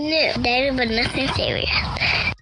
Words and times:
new, 0.00 0.32
dated 0.42 0.76
but 0.76 0.88
nothing 0.88 1.28
serious. 1.28 2.39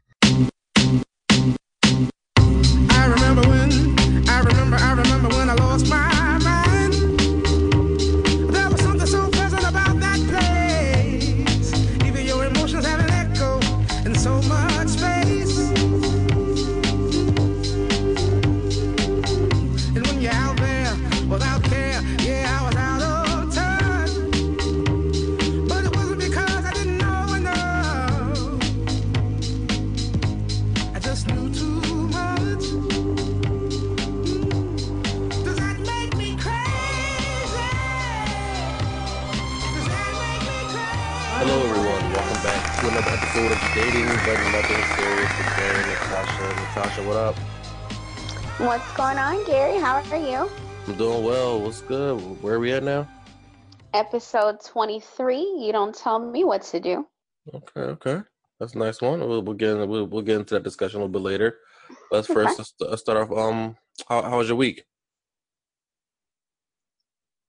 You? 50.19 50.51
I'm 50.87 50.97
doing 50.97 51.25
well. 51.25 51.61
What's 51.61 51.81
good? 51.83 52.19
Where 52.43 52.55
are 52.55 52.61
we 52.61 52.73
at 52.73 52.83
now? 52.83 53.07
Episode 53.95 54.59
23. 54.65 55.37
You 55.37 55.73
don't 55.73 55.95
tell 55.95 56.19
me 56.19 56.45
what 56.45 56.63
to 56.63 56.81
do. 56.81 57.07
Okay, 57.55 57.81
okay. 57.81 58.21
That's 58.59 58.75
a 58.75 58.79
nice 58.79 59.01
one. 59.01 59.21
We'll, 59.21 59.43
we'll 59.43 59.55
get 59.55 59.71
in, 59.71 59.89
we'll, 59.89 60.07
we'll 60.07 60.23
get 60.23 60.37
into 60.37 60.55
that 60.55 60.65
discussion 60.65 61.01
a 61.01 61.05
little 61.05 61.13
bit 61.13 61.23
later. 61.23 61.59
Let's 62.11 62.27
first 62.33 62.59
let's, 62.59 62.75
let's 62.81 63.03
start 63.03 63.19
off. 63.19 63.37
Um, 63.37 63.77
how, 64.09 64.23
how 64.23 64.39
was 64.39 64.49
your 64.49 64.57
week? 64.57 64.85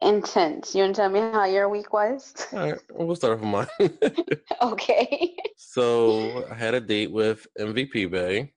Intense. 0.01 0.75
You 0.75 0.83
want 0.83 0.95
to 0.95 1.01
tell 1.01 1.09
me 1.09 1.19
how 1.19 1.45
your 1.45 1.67
week 1.69 1.91
was? 1.91 2.33
All 2.53 2.59
right, 2.59 2.79
we'll 2.91 3.15
start 3.15 3.33
off 3.33 3.41
with 3.41 3.49
mine. 3.49 4.21
okay. 4.61 5.35
so 5.57 6.45
I 6.49 6.53
had 6.53 6.73
a 6.73 6.79
date 6.79 7.11
with 7.11 7.45
MVP 7.59 8.09
Bay. 8.11 8.53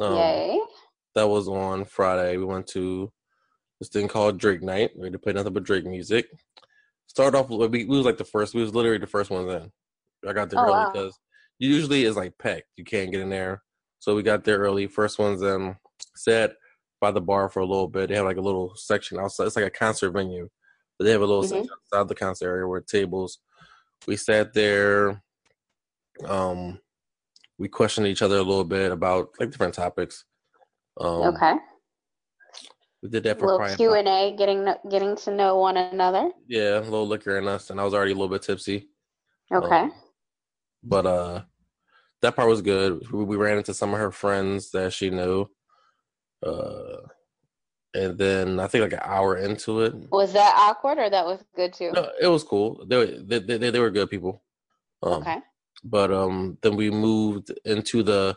Um, 0.00 0.16
Yay. 0.16 0.60
That 1.14 1.28
was 1.28 1.46
on 1.46 1.84
Friday. 1.84 2.38
We 2.38 2.44
went 2.44 2.66
to 2.68 3.12
this 3.80 3.88
thing 3.88 4.06
called 4.08 4.38
Drake 4.38 4.62
Night. 4.62 4.90
We 4.96 5.04
had 5.04 5.12
to 5.14 5.18
play 5.18 5.32
nothing 5.32 5.52
but 5.54 5.64
Drake 5.64 5.86
music. 5.86 6.28
Started 7.06 7.36
off, 7.38 7.48
with- 7.48 7.70
we, 7.72 7.84
we 7.84 7.96
was 7.96 8.06
like 8.06 8.18
the 8.18 8.24
first. 8.24 8.54
We 8.54 8.60
was 8.62 8.74
literally 8.74 8.98
the 8.98 9.06
first 9.06 9.30
ones 9.30 9.50
in. 9.50 9.72
I 10.28 10.32
got 10.32 10.50
there 10.50 10.60
Oh, 10.60 10.64
early 10.64 10.72
wow. 10.72 10.90
because 10.92 11.18
usually 11.58 12.04
it's 12.04 12.16
like 12.16 12.36
packed. 12.38 12.68
You 12.76 12.84
can't 12.84 13.10
get 13.10 13.20
in 13.22 13.30
there. 13.30 13.62
So 13.98 14.14
we 14.14 14.22
got 14.22 14.44
there 14.44 14.58
early. 14.58 14.86
First 14.86 15.18
ones 15.18 15.42
in. 15.42 15.76
Sat 16.14 16.52
by 17.00 17.10
the 17.10 17.20
bar 17.20 17.48
for 17.48 17.60
a 17.60 17.66
little 17.66 17.88
bit. 17.88 18.08
They 18.10 18.16
have 18.16 18.26
like 18.26 18.36
a 18.36 18.40
little 18.42 18.74
section 18.76 19.18
outside. 19.18 19.46
It's 19.46 19.56
like 19.56 19.64
a 19.64 19.70
concert 19.70 20.10
venue, 20.10 20.48
but 20.98 21.04
they 21.06 21.10
have 21.12 21.22
a 21.22 21.26
little 21.26 21.42
Mhm. 21.42 21.48
section 21.48 21.70
outside 21.92 22.08
the 22.08 22.14
concert 22.14 22.48
area 22.48 22.66
where 22.68 22.80
tables. 22.80 23.38
We 24.06 24.16
sat 24.16 24.52
there. 24.52 25.22
Um, 26.26 26.80
we 27.58 27.68
questioned 27.68 28.06
each 28.06 28.22
other 28.22 28.36
a 28.36 28.42
little 28.42 28.64
bit 28.64 28.92
about 28.92 29.30
like 29.40 29.50
different 29.50 29.74
topics. 29.74 30.24
Um, 30.98 31.34
okay. 31.34 31.54
We 33.02 33.08
did 33.08 33.22
that 33.24 33.40
A 33.40 33.46
little 33.46 33.76
Q 33.76 33.94
and 33.94 34.08
A, 34.08 34.34
getting 34.36 34.66
getting 34.90 35.16
to 35.16 35.30
know 35.34 35.56
one 35.58 35.76
another. 35.76 36.30
yeah, 36.48 36.78
a 36.78 36.80
little 36.80 37.06
liquor 37.06 37.38
in 37.38 37.48
us, 37.48 37.70
and 37.70 37.80
I 37.80 37.84
was 37.84 37.94
already 37.94 38.12
a 38.12 38.14
little 38.14 38.28
bit 38.28 38.42
tipsy. 38.42 38.88
Okay. 39.52 39.80
Um, 39.80 39.92
but 40.82 41.06
uh, 41.06 41.42
that 42.22 42.36
part 42.36 42.48
was 42.48 42.62
good. 42.62 43.10
We, 43.10 43.24
we 43.24 43.36
ran 43.36 43.58
into 43.58 43.74
some 43.74 43.92
of 43.92 43.98
her 43.98 44.10
friends 44.10 44.70
that 44.72 44.92
she 44.92 45.10
knew, 45.10 45.48
uh, 46.46 46.96
and 47.94 48.16
then 48.18 48.60
I 48.60 48.66
think 48.66 48.82
like 48.82 48.92
an 48.92 49.00
hour 49.02 49.36
into 49.36 49.80
it, 49.80 49.94
was 50.12 50.32
that 50.34 50.54
awkward 50.58 50.98
or 50.98 51.10
that 51.10 51.24
was 51.26 51.42
good 51.56 51.72
too? 51.72 51.92
no, 51.92 52.10
it 52.20 52.28
was 52.28 52.44
cool. 52.44 52.84
They 52.86 52.96
were 52.96 53.06
they, 53.06 53.38
they, 53.38 53.70
they 53.70 53.80
were 53.80 53.90
good 53.90 54.10
people. 54.10 54.42
Um, 55.02 55.22
okay. 55.22 55.38
But 55.82 56.12
um, 56.12 56.58
then 56.60 56.76
we 56.76 56.90
moved 56.90 57.50
into 57.64 58.02
the 58.02 58.36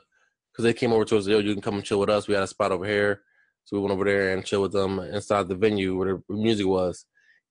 because 0.51 0.63
they 0.63 0.73
came 0.73 0.93
over 0.93 1.03
to 1.05 1.17
us. 1.17 1.27
Yo, 1.27 1.39
you 1.39 1.53
can 1.53 1.61
come 1.61 1.75
and 1.75 1.83
chill 1.83 1.99
with 1.99 2.09
us. 2.09 2.27
We 2.27 2.33
had 2.33 2.43
a 2.43 2.47
spot 2.47 2.71
over 2.71 2.85
here, 2.85 3.21
so 3.65 3.77
we 3.77 3.81
went 3.81 3.93
over 3.93 4.05
there 4.05 4.33
and 4.33 4.45
chill 4.45 4.61
with 4.61 4.71
them 4.71 4.99
inside 4.99 5.47
the 5.47 5.55
venue 5.55 5.97
where 5.97 6.21
the 6.27 6.35
music 6.35 6.65
was. 6.65 7.05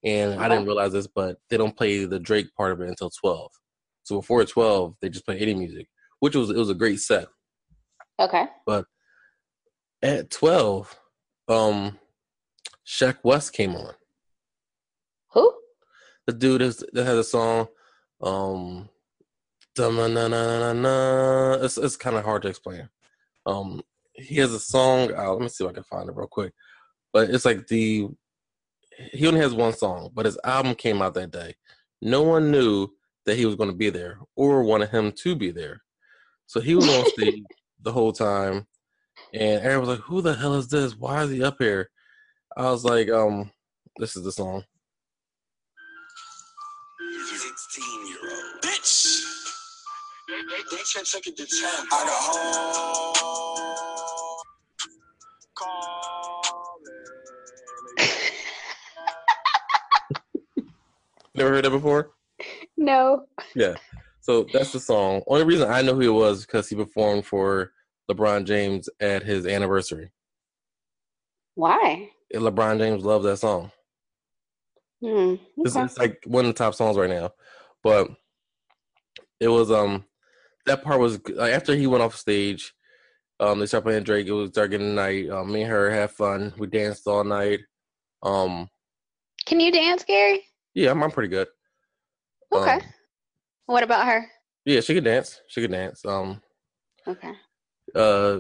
And 0.04 0.40
I 0.40 0.48
didn't 0.48 0.66
realize 0.66 0.92
this, 0.92 1.06
but 1.06 1.38
they 1.48 1.56
don't 1.56 1.76
play 1.76 2.04
the 2.04 2.18
Drake 2.18 2.52
part 2.56 2.72
of 2.72 2.80
it 2.80 2.88
until 2.88 3.10
twelve. 3.10 3.52
So 4.02 4.16
before 4.16 4.44
twelve, 4.44 4.96
they 5.00 5.08
just 5.08 5.24
play 5.24 5.38
any 5.38 5.54
music, 5.54 5.88
which 6.18 6.34
was 6.34 6.50
it 6.50 6.56
was 6.56 6.70
a 6.70 6.74
great 6.74 6.98
set. 6.98 7.28
Okay. 8.18 8.46
But 8.66 8.86
at 10.02 10.30
twelve, 10.30 10.98
um, 11.48 11.98
Sheck 12.84 13.18
Wes 13.22 13.48
came 13.48 13.76
on. 13.76 13.94
Who? 15.34 15.54
The 16.26 16.32
dude 16.32 16.62
is, 16.62 16.84
that 16.92 17.04
has 17.04 17.18
a 17.18 17.24
song, 17.24 17.68
um, 18.20 18.88
it's 19.76 21.78
it's 21.78 21.96
kind 21.96 22.16
of 22.16 22.24
hard 22.24 22.42
to 22.42 22.48
explain. 22.48 22.88
Um, 23.46 23.82
he 24.14 24.36
has 24.36 24.52
a 24.52 24.60
song. 24.60 25.12
Uh, 25.14 25.32
let 25.32 25.42
me 25.42 25.48
see 25.48 25.64
if 25.64 25.70
I 25.70 25.74
can 25.74 25.82
find 25.84 26.08
it 26.08 26.16
real 26.16 26.26
quick. 26.26 26.52
But 27.12 27.30
it's 27.30 27.44
like 27.44 27.66
the 27.66 28.08
he 29.12 29.26
only 29.26 29.40
has 29.40 29.54
one 29.54 29.72
song, 29.72 30.10
but 30.14 30.26
his 30.26 30.38
album 30.44 30.74
came 30.74 31.02
out 31.02 31.14
that 31.14 31.30
day. 31.30 31.54
No 32.00 32.22
one 32.22 32.50
knew 32.50 32.88
that 33.26 33.36
he 33.36 33.46
was 33.46 33.54
going 33.54 33.70
to 33.70 33.76
be 33.76 33.90
there 33.90 34.18
or 34.36 34.62
wanted 34.62 34.90
him 34.90 35.12
to 35.12 35.34
be 35.34 35.50
there. 35.50 35.82
So 36.46 36.60
he 36.60 36.74
was 36.74 36.88
on 36.88 37.06
stage 37.10 37.42
the 37.82 37.92
whole 37.92 38.12
time, 38.12 38.66
and 39.32 39.62
Aaron 39.64 39.80
was 39.80 39.88
like, 39.88 40.00
"Who 40.00 40.20
the 40.20 40.34
hell 40.34 40.54
is 40.54 40.68
this? 40.68 40.96
Why 40.96 41.22
is 41.22 41.30
he 41.30 41.42
up 41.42 41.56
here?" 41.58 41.90
I 42.56 42.70
was 42.70 42.84
like, 42.84 43.08
"Um, 43.08 43.50
this 43.98 44.16
is 44.16 44.24
the 44.24 44.32
song." 44.32 44.64
16 47.72 48.06
year 48.06 48.16
old. 48.22 48.62
Bitch! 48.62 49.22
They 50.70 50.76
check 50.84 51.04
check 51.04 51.26
it 51.26 51.36
to 51.36 51.46
10. 51.46 51.48
I 51.64 51.88
got 51.90 52.08
home. 52.08 53.51
Never 61.42 61.54
heard 61.56 61.64
that 61.64 61.70
before. 61.70 62.12
no. 62.76 63.24
Yeah. 63.56 63.74
So 64.20 64.46
that's 64.52 64.70
the 64.72 64.78
song. 64.78 65.22
Only 65.26 65.44
reason 65.44 65.68
I 65.68 65.82
know 65.82 65.94
who 65.94 66.00
he 66.00 66.08
was 66.08 66.46
because 66.46 66.68
he 66.68 66.76
performed 66.76 67.26
for 67.26 67.72
LeBron 68.08 68.44
James 68.44 68.88
at 69.00 69.24
his 69.24 69.44
anniversary. 69.46 70.12
Why? 71.56 72.10
And 72.32 72.44
LeBron 72.44 72.78
James 72.78 73.04
loved 73.04 73.24
that 73.24 73.38
song. 73.38 73.72
Hmm. 75.02 75.34
It's, 75.58 75.74
Okay. 75.76 75.84
it's 75.84 75.98
like 75.98 76.22
one 76.26 76.44
of 76.44 76.54
the 76.54 76.58
top 76.58 76.74
songs 76.76 76.96
right 76.96 77.10
now. 77.10 77.30
But 77.82 78.10
it 79.40 79.48
was 79.48 79.72
um 79.72 80.04
that 80.66 80.84
part 80.84 81.00
was 81.00 81.18
like, 81.28 81.52
after 81.52 81.74
he 81.74 81.88
went 81.88 82.02
off 82.04 82.14
stage. 82.16 82.72
Um, 83.40 83.58
they 83.58 83.66
started 83.66 83.84
playing 83.86 84.04
Drake. 84.04 84.28
It 84.28 84.32
was 84.32 84.52
dark 84.52 84.70
in 84.70 84.80
the 84.80 84.86
night. 84.94 85.28
Um, 85.28 85.50
me 85.50 85.62
and 85.62 85.70
her 85.72 85.90
had 85.90 86.12
fun. 86.12 86.52
We 86.58 86.68
danced 86.68 87.08
all 87.08 87.24
night. 87.24 87.58
Um, 88.22 88.68
Can 89.46 89.58
you 89.58 89.72
dance, 89.72 90.04
Gary? 90.04 90.44
Yeah, 90.74 90.90
I'm, 90.90 91.02
I'm 91.02 91.10
pretty 91.10 91.28
good. 91.28 91.48
Okay. 92.54 92.74
Um, 92.76 92.80
what 93.66 93.82
about 93.82 94.06
her? 94.06 94.26
yeah, 94.64 94.80
she 94.80 94.94
could 94.94 95.04
dance. 95.04 95.40
She 95.48 95.60
could 95.60 95.70
dance. 95.70 96.04
Um, 96.04 96.40
Okay. 97.06 97.32
uh 97.96 98.38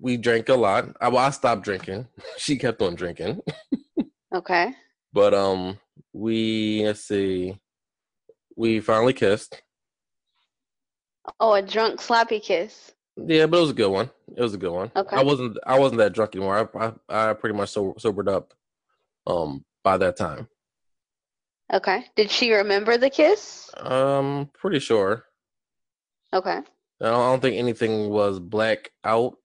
we 0.00 0.16
drank 0.16 0.48
a 0.48 0.54
lot 0.54 0.84
I, 1.00 1.08
well, 1.08 1.24
I 1.24 1.30
stopped 1.30 1.64
drinking 1.64 2.06
she 2.36 2.56
kept 2.56 2.80
on 2.80 2.94
drinking 2.94 3.40
Okay. 4.34 4.72
but 5.12 5.34
um 5.34 5.78
we 6.12 6.82
let's 6.84 7.00
see 7.00 7.58
we 8.56 8.78
finally 8.80 9.12
kissed 9.14 9.60
Oh, 11.40 11.54
a 11.54 11.62
drunk 11.62 12.00
sloppy 12.00 12.38
kiss. 12.40 12.92
yeah 13.16 13.46
but 13.46 13.58
it 13.58 13.60
was 13.62 13.70
a 13.70 13.74
good 13.74 13.90
one 13.90 14.10
it 14.36 14.40
was 14.40 14.54
a 14.54 14.58
good 14.58 14.70
one 14.72 14.92
Okay. 14.94 15.16
i 15.16 15.22
wasn't 15.24 15.58
i 15.66 15.76
wasn't 15.78 15.98
that 15.98 16.12
drunk 16.12 16.36
anymore 16.36 16.70
i 16.80 16.92
i, 17.08 17.30
I 17.30 17.34
pretty 17.34 17.56
much 17.56 17.70
so, 17.70 17.94
sobered 17.98 18.28
up 18.28 18.54
um 19.26 19.64
by 19.82 19.96
that 19.98 20.16
time 20.16 20.48
Okay. 21.72 22.04
Did 22.16 22.30
she 22.30 22.52
remember 22.52 22.96
the 22.96 23.10
kiss? 23.10 23.70
um 23.78 24.50
pretty 24.54 24.78
sure 24.80 25.24
Okay. 26.32 26.50
i 26.50 26.62
don't, 27.04 27.14
I 27.14 27.30
don't 27.30 27.40
think 27.40 27.56
anything 27.56 28.08
was 28.10 28.40
black 28.40 28.90
out 29.04 29.36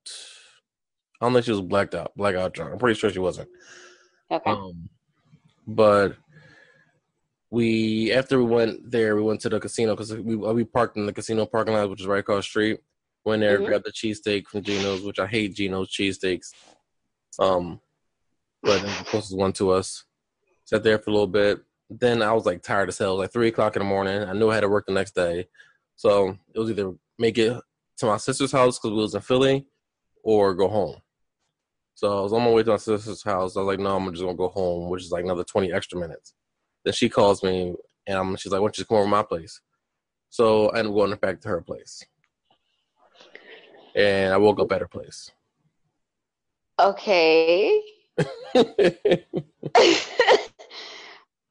i 1.21 1.25
don't 1.25 1.33
think 1.33 1.45
she 1.45 1.51
was 1.51 1.61
blacked 1.61 1.93
out 1.93 2.11
blackout 2.17 2.53
drunk 2.53 2.71
i'm 2.73 2.79
pretty 2.79 2.97
sure 2.99 3.11
she 3.11 3.19
wasn't 3.19 3.49
Okay. 4.31 4.49
Um, 4.49 4.89
but 5.67 6.15
we 7.51 8.11
after 8.11 8.39
we 8.39 8.45
went 8.45 8.89
there, 8.89 9.15
we 9.15 9.21
went 9.21 9.41
to 9.41 9.49
the 9.49 9.59
casino 9.59 9.93
because 9.95 10.11
we 10.15 10.35
we 10.35 10.63
parked 10.63 10.97
in 10.97 11.05
the 11.05 11.13
casino 11.13 11.45
parking 11.45 11.75
lot, 11.75 11.87
which 11.89 12.01
is 12.01 12.07
right 12.07 12.19
across 12.21 12.45
the 12.45 12.49
street. 12.49 12.79
Went 13.25 13.41
there, 13.41 13.59
Mhm. 13.59 13.65
grabbed 13.67 13.85
the 13.85 13.91
cheesesteak 13.91 14.47
from 14.47 14.63
Geno's, 14.63 15.01
which 15.03 15.19
I 15.19 15.27
hate 15.27 15.53
Geno's 15.53 15.89
cheesesteaks. 15.91 16.47
Um, 17.37 17.79
but 18.63 18.81
the 18.81 19.03
closest 19.05 19.37
one 19.37 19.53
to 19.53 19.69
us. 19.71 20.03
Sat 20.65 20.81
there 20.83 20.97
for 20.97 21.11
a 21.11 21.13
little 21.13 21.27
bit. 21.27 21.59
Then 21.89 22.21
I 22.21 22.33
was 22.33 22.45
like 22.45 22.63
tired 22.63 22.89
as 22.89 22.97
hell. 22.97 23.09
It 23.09 23.13
was 23.13 23.19
like 23.25 23.33
three 23.33 23.47
o'clock 23.49 23.75
in 23.75 23.81
the 23.81 23.87
morning. 23.87 24.23
I 24.23 24.33
knew 24.33 24.49
I 24.49 24.55
had 24.55 24.61
to 24.61 24.69
work 24.69 24.85
the 24.87 24.93
next 24.93 25.15
day, 25.15 25.47
So 25.95 26.37
it 26.53 26.59
was 26.59 26.69
either 26.69 26.93
make 27.19 27.37
it 27.37 27.59
to 27.97 28.05
my 28.05 28.17
sister's 28.17 28.51
house 28.51 28.79
because 28.79 28.91
we 28.91 29.01
was 29.01 29.15
in 29.15 29.21
Philly, 29.21 29.67
or 30.23 30.53
go 30.55 30.67
home. 30.67 30.95
So 31.95 32.19
I 32.19 32.21
was 32.21 32.33
on 32.33 32.41
my 32.41 32.49
way 32.49 32.63
to 32.63 32.71
my 32.71 32.77
sister's 32.77 33.23
house. 33.23 33.55
I 33.55 33.59
was 33.59 33.67
like, 33.67 33.79
no, 33.79 33.95
I'm 33.95 34.09
just 34.11 34.23
gonna 34.23 34.35
go 34.35 34.49
home, 34.49 34.89
which 34.89 35.03
is 35.03 35.11
like 35.11 35.23
another 35.23 35.43
20 35.43 35.71
extra 35.71 35.99
minutes. 35.99 36.33
Then 36.83 36.93
she 36.93 37.09
calls 37.09 37.43
me 37.43 37.75
and 38.07 38.17
I'm, 38.17 38.35
she's 38.35 38.51
like, 38.51 38.61
why 38.61 38.67
don't 38.67 38.77
you 38.77 38.85
come 38.85 38.97
over 38.97 39.05
to 39.05 39.11
my 39.11 39.23
place? 39.23 39.61
So 40.29 40.69
I 40.69 40.79
ended 40.79 40.91
up 40.91 40.95
going 40.95 41.15
back 41.15 41.41
to 41.41 41.49
her 41.49 41.61
place. 41.61 42.03
And 43.95 44.33
I 44.33 44.37
woke 44.37 44.59
up 44.59 44.71
at 44.71 44.81
her 44.81 44.87
place. 44.87 45.29
Okay. 46.79 47.79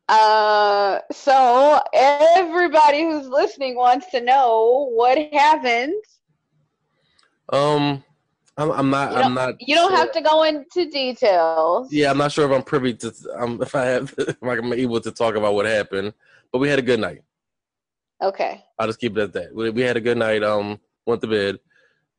uh, 0.08 0.99
so 1.12 1.81
everybody 1.94 3.02
who's 3.02 3.28
listening 3.28 3.76
wants 3.76 4.10
to 4.10 4.20
know 4.20 4.90
what 4.93 5.19
happened. 5.32 6.02
um, 7.52 8.02
I'm, 8.56 8.70
I'm 8.70 8.90
not. 8.90 9.16
I'm 9.16 9.34
not. 9.34 9.54
You 9.60 9.75
don't 9.75 9.90
sure. 9.90 9.96
have 9.96 10.12
to 10.12 10.20
go 10.20 10.43
into 10.43 10.90
details. 10.90 11.90
Yeah, 11.90 12.10
I'm 12.10 12.19
not 12.19 12.32
sure 12.32 12.44
if 12.44 12.56
I'm 12.56 12.62
privy 12.62 12.94
to. 12.94 13.14
Um, 13.38 13.60
if 13.62 13.75
I 13.75 13.84
have, 13.87 14.14
if 14.19 14.37
I'm 14.43 14.72
able 14.72 15.00
to 15.00 15.10
talk 15.10 15.37
about 15.37 15.54
what 15.54 15.66
happened. 15.66 16.12
But 16.52 16.58
we 16.58 16.69
had 16.69 16.78
a 16.78 16.82
good 16.82 17.00
night. 17.00 17.22
Okay. 18.22 18.62
I'll 18.78 18.87
just 18.87 19.00
keep 19.00 19.16
it 19.16 19.22
at 19.22 19.32
that. 19.32 19.54
We, 19.54 19.70
we 19.70 19.81
had 19.81 19.96
a 19.96 20.00
good 20.00 20.19
night. 20.19 20.43
Um, 20.43 20.78
went 21.06 21.22
to 21.22 21.26
bed. 21.26 21.58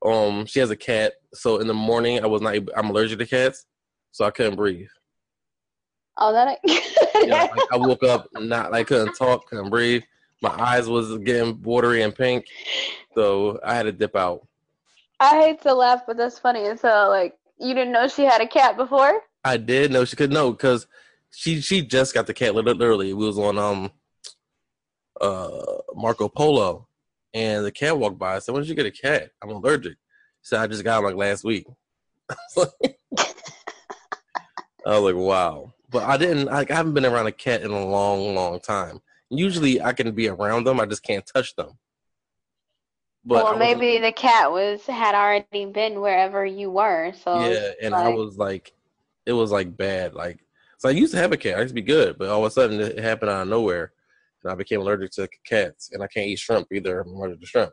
Um, 0.03 0.45
she 0.45 0.59
has 0.59 0.69
a 0.69 0.75
cat, 0.75 1.13
so 1.33 1.59
in 1.59 1.67
the 1.67 1.73
morning 1.73 2.21
I 2.23 2.27
was 2.27 2.41
not. 2.41 2.55
I'm 2.75 2.89
allergic 2.89 3.19
to 3.19 3.25
cats, 3.25 3.65
so 4.11 4.25
I 4.25 4.31
couldn't 4.31 4.55
breathe. 4.55 4.89
Oh, 6.17 6.33
that. 6.33 6.59
Yeah, 7.25 7.47
like, 7.55 7.63
I 7.71 7.77
woke 7.77 8.03
up 8.03 8.27
not 8.33 8.71
like 8.73 8.87
couldn't 8.87 9.13
talk, 9.15 9.47
couldn't 9.47 9.69
breathe. 9.69 10.03
My 10.41 10.49
eyes 10.49 10.89
was 10.89 11.17
getting 11.19 11.61
watery 11.61 12.01
and 12.01 12.13
pink, 12.13 12.45
so 13.15 13.59
I 13.63 13.75
had 13.75 13.83
to 13.83 13.93
dip 13.93 14.13
out. 14.13 14.45
I 15.21 15.39
hate 15.39 15.61
to 15.61 15.73
laugh, 15.73 16.01
but 16.05 16.17
that's 16.17 16.37
funny. 16.37 16.75
So, 16.75 17.07
like, 17.09 17.37
you 17.59 17.73
didn't 17.73 17.93
know 17.93 18.09
she 18.09 18.23
had 18.23 18.41
a 18.41 18.47
cat 18.47 18.75
before? 18.75 19.21
I 19.45 19.55
did 19.55 19.89
know 19.91 20.03
she 20.03 20.17
could 20.17 20.33
know 20.33 20.51
because 20.51 20.85
she 21.31 21.61
she 21.61 21.81
just 21.81 22.13
got 22.13 22.27
the 22.27 22.33
cat. 22.33 22.55
lit- 22.55 22.65
Literally, 22.65 23.13
we 23.13 23.25
was 23.25 23.39
on 23.39 23.57
um 23.57 23.91
uh 25.21 25.61
Marco 25.95 26.27
Polo, 26.27 26.87
and 27.33 27.63
the 27.63 27.71
cat 27.71 27.97
walked 27.97 28.17
by. 28.17 28.35
I 28.35 28.39
said, 28.39 28.51
"When 28.53 28.63
did 28.63 28.69
you 28.69 28.75
get 28.75 28.85
a 28.85 28.91
cat? 28.91 29.29
I'm 29.41 29.49
allergic." 29.49 29.95
So 30.41 30.57
"I 30.57 30.67
just 30.67 30.83
got 30.83 30.99
him 30.99 31.05
like 31.05 31.15
last 31.15 31.45
week." 31.45 31.67
I 34.85 34.99
was 34.99 35.01
like, 35.01 35.15
"Wow!" 35.15 35.73
But 35.93 36.03
I 36.03 36.17
didn't. 36.17 36.45
Like, 36.45 36.71
I 36.71 36.75
haven't 36.75 36.95
been 36.95 37.05
around 37.05 37.27
a 37.27 37.31
cat 37.31 37.61
in 37.61 37.71
a 37.71 37.85
long, 37.85 38.35
long 38.35 38.59
time. 38.59 38.99
Usually, 39.29 39.81
I 39.81 39.93
can 39.93 40.11
be 40.11 40.27
around 40.27 40.65
them. 40.65 40.79
I 40.79 40.85
just 40.85 41.03
can't 41.03 41.25
touch 41.25 41.55
them. 41.55 41.77
But 43.25 43.43
well, 43.43 43.57
maybe 43.57 43.99
the 43.99 44.11
cat 44.11 44.51
was 44.51 44.85
had 44.85 45.15
already 45.15 45.65
been 45.65 46.01
wherever 46.01 46.45
you 46.45 46.69
were. 46.69 47.13
So 47.23 47.47
yeah, 47.47 47.71
and 47.81 47.95
I 47.95 48.09
was 48.09 48.37
like, 48.37 48.73
it 49.25 49.31
was 49.31 49.51
like 49.51 49.77
bad. 49.77 50.13
Like, 50.13 50.39
so 50.77 50.89
I 50.89 50.91
used 50.91 51.13
to 51.13 51.19
have 51.19 51.31
a 51.31 51.37
cat. 51.37 51.57
I 51.57 51.61
used 51.61 51.69
to 51.69 51.75
be 51.75 51.81
good, 51.81 52.17
but 52.17 52.27
all 52.27 52.43
of 52.43 52.51
a 52.51 52.51
sudden 52.51 52.81
it 52.81 52.99
happened 52.99 53.31
out 53.31 53.43
of 53.43 53.47
nowhere, 53.47 53.93
and 54.43 54.51
I 54.51 54.55
became 54.55 54.81
allergic 54.81 55.11
to 55.11 55.29
cats, 55.45 55.91
and 55.93 56.03
I 56.03 56.07
can't 56.07 56.27
eat 56.27 56.39
shrimp 56.39 56.67
either. 56.73 56.99
I'm 56.99 57.13
allergic 57.13 57.39
to 57.39 57.45
shrimp. 57.45 57.71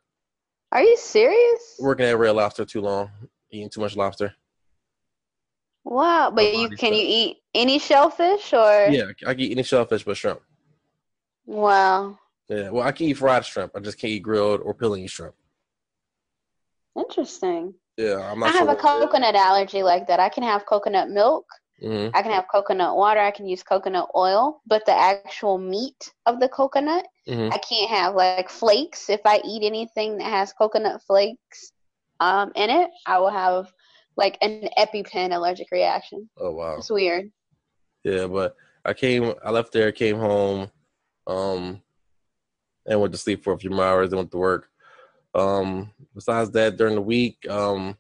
Are 0.71 0.83
you 0.83 0.97
serious? 0.97 1.77
Working 1.81 2.07
at 2.07 2.19
Red 2.19 2.37
Lobster 2.37 2.65
too 2.65 2.81
long, 2.81 3.11
eating 3.51 3.71
too 3.71 3.81
much 3.81 3.97
lobster. 3.97 4.33
Wow, 5.83 6.31
but 6.31 6.55
you 6.55 6.69
can 6.71 6.93
you 6.93 7.03
eat 7.05 7.39
any 7.55 7.79
shellfish 7.79 8.53
or? 8.53 8.89
Yeah, 8.91 9.11
I 9.27 9.35
can 9.35 9.41
eat 9.41 9.53
any 9.53 9.63
shellfish 9.63 10.05
but 10.05 10.17
shrimp. 10.17 10.41
Wow, 11.47 12.19
Yeah, 12.49 12.71
well, 12.71 12.87
I 12.87 12.93
can 12.93 13.07
eat 13.07 13.15
fried 13.19 13.45
shrimp. 13.45 13.73
I 13.75 13.81
just 13.81 13.99
can't 13.99 14.13
eat 14.13 14.21
grilled 14.21 14.61
or 14.61 14.75
peeling 14.75 15.07
shrimp. 15.07 15.35
interesting. 16.97 17.75
Yeah, 17.97 18.31
I'm 18.31 18.43
I 18.43 18.49
have 18.49 18.69
a 18.69 18.77
coconut 18.77 19.35
allergy 19.35 19.83
like 19.83 20.07
that. 20.07 20.21
I 20.21 20.29
can 20.29 20.43
have 20.43 20.67
coconut 20.67 21.11
milk. 21.11 21.47
hmm 21.81 22.09
I 22.15 22.23
can 22.23 22.33
have 22.33 22.47
coconut 22.51 22.97
water. 22.97 23.21
I 23.21 23.31
can 23.31 23.47
use 23.47 23.63
coconut 23.63 24.09
oil, 24.17 24.63
but 24.67 24.85
the 24.87 24.93
actual 24.93 25.59
meat 25.59 26.13
of 26.27 26.41
the 26.41 26.49
coconut, 26.49 27.07
hmm 27.27 27.49
I 27.53 27.59
can't 27.59 27.91
have 27.91 28.15
like 28.15 28.49
flakes. 28.49 29.11
If 29.11 29.21
I 29.25 29.41
eat 29.45 29.65
anything 29.65 30.19
that 30.19 30.31
has 30.31 30.53
coconut 30.53 31.03
flakes 31.07 31.73
um, 32.21 32.53
in 32.55 32.71
it, 32.71 32.91
I 33.07 33.19
will 33.19 33.31
have 33.31 33.67
like 34.17 34.39
an 34.41 34.69
EpiPen 34.79 35.35
allergic 35.35 35.69
reaction. 35.73 36.29
Oh 36.39 36.53
wow. 36.53 36.77
It's 36.79 36.91
weird. 36.91 37.31
Yeah, 38.05 38.27
but 38.27 38.57
I 38.85 38.95
came, 38.95 39.35
I 39.45 39.51
left 39.51 39.73
there, 39.73 39.93
came 39.93 40.17
home, 40.17 40.71
um, 41.27 41.83
and 42.87 43.01
went 43.01 43.13
to 43.13 43.19
sleep 43.19 43.45
for 43.45 43.53
a 43.53 43.59
few 43.59 43.71
more 43.71 43.85
hours. 43.85 44.11
Then 44.11 44.19
went 44.19 44.31
to 44.31 44.39
work. 44.39 44.69
Um, 45.35 45.91
besides 46.15 46.51
that, 46.53 46.77
during 46.77 46.95
the 46.95 47.03
week, 47.03 47.47
um, 47.49 47.97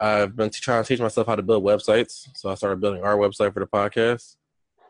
I've 0.00 0.34
been 0.34 0.50
trying 0.50 0.82
to 0.82 0.88
teach 0.88 1.00
myself 1.00 1.26
how 1.26 1.36
to 1.36 1.42
build 1.42 1.64
websites. 1.64 2.28
So 2.34 2.50
I 2.50 2.54
started 2.54 2.80
building 2.80 3.02
our 3.02 3.16
website 3.16 3.52
for 3.52 3.60
the 3.60 3.66
podcast. 3.66 4.36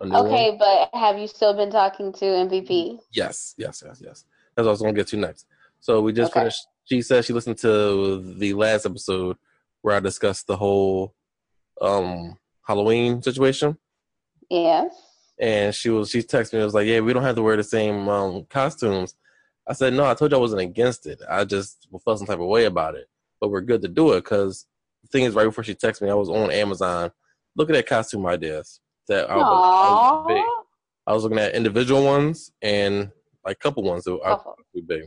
new 0.02 0.10
one. 0.10 0.26
Okay, 0.26 0.56
but 0.58 0.90
have 0.94 1.18
you 1.18 1.26
still 1.26 1.54
been 1.54 1.70
talking 1.70 2.12
to 2.12 2.24
MVP? 2.24 2.98
Yes, 3.12 3.54
yes, 3.56 3.82
yes, 3.84 4.00
yes. 4.04 4.24
That's 4.56 4.64
what 4.64 4.68
I 4.68 4.70
was 4.70 4.80
gonna 4.82 4.92
get 4.92 5.08
to 5.08 5.16
next. 5.16 5.46
So 5.80 6.00
we 6.00 6.12
just 6.12 6.32
Okay. 6.32 6.40
finished. 6.40 6.66
She 6.84 7.02
said 7.02 7.24
she 7.24 7.32
listened 7.32 7.58
to 7.58 8.34
the 8.38 8.54
last 8.54 8.86
episode 8.86 9.36
where 9.82 9.96
I 9.96 10.00
discussed 10.00 10.46
the 10.46 10.56
whole 10.56 11.14
um 11.80 12.38
Halloween 12.66 13.22
situation. 13.22 13.76
Yes. 14.50 14.92
and 15.40 15.74
she 15.74 15.88
was 15.88 16.10
she 16.10 16.18
texted 16.20 16.52
me 16.52 16.58
and 16.58 16.66
was 16.66 16.74
like, 16.74 16.86
"Yeah, 16.86 17.00
we 17.00 17.12
don't 17.12 17.22
have 17.22 17.36
to 17.36 17.42
wear 17.42 17.56
the 17.56 17.64
same 17.64 18.08
um, 18.08 18.44
costumes." 18.50 19.14
I 19.68 19.72
said, 19.72 19.92
"No, 19.94 20.04
I 20.04 20.14
told 20.14 20.30
you 20.30 20.36
I 20.36 20.40
wasn't 20.40 20.60
against 20.62 21.06
it. 21.06 21.20
I 21.28 21.44
just 21.44 21.88
felt 22.04 22.18
some 22.18 22.26
type 22.26 22.38
of 22.40 22.46
way 22.46 22.64
about 22.66 22.94
it, 22.96 23.08
but 23.40 23.50
we're 23.50 23.60
good 23.62 23.82
to 23.82 23.88
do 23.88 24.12
it 24.12 24.24
because 24.24 24.66
the 25.02 25.08
thing 25.08 25.24
is, 25.24 25.34
right 25.34 25.44
before 25.44 25.64
she 25.64 25.74
texted 25.74 26.02
me, 26.02 26.10
I 26.10 26.14
was 26.14 26.28
on 26.28 26.50
Amazon 26.50 27.10
looking 27.56 27.76
at 27.76 27.86
costume 27.86 28.26
ideas 28.26 28.80
that 29.08 29.28
I 29.30 29.36
was, 29.36 29.44
I 29.44 29.48
was, 29.48 30.24
big. 30.28 30.44
I 31.06 31.12
was 31.12 31.22
looking 31.24 31.38
at 31.38 31.54
individual 31.54 32.04
ones 32.04 32.52
and 32.62 33.10
like 33.44 33.56
a 33.56 33.58
couple 33.58 33.82
ones 33.82 34.04
that 34.04 34.18
I 34.24 34.30
Couple. 34.30 34.54
big. 34.86 35.02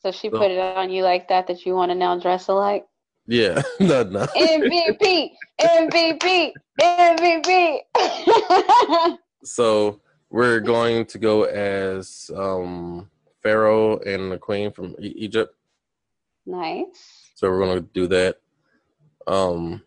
So 0.00 0.12
she 0.12 0.30
So- 0.30 0.38
put 0.38 0.50
it 0.50 0.58
on 0.58 0.90
you 0.90 1.02
like 1.02 1.28
that 1.28 1.46
that 1.48 1.66
you 1.66 1.74
want 1.74 1.90
to 1.90 1.94
now 1.94 2.18
dress 2.18 2.48
alike? 2.48 2.86
Yeah, 3.30 3.60
no, 3.80 4.02
no. 4.04 4.24
MVP, 4.26 5.30
MVP, 5.60 6.52
MVP. 6.80 7.80
So 9.44 10.00
we're 10.30 10.60
going 10.60 11.04
to 11.06 11.18
go 11.18 11.44
as 11.44 12.30
um, 12.34 13.10
Pharaoh 13.42 13.98
and 13.98 14.32
the 14.32 14.38
Queen 14.38 14.72
from 14.72 14.96
e- 14.98 15.12
Egypt. 15.16 15.54
nice. 16.46 16.86
So 17.34 17.48
we're 17.50 17.64
gonna 17.64 17.80
do 17.82 18.06
that. 18.08 18.38
Um, 19.26 19.82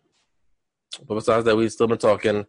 but 1.06 1.16
besides 1.16 1.44
that, 1.44 1.56
we've 1.56 1.72
still 1.72 1.88
been 1.88 1.98
talking. 1.98 2.46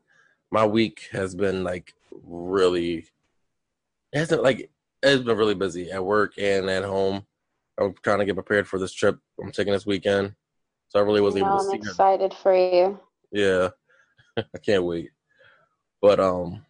My 0.52 0.66
week 0.66 1.10
has 1.12 1.34
been 1.36 1.64
like 1.64 1.94
really. 2.24 3.08
It 4.14 4.20
hasn't 4.20 4.44
like 4.44 4.70
it's 5.02 5.24
been 5.24 5.38
really 5.38 5.56
busy 5.56 5.92
at 5.92 6.06
work 6.06 6.34
and 6.38 6.70
at 6.70 6.84
home. 6.84 7.26
I'm 7.80 7.96
trying 8.04 8.20
to 8.20 8.26
get 8.26 8.36
prepared 8.36 8.68
for 8.68 8.78
this 8.78 8.94
trip 8.94 9.18
I'm 9.42 9.52
taking 9.52 9.74
this 9.74 9.86
weekend, 9.88 10.36
so 10.94 11.00
I 11.00 11.02
really 11.02 11.22
wasn't 11.22 11.46
No, 11.46 11.50
able 11.50 11.58
to 11.60 11.64
I'm 11.66 11.72
see 11.72 11.78
her. 11.78 11.90
excited 11.90 12.34
for 12.36 12.56
you. 12.56 13.00
Yeah, 13.32 13.70
I 14.38 14.58
can't 14.64 14.84
wait. 14.84 15.10
But 16.02 16.20
um, 16.20 16.64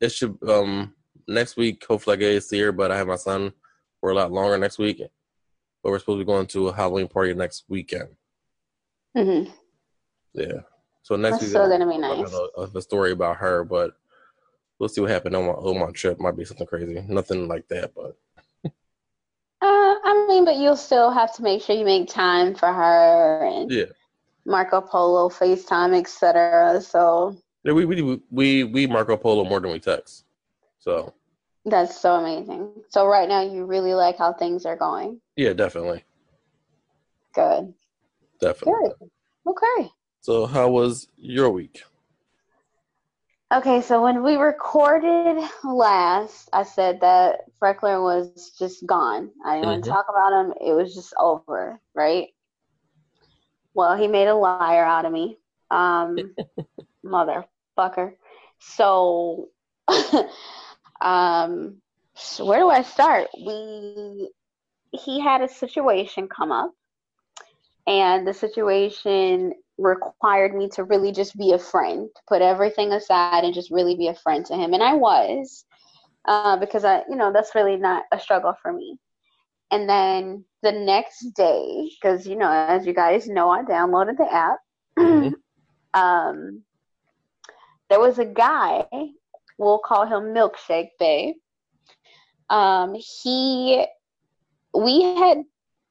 it 0.00 0.08
should 0.10 0.36
um 0.48 0.92
next 1.28 1.56
week. 1.56 1.84
Hopefully, 1.86 2.14
I 2.14 2.18
get 2.18 2.32
to 2.32 2.40
see 2.40 2.58
her. 2.60 2.72
But 2.72 2.90
I 2.90 2.96
have 2.96 3.06
my 3.06 3.14
son 3.16 3.52
for 4.00 4.10
a 4.10 4.14
lot 4.14 4.32
longer 4.32 4.58
next 4.58 4.78
week. 4.78 4.98
But 5.82 5.90
we're 5.90 6.00
supposed 6.00 6.16
to 6.18 6.24
be 6.24 6.26
going 6.26 6.46
to 6.48 6.68
a 6.68 6.74
Halloween 6.74 7.06
party 7.06 7.32
next 7.32 7.64
weekend. 7.68 8.08
hmm 9.16 9.44
Yeah. 10.32 10.62
So 11.02 11.14
next 11.14 11.38
That's 11.38 11.42
week, 11.42 11.50
still 11.50 11.68
gonna 11.68 11.86
be 11.86 11.98
nice. 11.98 12.30
gonna 12.30 12.68
a 12.74 12.82
story 12.82 13.12
about 13.12 13.36
her, 13.36 13.62
but 13.62 13.92
we'll 14.80 14.88
see 14.88 15.00
what 15.00 15.10
happened 15.10 15.36
on 15.36 15.44
my 15.44 15.52
on 15.52 15.78
my 15.78 15.92
trip. 15.92 16.18
Might 16.18 16.36
be 16.36 16.44
something 16.44 16.66
crazy, 16.66 17.04
nothing 17.06 17.46
like 17.46 17.68
that, 17.68 17.92
but 17.94 18.16
Uh, 19.60 19.93
I 20.14 20.26
mean, 20.28 20.44
but 20.44 20.56
you'll 20.56 20.76
still 20.76 21.10
have 21.10 21.34
to 21.36 21.42
make 21.42 21.62
sure 21.62 21.76
you 21.76 21.84
make 21.84 22.08
time 22.08 22.54
for 22.54 22.72
her 22.72 23.44
and 23.44 23.70
yeah, 23.70 23.86
Marco 24.46 24.80
Polo, 24.80 25.28
FaceTime, 25.28 25.98
etc. 25.98 26.80
So 26.80 27.36
yeah. 27.64 27.72
We 27.72 27.84
we 27.84 28.20
we 28.30 28.64
we 28.64 28.86
Marco 28.86 29.16
Polo 29.16 29.44
more 29.44 29.60
than 29.60 29.72
we 29.72 29.80
text. 29.80 30.24
So 30.78 31.12
that's 31.64 31.98
so 31.98 32.14
amazing. 32.14 32.70
So 32.90 33.06
right 33.06 33.28
now, 33.28 33.40
you 33.42 33.64
really 33.64 33.94
like 33.94 34.18
how 34.18 34.32
things 34.32 34.66
are 34.66 34.76
going. 34.76 35.20
yeah, 35.36 35.52
definitely, 35.52 36.04
Good. 37.34 37.74
definitely. 38.40 38.90
Good. 39.00 39.10
Okay. 39.46 39.90
So 40.20 40.46
how 40.46 40.70
was 40.70 41.08
your 41.16 41.50
week? 41.50 41.82
Okay, 43.54 43.80
so 43.82 44.02
when 44.02 44.22
we 44.24 44.36
recorded 44.36 45.38
last, 45.64 46.48
I 46.52 46.64
said 46.64 47.00
that 47.02 47.42
Freckler 47.60 48.02
was 48.02 48.52
just 48.58 48.86
gone. 48.86 49.30
I 49.44 49.54
didn't 49.54 49.66
want 49.66 49.82
Mhm. 49.82 49.84
to 49.84 49.88
talk 49.88 50.06
about 50.10 50.44
him. 50.44 50.54
It 50.60 50.74
was 50.74 50.94
just 50.94 51.14
over, 51.18 51.80
right? 51.94 52.28
Well, 53.74 53.96
he 53.96 54.08
made 54.08 54.28
a 54.28 54.34
liar 54.34 54.84
out 54.84 55.04
of 55.06 55.12
me. 55.12 55.38
Um, 55.70 56.36
motherfucker. 57.04 58.14
So, 58.60 59.48
um, 61.00 61.80
so 62.14 62.44
where 62.46 62.60
do 62.60 62.70
I 62.70 62.82
start? 62.82 63.28
We 63.46 64.30
he 64.92 65.20
had 65.20 65.42
a 65.42 65.48
situation 65.48 66.28
come 66.28 66.52
up, 66.52 66.72
and 67.86 68.26
the 68.26 68.34
situation 68.34 69.52
required 69.78 70.54
me 70.54 70.68
to 70.70 70.84
really 70.84 71.12
just 71.12 71.36
be 71.36 71.52
a 71.52 71.58
friend, 71.58 72.08
to 72.14 72.22
put 72.28 72.42
everything 72.42 72.92
aside 72.92 73.44
and 73.44 73.54
just 73.54 73.70
really 73.70 73.96
be 73.96 74.08
a 74.08 74.14
friend 74.14 74.44
to 74.46 74.54
him. 74.54 74.72
And 74.72 74.82
I 74.82 74.94
was, 74.94 75.64
uh, 76.26 76.56
because 76.56 76.84
I, 76.84 77.02
you 77.08 77.16
know, 77.16 77.32
that's 77.32 77.54
really 77.54 77.76
not 77.76 78.04
a 78.12 78.20
struggle 78.20 78.54
for 78.62 78.72
me. 78.72 78.98
And 79.70 79.88
then 79.88 80.44
the 80.62 80.72
next 80.72 81.30
day, 81.36 81.90
because 82.00 82.26
you 82.26 82.36
know, 82.36 82.50
as 82.50 82.86
you 82.86 82.94
guys 82.94 83.26
know, 83.26 83.50
I 83.50 83.62
downloaded 83.62 84.16
the 84.16 84.32
app. 84.32 84.58
Mhm. 84.98 85.34
um, 85.94 86.62
there 87.90 88.00
was 88.00 88.18
a 88.18 88.24
guy, 88.24 88.86
we'll 89.58 89.78
call 89.78 90.06
him 90.06 90.34
Milkshake 90.34 90.90
Bay. 90.98 91.34
Um, 92.50 92.94
he, 92.94 93.84
we 94.76 95.02
had 95.02 95.38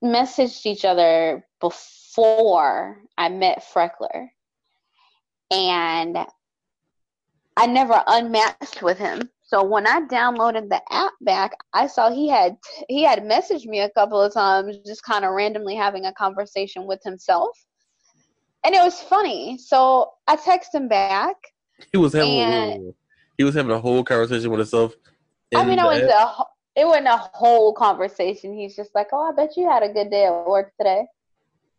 messaged 0.03 0.65
each 0.65 0.85
other 0.85 1.45
before 1.63 2.97
I 3.17 3.29
met 3.29 3.63
Freckler, 3.73 4.27
and 5.49 6.17
I 7.55 7.67
never 7.67 8.03
unmatched 8.05 8.81
with 8.81 8.97
him. 8.97 9.29
So 9.45 9.63
when 9.63 9.87
I 9.87 10.01
downloaded 10.01 10.67
the 10.69 10.81
app 10.91 11.13
back, 11.21 11.53
I 11.73 11.87
saw 11.87 12.11
he 12.11 12.27
had 12.27 12.57
he 12.89 13.03
had 13.03 13.23
messaged 13.23 13.65
me 13.65 13.79
a 13.79 13.89
couple 13.91 14.21
of 14.21 14.33
times, 14.33 14.77
just 14.85 15.03
kind 15.03 15.23
of 15.23 15.31
randomly 15.31 15.75
having 15.75 16.05
a 16.05 16.13
conversation 16.13 16.85
with 16.85 17.01
himself, 17.03 17.57
and 18.65 18.75
it 18.75 18.83
was 18.83 18.99
funny. 18.99 19.57
So 19.57 20.11
I 20.27 20.35
texted 20.35 20.75
him 20.75 20.89
back. 20.89 21.37
He 21.93 21.97
was 21.97 22.13
having 22.13 22.39
And- 22.39 22.93
he 23.37 23.43
was 23.43 23.55
having 23.55 23.71
a 23.71 23.79
whole 23.79 24.03
conversation 24.03 24.51
with 24.51 24.59
himself. 24.59 24.93
I 25.55 25.63
mean, 25.63 25.79
it 25.79 25.83
was 25.83 26.03
app. 26.03 26.39
a 26.39 26.43
it 26.75 26.85
wasn't 26.85 27.07
a 27.07 27.17
whole 27.17 27.73
conversation. 27.73 28.53
He's 28.57 28.75
just 28.75 28.93
like, 28.95 29.07
"Oh, 29.13 29.29
I 29.29 29.31
bet 29.31 29.55
you 29.55 29.69
had 29.69 29.83
a 29.83 29.93
good 29.93 30.09
day 30.09 30.25
at 30.25 30.45
work 30.45 30.73
today. 30.77 31.07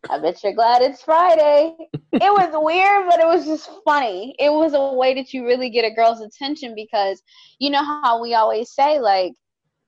I 0.09 0.19
bet 0.19 0.43
you're 0.43 0.53
glad 0.53 0.81
it's 0.81 1.01
Friday." 1.01 1.75
it 2.13 2.31
was 2.31 2.49
weird, 2.53 3.07
but 3.09 3.19
it 3.19 3.25
was 3.25 3.45
just 3.45 3.69
funny. 3.83 4.35
It 4.39 4.51
was 4.51 4.73
a 4.73 4.93
way 4.93 5.13
that 5.15 5.33
you 5.33 5.45
really 5.45 5.69
get 5.69 5.85
a 5.85 5.93
girl's 5.93 6.21
attention 6.21 6.73
because 6.75 7.21
you 7.59 7.69
know 7.69 7.83
how 7.83 8.21
we 8.21 8.33
always 8.33 8.71
say, 8.71 8.99
like, 8.99 9.33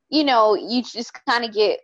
you 0.09 0.23
know, 0.23 0.55
you 0.55 0.83
just 0.83 1.11
kind 1.27 1.45
of 1.45 1.53
get 1.53 1.79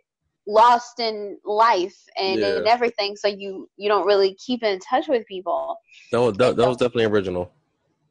lost 0.46 1.00
in 1.00 1.38
life 1.44 1.96
and 2.18 2.40
in 2.42 2.66
everything, 2.66 3.16
so 3.16 3.28
you 3.28 3.68
you 3.76 3.88
don't 3.88 4.06
really 4.06 4.34
keep 4.34 4.62
in 4.62 4.78
touch 4.80 5.08
with 5.08 5.26
people. 5.26 5.78
that 6.12 6.20
was 6.20 6.36
that, 6.36 6.56
that 6.56 6.68
was 6.68 6.76
definitely 6.76 7.04
original. 7.06 7.50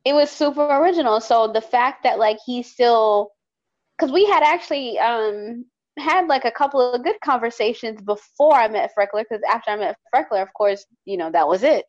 it 0.05 0.13
was 0.13 0.29
super 0.29 0.65
original. 0.65 1.21
So 1.21 1.47
the 1.51 1.61
fact 1.61 2.03
that 2.03 2.19
like 2.19 2.37
he 2.45 2.63
still, 2.63 3.31
because 3.97 4.11
we 4.11 4.25
had 4.25 4.43
actually 4.43 4.97
um 4.99 5.65
had 5.97 6.27
like 6.27 6.45
a 6.45 6.51
couple 6.51 6.81
of 6.81 7.03
good 7.03 7.19
conversations 7.23 8.01
before 8.01 8.55
I 8.55 8.67
met 8.67 8.91
Freckler. 8.97 9.23
Because 9.29 9.43
after 9.50 9.71
I 9.71 9.77
met 9.77 9.97
Freckler, 10.13 10.41
of 10.41 10.53
course, 10.53 10.85
you 11.05 11.17
know 11.17 11.31
that 11.31 11.47
was 11.47 11.63
it. 11.63 11.85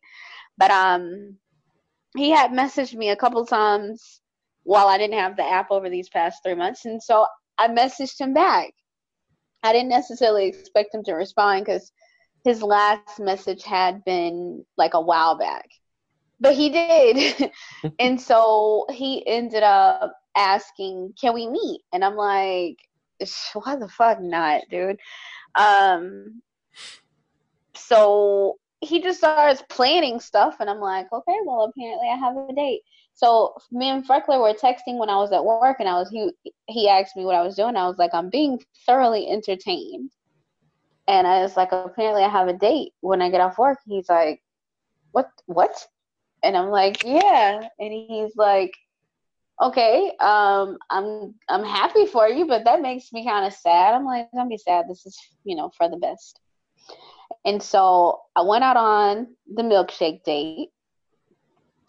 But 0.57 0.71
um, 0.71 1.37
he 2.15 2.29
had 2.29 2.51
messaged 2.51 2.95
me 2.95 3.09
a 3.09 3.15
couple 3.15 3.45
times 3.45 4.21
while 4.63 4.87
I 4.87 4.97
didn't 4.97 5.19
have 5.19 5.35
the 5.35 5.45
app 5.45 5.71
over 5.71 5.89
these 5.89 6.09
past 6.09 6.41
three 6.43 6.55
months, 6.55 6.85
and 6.85 7.01
so 7.01 7.25
I 7.57 7.67
messaged 7.67 8.19
him 8.19 8.33
back. 8.33 8.71
I 9.63 9.73
didn't 9.73 9.89
necessarily 9.89 10.47
expect 10.47 10.93
him 10.93 11.03
to 11.05 11.13
respond 11.13 11.65
because 11.65 11.91
his 12.43 12.61
last 12.61 13.19
message 13.19 13.63
had 13.63 14.03
been 14.05 14.63
like 14.77 14.93
a 14.93 15.01
while 15.01 15.37
back 15.37 15.67
but 16.39 16.53
he 16.53 16.69
did 16.69 17.51
and 17.99 18.19
so 18.19 18.85
he 18.89 19.25
ended 19.27 19.63
up 19.63 20.13
asking 20.35 21.13
can 21.19 21.33
we 21.33 21.47
meet 21.47 21.81
and 21.93 22.03
i'm 22.03 22.15
like 22.15 22.77
"Sh- 22.77 22.94
why 23.53 23.75
the 23.75 23.87
fuck 23.87 24.21
not 24.21 24.63
dude? 24.69 24.99
Um 25.55 26.41
so 27.75 28.57
he 28.81 29.01
just 29.01 29.19
starts 29.19 29.63
planning 29.69 30.19
stuff 30.19 30.57
and 30.59 30.69
i'm 30.69 30.79
like 30.79 31.07
okay 31.11 31.35
well 31.45 31.63
apparently 31.63 32.07
i 32.09 32.15
have 32.15 32.35
a 32.37 32.53
date. 32.53 32.81
So 33.13 33.55
me 33.71 33.89
and 33.89 34.05
freckler 34.05 34.39
were 34.39 34.53
texting 34.53 34.97
when 34.97 35.09
i 35.09 35.15
was 35.15 35.31
at 35.31 35.43
work 35.43 35.77
and 35.79 35.89
i 35.89 35.93
was 35.93 36.09
he 36.09 36.31
he 36.67 36.89
asked 36.89 37.15
me 37.15 37.25
what 37.25 37.35
i 37.35 37.41
was 37.41 37.55
doing. 37.55 37.75
I 37.75 37.87
was 37.87 37.97
like 37.97 38.13
i'm 38.13 38.29
being 38.29 38.59
thoroughly 38.85 39.29
entertained. 39.29 40.11
And 41.07 41.27
i 41.27 41.41
was 41.41 41.55
like 41.55 41.71
apparently 41.71 42.23
i 42.23 42.29
have 42.29 42.47
a 42.47 42.53
date 42.53 42.93
when 43.01 43.21
i 43.21 43.29
get 43.29 43.41
off 43.41 43.57
work. 43.57 43.79
He's 43.85 44.09
like 44.09 44.41
what 45.15 45.29
what? 45.45 45.73
And 46.43 46.57
I'm 46.57 46.69
like, 46.69 47.03
yeah. 47.05 47.67
And 47.79 47.93
he's 47.93 48.35
like, 48.35 48.73
okay, 49.61 50.11
um, 50.19 50.77
I'm 50.89 51.35
I'm 51.49 51.63
happy 51.63 52.05
for 52.05 52.27
you, 52.27 52.45
but 52.45 52.65
that 52.65 52.81
makes 52.81 53.11
me 53.13 53.25
kind 53.25 53.45
of 53.45 53.53
sad. 53.53 53.93
I'm 53.93 54.05
like, 54.05 54.27
don't 54.33 54.49
be 54.49 54.57
sad. 54.57 54.85
This 54.89 55.05
is, 55.05 55.17
you 55.43 55.55
know, 55.55 55.71
for 55.77 55.89
the 55.89 55.97
best. 55.97 56.39
And 57.45 57.61
so 57.61 58.21
I 58.35 58.41
went 58.41 58.63
out 58.63 58.77
on 58.77 59.27
the 59.53 59.63
milkshake 59.63 60.23
date. 60.23 60.69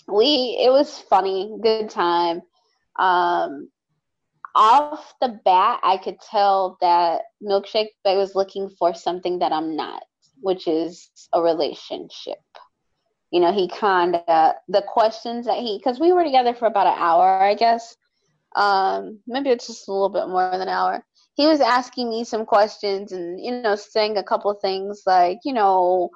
We 0.09 0.59
it 0.61 0.71
was 0.71 0.99
funny, 0.99 1.57
good 1.63 1.91
time. 1.91 2.43
Um, 2.99 3.69
off 4.55 5.15
the 5.21 5.39
bat, 5.45 5.81
I 5.83 5.99
could 5.99 6.19
tell 6.21 6.79
that 6.81 7.23
Milkshake 7.43 7.89
was 8.05 8.35
looking 8.35 8.71
for 8.71 8.95
something 8.95 9.41
that 9.41 9.53
I'm 9.53 9.77
not, 9.77 10.03
which 10.41 10.67
is 10.67 11.11
a 11.35 11.43
relationship 11.43 12.39
you 13.31 13.41
know, 13.41 13.53
he 13.53 13.69
kind 13.69 14.17
of 14.17 14.55
the 14.69 14.83
questions 14.87 15.47
that 15.47 15.59
he 15.59 15.79
because 15.79 15.99
we 15.99 16.13
were 16.13 16.25
together 16.25 16.55
for 16.55 16.67
about 16.67 16.87
an 16.87 16.95
hour, 16.97 17.43
I 17.43 17.55
guess. 17.55 17.97
Um, 18.55 19.21
maybe 19.27 19.51
it's 19.51 19.67
just 19.67 19.89
a 19.89 19.93
little 19.93 20.09
bit 20.09 20.29
more 20.29 20.51
than 20.51 20.63
an 20.63 20.69
hour. 20.69 21.05
He 21.35 21.47
was 21.47 21.61
asking 21.61 22.09
me 22.09 22.25
some 22.25 22.47
questions 22.47 23.13
and 23.13 23.39
you 23.45 23.53
know, 23.63 23.77
saying 23.77 24.17
a 24.17 24.23
couple 24.23 24.53
things 24.55 25.03
like, 25.07 25.39
you 25.45 25.53
know, 25.53 26.11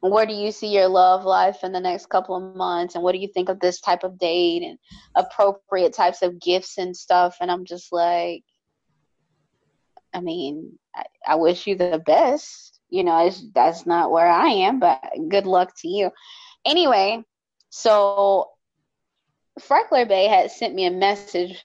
where 0.00 0.26
do 0.26 0.34
you 0.34 0.52
see 0.52 0.68
your 0.68 0.88
love 0.88 1.24
life 1.24 1.64
in 1.64 1.72
the 1.72 1.80
next 1.80 2.10
couple 2.10 2.36
of 2.36 2.56
months, 2.56 2.94
and 2.94 3.02
what 3.02 3.12
do 3.12 3.18
you 3.18 3.28
think 3.28 3.48
of 3.48 3.60
this 3.60 3.80
type 3.80 4.04
of 4.04 4.18
date 4.18 4.62
and 4.62 4.78
appropriate 5.14 5.94
types 5.94 6.20
of 6.22 6.40
gifts 6.40 6.76
and 6.76 6.94
stuff. 6.94 7.36
And 7.40 7.50
I'm 7.50 7.64
just 7.64 7.90
like, 7.90 8.42
I 10.12 10.20
mean, 10.20 10.78
I, 10.94 11.04
I 11.26 11.34
wish 11.36 11.66
you 11.66 11.76
the 11.76 12.02
best 12.04 12.73
you 12.90 13.04
know, 13.04 13.26
it's, 13.26 13.42
that's 13.54 13.86
not 13.86 14.10
where 14.10 14.28
I 14.28 14.48
am, 14.48 14.80
but 14.80 15.00
good 15.28 15.46
luck 15.46 15.72
to 15.82 15.88
you. 15.88 16.10
Anyway, 16.64 17.22
so 17.70 18.50
Freckler 19.60 20.06
Bay 20.06 20.26
had 20.26 20.50
sent 20.50 20.74
me 20.74 20.86
a 20.86 20.90
message 20.90 21.64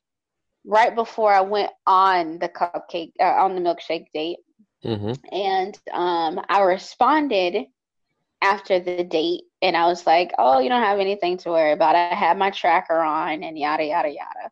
right 0.66 0.94
before 0.94 1.34
I 1.34 1.42
went 1.42 1.72
on 1.86 2.40
the 2.40 2.50
cupcake, 2.50 3.14
uh, 3.20 3.24
on 3.24 3.56
the 3.56 3.62
milkshake 3.62 4.08
date. 4.14 4.40
hmm 4.84 5.14
And 5.32 5.78
um, 5.92 6.42
I 6.50 6.62
responded 6.62 7.66
after 8.42 8.80
the 8.80 9.04
date 9.04 9.44
and 9.62 9.76
I 9.76 9.88
was 9.88 10.06
like, 10.06 10.32
oh, 10.38 10.60
you 10.60 10.70
don't 10.70 10.84
have 10.84 11.00
anything 11.00 11.38
to 11.40 11.50
worry 11.50 11.74
about. 11.74 11.96
I 11.96 12.14
had 12.14 12.38
my 12.38 12.52
tracker 12.52 13.00
on 13.00 13.44
and 13.44 13.58
yada, 13.58 13.84
yada, 13.86 14.10
yada. 14.10 14.52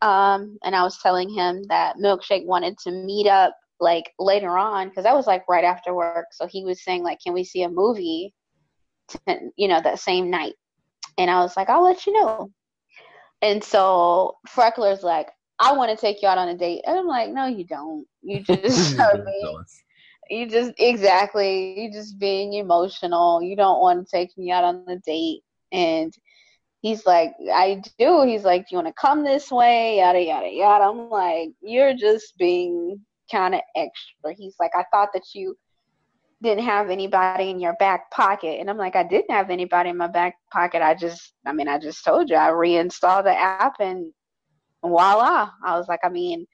Um, 0.00 0.58
and 0.62 0.74
I 0.76 0.82
was 0.82 0.98
telling 0.98 1.28
him 1.30 1.64
that 1.68 1.96
Milkshake 1.96 2.46
wanted 2.46 2.78
to 2.80 2.90
meet 2.90 3.26
up 3.26 3.54
like 3.80 4.12
later 4.18 4.56
on 4.56 4.88
because 4.88 5.04
that 5.04 5.14
was 5.14 5.26
like 5.26 5.48
right 5.48 5.64
after 5.64 5.94
work. 5.94 6.26
So 6.32 6.46
he 6.46 6.64
was 6.64 6.82
saying 6.82 7.02
like, 7.02 7.18
can 7.24 7.32
we 7.32 7.44
see 7.44 7.62
a 7.62 7.68
movie, 7.68 8.34
to, 9.08 9.38
you 9.56 9.68
know, 9.68 9.80
that 9.80 10.00
same 10.00 10.30
night? 10.30 10.54
And 11.16 11.30
I 11.30 11.40
was 11.40 11.56
like, 11.56 11.68
I'll 11.68 11.84
let 11.84 12.06
you 12.06 12.12
know. 12.12 12.50
And 13.42 13.62
so 13.62 14.36
Freckler's 14.48 15.02
like, 15.02 15.28
I 15.58 15.72
want 15.72 15.90
to 15.90 16.00
take 16.00 16.22
you 16.22 16.28
out 16.28 16.38
on 16.38 16.48
a 16.48 16.56
date. 16.56 16.82
And 16.86 16.96
I'm 16.96 17.06
like, 17.06 17.30
no, 17.30 17.46
you 17.46 17.64
don't. 17.64 18.06
You 18.22 18.40
just, 18.44 18.98
I 19.00 19.14
mean, 19.14 19.64
you 20.30 20.48
just 20.48 20.72
exactly 20.78 21.80
you 21.80 21.92
just 21.92 22.18
being 22.18 22.54
emotional 22.54 23.42
you 23.42 23.56
don't 23.56 23.80
want 23.80 24.06
to 24.06 24.16
take 24.16 24.36
me 24.36 24.50
out 24.50 24.64
on 24.64 24.84
the 24.86 24.96
date 25.04 25.42
and 25.72 26.12
he's 26.80 27.06
like 27.06 27.32
i 27.52 27.80
do 27.98 28.22
he's 28.22 28.44
like 28.44 28.62
do 28.62 28.66
you 28.72 28.76
want 28.76 28.86
to 28.86 29.00
come 29.00 29.24
this 29.24 29.50
way 29.50 29.98
yada 29.98 30.20
yada 30.20 30.48
yada 30.48 30.84
i'm 30.84 31.08
like 31.10 31.50
you're 31.60 31.94
just 31.94 32.36
being 32.38 33.00
kind 33.30 33.54
of 33.54 33.60
extra 33.76 34.34
he's 34.36 34.56
like 34.60 34.72
i 34.74 34.84
thought 34.92 35.08
that 35.12 35.24
you 35.34 35.56
didn't 36.42 36.64
have 36.64 36.88
anybody 36.88 37.50
in 37.50 37.58
your 37.60 37.74
back 37.74 38.10
pocket 38.10 38.58
and 38.60 38.70
i'm 38.70 38.78
like 38.78 38.96
i 38.96 39.02
didn't 39.02 39.30
have 39.30 39.50
anybody 39.50 39.90
in 39.90 39.96
my 39.96 40.06
back 40.06 40.34
pocket 40.52 40.82
i 40.82 40.94
just 40.94 41.32
i 41.46 41.52
mean 41.52 41.68
i 41.68 41.78
just 41.78 42.04
told 42.04 42.30
you 42.30 42.36
i 42.36 42.48
reinstalled 42.48 43.26
the 43.26 43.36
app 43.36 43.74
and 43.80 44.12
voila 44.82 45.50
i 45.64 45.76
was 45.76 45.88
like 45.88 46.00
i 46.04 46.08
mean 46.08 46.46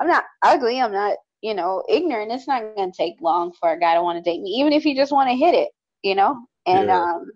i'm 0.00 0.08
not 0.08 0.24
ugly 0.42 0.80
i'm 0.80 0.92
not 0.92 1.16
you 1.42 1.54
know, 1.54 1.82
ignorant, 1.88 2.32
it's 2.32 2.46
not 2.46 2.62
gonna 2.76 2.92
take 2.96 3.14
long 3.20 3.52
for 3.58 3.72
a 3.72 3.78
guy 3.78 3.94
to 3.94 4.02
want 4.02 4.22
to 4.22 4.30
date 4.30 4.40
me, 4.42 4.50
even 4.50 4.72
if 4.72 4.84
you 4.84 4.94
just 4.94 5.12
want 5.12 5.30
to 5.30 5.36
hit 5.36 5.54
it, 5.54 5.70
you 6.02 6.14
know. 6.14 6.38
And 6.66 6.88
Yeah. 6.88 7.02
um, 7.02 7.30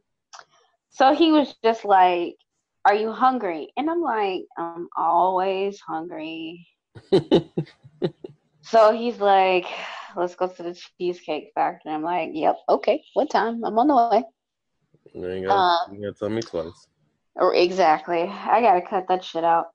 so 0.91 1.15
he 1.15 1.33
was 1.33 1.55
just 1.65 1.85
like, 1.85 2.37
"Are 2.85 2.95
you 2.95 3.13
hungry?" 3.13 3.73
And 3.77 3.91
I'm 3.91 4.03
like, 4.03 4.43
"I'm 4.59 4.89
always 4.97 5.81
hungry." 5.81 6.67
so 8.65 8.93
he's 8.93 9.21
like, 9.21 9.67
"Let's 10.17 10.35
go 10.35 10.49
to 10.49 10.63
the 10.63 10.75
cheesecake 10.99 11.53
factory." 11.55 11.93
I'm 11.93 12.03
like, 12.03 12.31
"Yep, 12.33 12.57
okay. 12.69 13.05
What 13.15 13.31
time? 13.31 13.65
I'm 13.65 13.79
on 13.79 13.89
the 13.89 13.97
way." 13.97 14.25
You 15.15 15.49
Uh, 15.51 15.79
you 15.93 16.01
gotta 16.01 16.19
tell 16.19 16.31
me 16.31 16.43
twice. 16.43 16.89
Or 17.37 17.55
exactly. 17.55 18.23
I 18.23 18.61
gotta 18.61 18.83
cut 18.83 19.07
that 19.09 19.25
shit 19.25 19.45
out. 19.45 19.67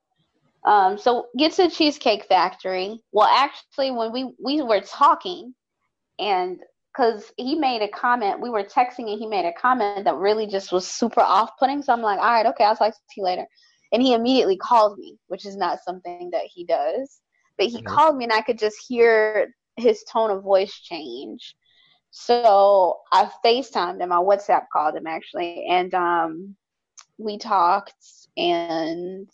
Um, 0.65 0.97
so 0.97 1.27
get 1.37 1.53
to 1.53 1.69
Cheesecake 1.69 2.25
Factory. 2.25 3.01
Well, 3.11 3.27
actually, 3.27 3.91
when 3.91 4.11
we 4.11 4.33
we 4.43 4.61
were 4.61 4.81
talking, 4.81 5.53
and 6.17 6.59
because 6.91 7.31
he 7.37 7.55
made 7.55 7.81
a 7.81 7.87
comment, 7.87 8.41
we 8.41 8.49
were 8.49 8.63
texting, 8.63 9.09
and 9.09 9.19
he 9.19 9.27
made 9.27 9.45
a 9.45 9.53
comment 9.53 10.03
that 10.05 10.15
really 10.15 10.47
just 10.47 10.71
was 10.71 10.87
super 10.87 11.21
off-putting. 11.21 11.81
So 11.81 11.93
I'm 11.93 12.01
like, 12.01 12.19
all 12.19 12.25
right, 12.25 12.45
okay, 12.47 12.65
I'll 12.65 12.75
talk 12.75 12.93
to 12.93 12.99
you 13.15 13.23
later. 13.23 13.45
And 13.91 14.01
he 14.01 14.13
immediately 14.13 14.57
called 14.57 14.97
me, 14.97 15.17
which 15.27 15.45
is 15.45 15.55
not 15.55 15.79
something 15.83 16.29
that 16.31 16.45
he 16.45 16.65
does. 16.65 17.21
But 17.59 17.67
he 17.69 17.83
Mhm. 17.83 17.83
called 17.83 18.17
me, 18.17 18.25
and 18.25 18.33
I 18.33 18.41
could 18.41 18.59
just 18.59 18.77
hear 18.89 19.53
his 19.77 20.03
tone 20.11 20.31
of 20.31 20.43
voice 20.43 20.73
change. 20.73 21.55
So 22.11 22.99
I 23.13 23.29
FaceTimed 23.45 24.01
him. 24.01 24.13
I 24.13 24.17
WhatsApp 24.17 24.65
called 24.73 24.95
him 24.95 25.07
actually, 25.07 25.67
and 25.69 25.93
um, 25.93 26.55
we 27.19 27.37
talked, 27.37 27.95
and 28.37 29.29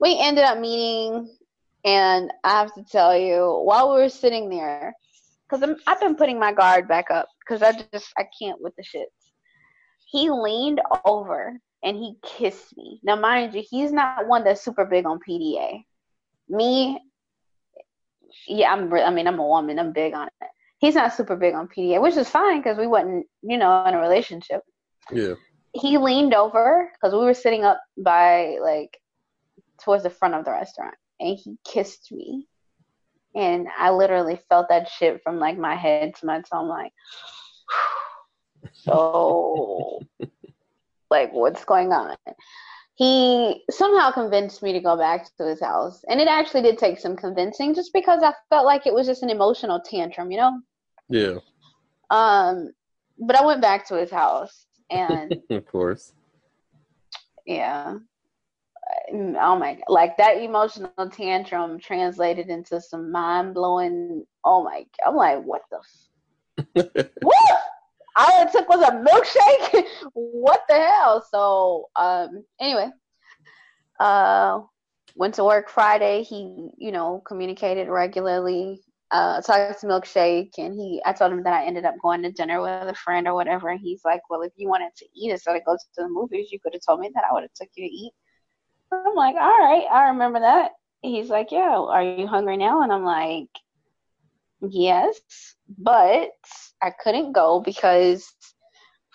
we 0.00 0.18
ended 0.20 0.44
up 0.44 0.58
meeting. 0.58 1.28
And 1.84 2.32
I 2.44 2.50
have 2.60 2.74
to 2.74 2.84
tell 2.84 3.16
you, 3.16 3.62
while 3.64 3.94
we 3.94 4.00
were 4.02 4.08
sitting 4.10 4.50
there, 4.50 4.94
because 5.48 5.68
I've 5.86 6.00
been 6.00 6.16
putting 6.16 6.38
my 6.38 6.52
guard 6.52 6.88
back 6.88 7.10
up 7.10 7.28
because 7.40 7.62
I 7.62 7.72
just 7.72 8.12
I 8.18 8.24
can't 8.40 8.60
with 8.60 8.74
the 8.76 8.82
shits. 8.82 9.30
He 10.06 10.30
leaned 10.30 10.80
over 11.04 11.60
and 11.82 11.96
he 11.96 12.16
kissed 12.24 12.76
me. 12.76 13.00
Now, 13.02 13.16
mind 13.16 13.54
you, 13.54 13.64
he's 13.68 13.92
not 13.92 14.26
one 14.26 14.44
that's 14.44 14.62
super 14.64 14.84
big 14.84 15.06
on 15.06 15.20
PDA. 15.20 15.84
Me, 16.48 16.98
yeah, 18.46 18.72
I'm. 18.72 18.92
I 18.92 19.10
mean, 19.10 19.26
I'm 19.26 19.38
a 19.38 19.46
woman. 19.46 19.78
I'm 19.78 19.92
big 19.92 20.14
on 20.14 20.26
it. 20.26 20.48
He's 20.78 20.94
not 20.94 21.14
super 21.14 21.36
big 21.36 21.54
on 21.54 21.68
PDA, 21.68 22.00
which 22.00 22.16
is 22.16 22.28
fine 22.28 22.60
because 22.60 22.78
we 22.78 22.86
wasn't, 22.86 23.26
you 23.42 23.58
know, 23.58 23.84
in 23.86 23.94
a 23.94 24.00
relationship. 24.00 24.62
Yeah. 25.12 25.34
He 25.74 25.98
leaned 25.98 26.34
over 26.34 26.90
because 26.94 27.12
we 27.12 27.24
were 27.24 27.34
sitting 27.34 27.64
up 27.64 27.80
by 27.96 28.58
like 28.62 28.96
towards 29.82 30.04
the 30.04 30.10
front 30.10 30.34
of 30.34 30.44
the 30.44 30.52
restaurant, 30.52 30.94
and 31.20 31.36
he 31.36 31.56
kissed 31.66 32.12
me. 32.12 32.46
And 33.34 33.68
I 33.78 33.90
literally 33.90 34.40
felt 34.48 34.68
that 34.68 34.88
shit 34.88 35.22
from 35.22 35.38
like 35.38 35.58
my 35.58 35.74
head 35.74 36.14
to 36.16 36.26
my 36.26 36.38
toe. 36.40 36.60
I'm 36.60 36.68
like, 36.68 36.92
so, 38.72 40.00
like, 41.10 41.32
what's 41.32 41.64
going 41.64 41.92
on? 41.92 42.16
He 42.98 43.62
somehow 43.70 44.10
convinced 44.10 44.60
me 44.60 44.72
to 44.72 44.80
go 44.80 44.96
back 44.96 45.24
to 45.36 45.46
his 45.46 45.60
house. 45.60 46.04
And 46.08 46.20
it 46.20 46.26
actually 46.26 46.62
did 46.62 46.78
take 46.78 46.98
some 46.98 47.14
convincing 47.14 47.72
just 47.72 47.92
because 47.92 48.24
I 48.24 48.32
felt 48.50 48.66
like 48.66 48.88
it 48.88 48.92
was 48.92 49.06
just 49.06 49.22
an 49.22 49.30
emotional 49.30 49.78
tantrum, 49.80 50.32
you 50.32 50.38
know? 50.38 50.60
Yeah. 51.08 51.38
Um, 52.10 52.72
but 53.20 53.36
I 53.36 53.46
went 53.46 53.62
back 53.62 53.86
to 53.88 53.94
his 53.94 54.10
house 54.10 54.66
and 54.90 55.32
Of 55.50 55.64
course. 55.66 56.12
yeah. 57.46 57.98
Oh 59.12 59.56
my 59.56 59.74
god. 59.74 59.84
Like 59.88 60.16
that 60.16 60.38
emotional 60.38 60.90
tantrum 61.12 61.78
translated 61.78 62.48
into 62.48 62.80
some 62.80 63.12
mind 63.12 63.54
blowing 63.54 64.24
oh 64.44 64.64
my 64.64 64.84
god. 64.98 65.08
I'm 65.08 65.14
like, 65.14 65.44
what 65.44 65.62
the 65.70 65.78
f- 66.74 67.06
what? 67.22 67.60
All 68.18 68.42
it 68.46 68.52
took 68.52 68.68
was 68.68 68.82
a 68.82 68.92
milkshake? 68.92 69.86
what 70.14 70.62
the 70.68 70.74
hell? 70.76 71.26
So 71.30 71.88
um 71.96 72.44
anyway. 72.60 72.90
Uh 74.00 74.60
went 75.16 75.34
to 75.34 75.44
work 75.44 75.68
Friday. 75.68 76.22
He, 76.22 76.70
you 76.78 76.92
know, 76.92 77.22
communicated 77.26 77.88
regularly. 77.88 78.80
Uh 79.10 79.40
talked 79.40 79.80
to 79.80 79.86
Milkshake 79.86 80.52
and 80.58 80.74
he 80.74 81.00
I 81.06 81.12
told 81.14 81.32
him 81.32 81.42
that 81.44 81.54
I 81.54 81.64
ended 81.64 81.86
up 81.86 81.94
going 82.02 82.22
to 82.22 82.32
dinner 82.32 82.60
with 82.60 82.88
a 82.88 82.94
friend 82.94 83.26
or 83.26 83.34
whatever 83.34 83.68
and 83.70 83.80
he's 83.80 84.02
like, 84.04 84.20
Well 84.30 84.42
if 84.42 84.52
you 84.56 84.68
wanted 84.68 84.94
to 84.96 85.06
eat 85.16 85.30
instead 85.32 85.56
of 85.56 85.64
go 85.64 85.76
to 85.76 85.84
the 85.96 86.08
movies, 86.08 86.50
you 86.52 86.60
could 86.60 86.74
have 86.74 86.82
told 86.86 87.00
me 87.00 87.10
that 87.14 87.24
I 87.30 87.32
would 87.32 87.42
have 87.44 87.54
took 87.54 87.70
you 87.76 87.88
to 87.88 87.94
eat. 87.94 88.12
I'm 88.92 89.14
like, 89.16 89.36
All 89.36 89.58
right, 89.58 89.86
I 89.90 90.10
remember 90.10 90.40
that. 90.40 90.72
He's 91.02 91.30
like, 91.30 91.52
Yeah, 91.52 91.78
are 91.78 92.02
you 92.04 92.26
hungry 92.26 92.56
now? 92.58 92.82
And 92.82 92.92
I'm 92.92 93.04
like, 93.04 93.48
Yes, 94.60 95.20
but 95.78 96.30
I 96.82 96.90
couldn't 96.90 97.32
go 97.32 97.60
because 97.60 98.32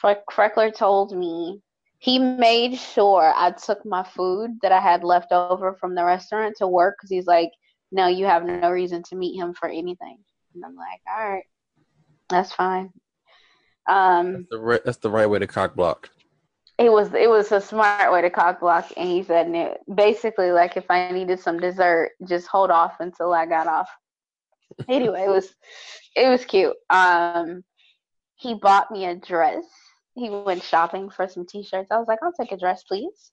Freck- 0.01 0.23
Freckler 0.31 0.73
told 0.73 1.15
me 1.15 1.61
he 1.99 2.19
made 2.19 2.77
sure 2.77 3.33
I 3.35 3.51
took 3.51 3.85
my 3.85 4.03
food 4.03 4.59
that 4.61 4.71
I 4.71 4.79
had 4.81 5.03
left 5.03 5.31
over 5.31 5.73
from 5.75 5.95
the 5.95 6.03
restaurant 6.03 6.55
to 6.57 6.67
work 6.67 6.95
because 6.97 7.09
he's 7.09 7.27
like, 7.27 7.51
no, 7.91 8.07
you 8.07 8.25
have 8.25 8.45
no 8.45 8.69
reason 8.71 9.03
to 9.03 9.15
meet 9.15 9.37
him 9.37 9.53
for 9.53 9.69
anything. 9.69 10.17
And 10.55 10.63
I'm 10.65 10.75
like, 10.75 11.01
all 11.09 11.29
right, 11.29 11.43
that's 12.29 12.53
fine. 12.53 12.91
Um, 13.87 14.33
That's 14.33 14.49
the 14.51 14.59
right, 14.59 14.81
that's 14.85 14.97
the 14.97 15.09
right 15.09 15.25
way 15.29 15.39
to 15.39 15.47
cock 15.47 15.75
block. 15.75 16.09
it 16.77 16.91
was 16.91 17.13
it 17.13 17.29
was 17.29 17.51
a 17.51 17.61
smart 17.61 18.11
way 18.11 18.21
to 18.21 18.29
cock 18.29 18.59
block, 18.59 18.91
and 18.97 19.07
he 19.09 19.23
said 19.23 19.77
basically 19.93 20.51
like 20.51 20.75
if 20.77 20.85
I 20.89 21.11
needed 21.11 21.39
some 21.39 21.59
dessert, 21.59 22.11
just 22.27 22.47
hold 22.47 22.71
off 22.71 22.95
until 22.99 23.33
I 23.33 23.45
got 23.45 23.67
off. 23.67 23.89
Anyway, 24.89 25.23
it 25.25 25.29
was 25.29 25.53
it 26.15 26.29
was 26.29 26.45
cute. 26.45 26.75
Um, 26.89 27.63
he 28.35 28.55
bought 28.55 28.91
me 28.91 29.05
a 29.05 29.15
dress. 29.15 29.65
He 30.15 30.29
went 30.29 30.63
shopping 30.63 31.09
for 31.09 31.27
some 31.27 31.45
t-shirts. 31.45 31.89
I 31.89 31.97
was 31.97 32.07
like, 32.07 32.19
I'll 32.21 32.33
take 32.33 32.51
a 32.51 32.57
dress, 32.57 32.83
please. 32.83 33.31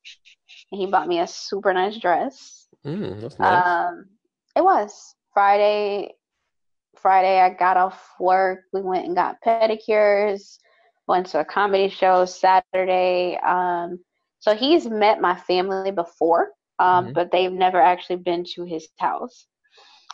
And 0.73 0.81
he 0.81 0.87
bought 0.87 1.09
me 1.09 1.21
a 1.21 1.27
super 1.27 1.73
nice 1.75 1.99
dress. 1.99 2.69
Mm, 2.87 3.21
that's 3.21 3.39
nice. 3.39 3.67
Um, 3.67 4.07
it 4.57 4.65
was 4.65 5.15
Friday. 5.35 6.15
Friday, 6.97 7.41
I 7.41 7.51
got 7.51 7.77
off 7.77 8.09
work. 8.19 8.61
We 8.73 8.81
went 8.83 9.07
and 9.07 9.15
got 9.15 9.41
pedicures. 9.43 10.59
Went 11.07 11.27
to 11.29 11.41
a 11.41 11.45
comedy 11.45 11.89
show 11.89 12.25
Saturday. 12.25 13.37
Um, 13.39 14.01
so 14.39 14.55
he's 14.55 14.87
met 14.87 15.21
my 15.21 15.35
family 15.37 15.91
before, 15.91 16.51
um, 16.79 17.07
Mhm. 17.09 17.15
but 17.15 17.31
they've 17.31 17.53
never 17.53 17.81
actually 17.81 18.17
been 18.17 18.45
to 18.55 18.65
his 18.65 18.89
house. 18.99 19.47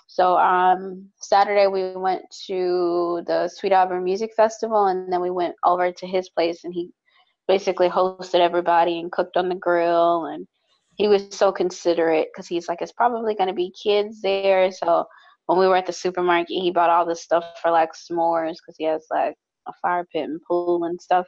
So 0.07 0.37
um, 0.39 1.09
Saturday 1.21 1.67
we 1.67 1.97
went 1.97 2.23
to 2.47 3.23
the 3.27 3.49
Sweet 3.49 3.73
Auburn 3.73 4.05
Music 4.05 4.31
Festival, 4.37 4.87
and 4.87 5.13
then 5.13 5.21
we 5.21 5.31
went 5.31 5.55
over 5.65 5.93
to 5.93 6.07
his 6.07 6.29
place, 6.31 6.65
and 6.65 6.73
he 6.73 6.91
basically 7.49 7.89
hosted 7.89 8.41
everybody 8.41 9.01
and 9.01 9.13
cooked 9.13 9.37
on 9.37 9.49
the 9.49 9.55
grill, 9.55 10.27
and 10.27 10.47
he 10.95 11.09
was 11.09 11.27
so 11.31 11.53
considerate 11.53 12.29
because 12.33 12.47
he's 12.47 12.69
like, 12.69 12.81
it's 12.81 12.93
probably 12.93 13.35
going 13.35 13.49
to 13.49 13.55
be 13.55 13.73
kids 13.83 14.23
there. 14.23 14.71
So 14.73 15.05
when 15.47 15.59
we 15.59 15.69
were 15.69 15.77
at 15.77 15.87
the 15.87 15.93
supermarket, 15.93 16.49
he 16.49 16.71
bought 16.71 16.91
all 16.91 17.07
this 17.07 17.23
stuff 17.23 17.45
for 17.61 17.71
like 17.71 17.91
s'mores 17.93 18.57
because 18.57 18.77
he 18.79 18.85
has 18.85 19.07
like 19.11 19.35
a 19.69 19.73
fire 19.83 20.07
pit 20.13 20.25
and 20.25 20.41
pool 20.47 20.85
and 20.85 21.01
stuff. 21.01 21.27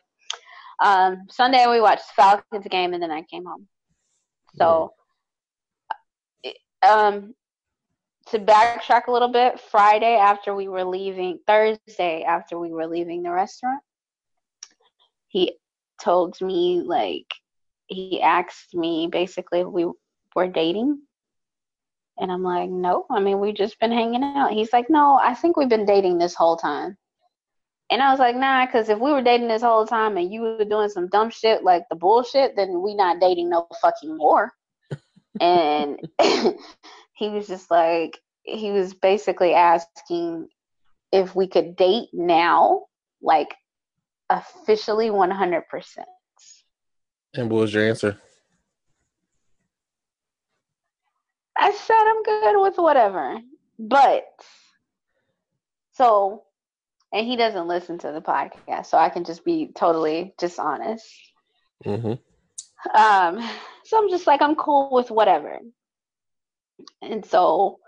Um, 0.83 1.27
Sunday 1.31 1.67
we 1.67 1.81
watched 1.81 2.05
the 2.09 2.23
Falcons 2.23 2.67
game, 2.71 2.95
and 2.95 3.03
then 3.03 3.11
I 3.11 3.23
came 3.23 3.45
home. 3.45 3.67
So, 4.57 4.93
um, 6.89 7.35
to 8.31 8.39
backtrack 8.39 9.07
a 9.07 9.13
little 9.13 9.29
bit, 9.29 9.61
Friday 9.61 10.17
after 10.17 10.55
we 10.55 10.69
were 10.69 10.85
leaving, 10.85 11.39
Thursday 11.47 12.23
after 12.23 12.59
we 12.59 12.71
were 12.71 12.87
leaving 12.87 13.23
the 13.23 13.31
restaurant, 13.31 13.83
he 15.29 15.59
told 16.03 16.41
me 16.41 16.83
like 16.85 17.27
he 17.87 18.21
asked 18.21 18.75
me 18.75 19.09
basically 19.11 19.61
if 19.61 19.67
we 19.67 19.87
were 20.35 20.49
dating. 20.49 21.01
And 22.21 22.33
I'm 22.33 22.43
like, 22.43 22.69
no, 22.69 23.07
I 23.11 23.21
mean, 23.21 23.39
we've 23.39 23.55
just 23.55 23.79
been 23.79 23.93
hanging 23.93 24.25
out. 24.25 24.53
He's 24.53 24.73
like, 24.73 24.91
no, 24.91 25.19
I 25.23 25.35
think 25.35 25.57
we've 25.57 25.69
been 25.69 25.87
dating 25.87 26.19
this 26.19 26.35
whole 26.35 26.57
time. 26.57 26.97
And 27.91 28.03
I 28.03 28.11
was 28.11 28.19
like, 28.19 28.37
nah, 28.37 28.67
because 28.67 28.89
if 28.89 28.99
we 28.99 29.13
were 29.13 29.23
dating 29.23 29.49
this 29.49 29.63
whole 29.63 29.87
time 29.87 30.17
and 30.17 30.31
you 30.31 30.43
were 30.43 30.65
doing 30.65 30.91
some 30.91 31.09
dumb 31.09 31.31
shit 31.31 31.63
like 31.63 31.85
the 31.89 31.97
bullshit, 31.97 32.55
then 32.57 32.83
we 32.83 32.95
not 32.95 33.21
dating 33.21 33.49
no 33.49 33.67
fucking 33.81 34.17
more. 34.17 34.53
and 35.41 35.99
he 37.19 37.29
was 37.29 37.49
just 37.49 37.71
like, 37.71 38.19
he 38.43 38.71
was 38.71 38.95
basically 38.95 39.53
asking 39.53 40.49
if 41.13 41.35
we 41.35 41.49
could 41.49 41.75
date 41.75 42.11
now, 42.13 42.83
like 43.21 43.55
officially 44.31 45.09
100%. 45.11 45.63
and 47.35 47.51
what 47.51 47.61
was 47.61 47.75
your 47.75 47.89
answer? 47.89 48.19
I 51.57 51.73
said 51.73 51.97
I'm 51.99 52.23
good 52.23 52.63
with 52.63 52.79
whatever. 52.79 53.39
But 53.81 54.27
so 55.93 56.45
and 57.13 57.27
he 57.27 57.37
doesn't 57.37 57.67
listen 57.67 57.99
to 57.99 58.13
the 58.13 58.21
podcast, 58.21 58.87
so 58.87 58.99
I 58.99 59.09
can 59.09 59.25
just 59.25 59.45
be 59.45 59.73
totally 59.75 60.35
just 60.39 60.61
honest. 60.61 61.05
Mm-hmm. 61.85 62.13
Um 62.97 63.51
so 63.85 63.99
I'm 63.99 64.09
just 64.09 64.27
like 64.29 64.41
I'm 64.41 64.55
cool 64.55 64.91
with 64.93 65.11
whatever. 65.11 65.59
And 67.03 67.25
so 67.25 67.79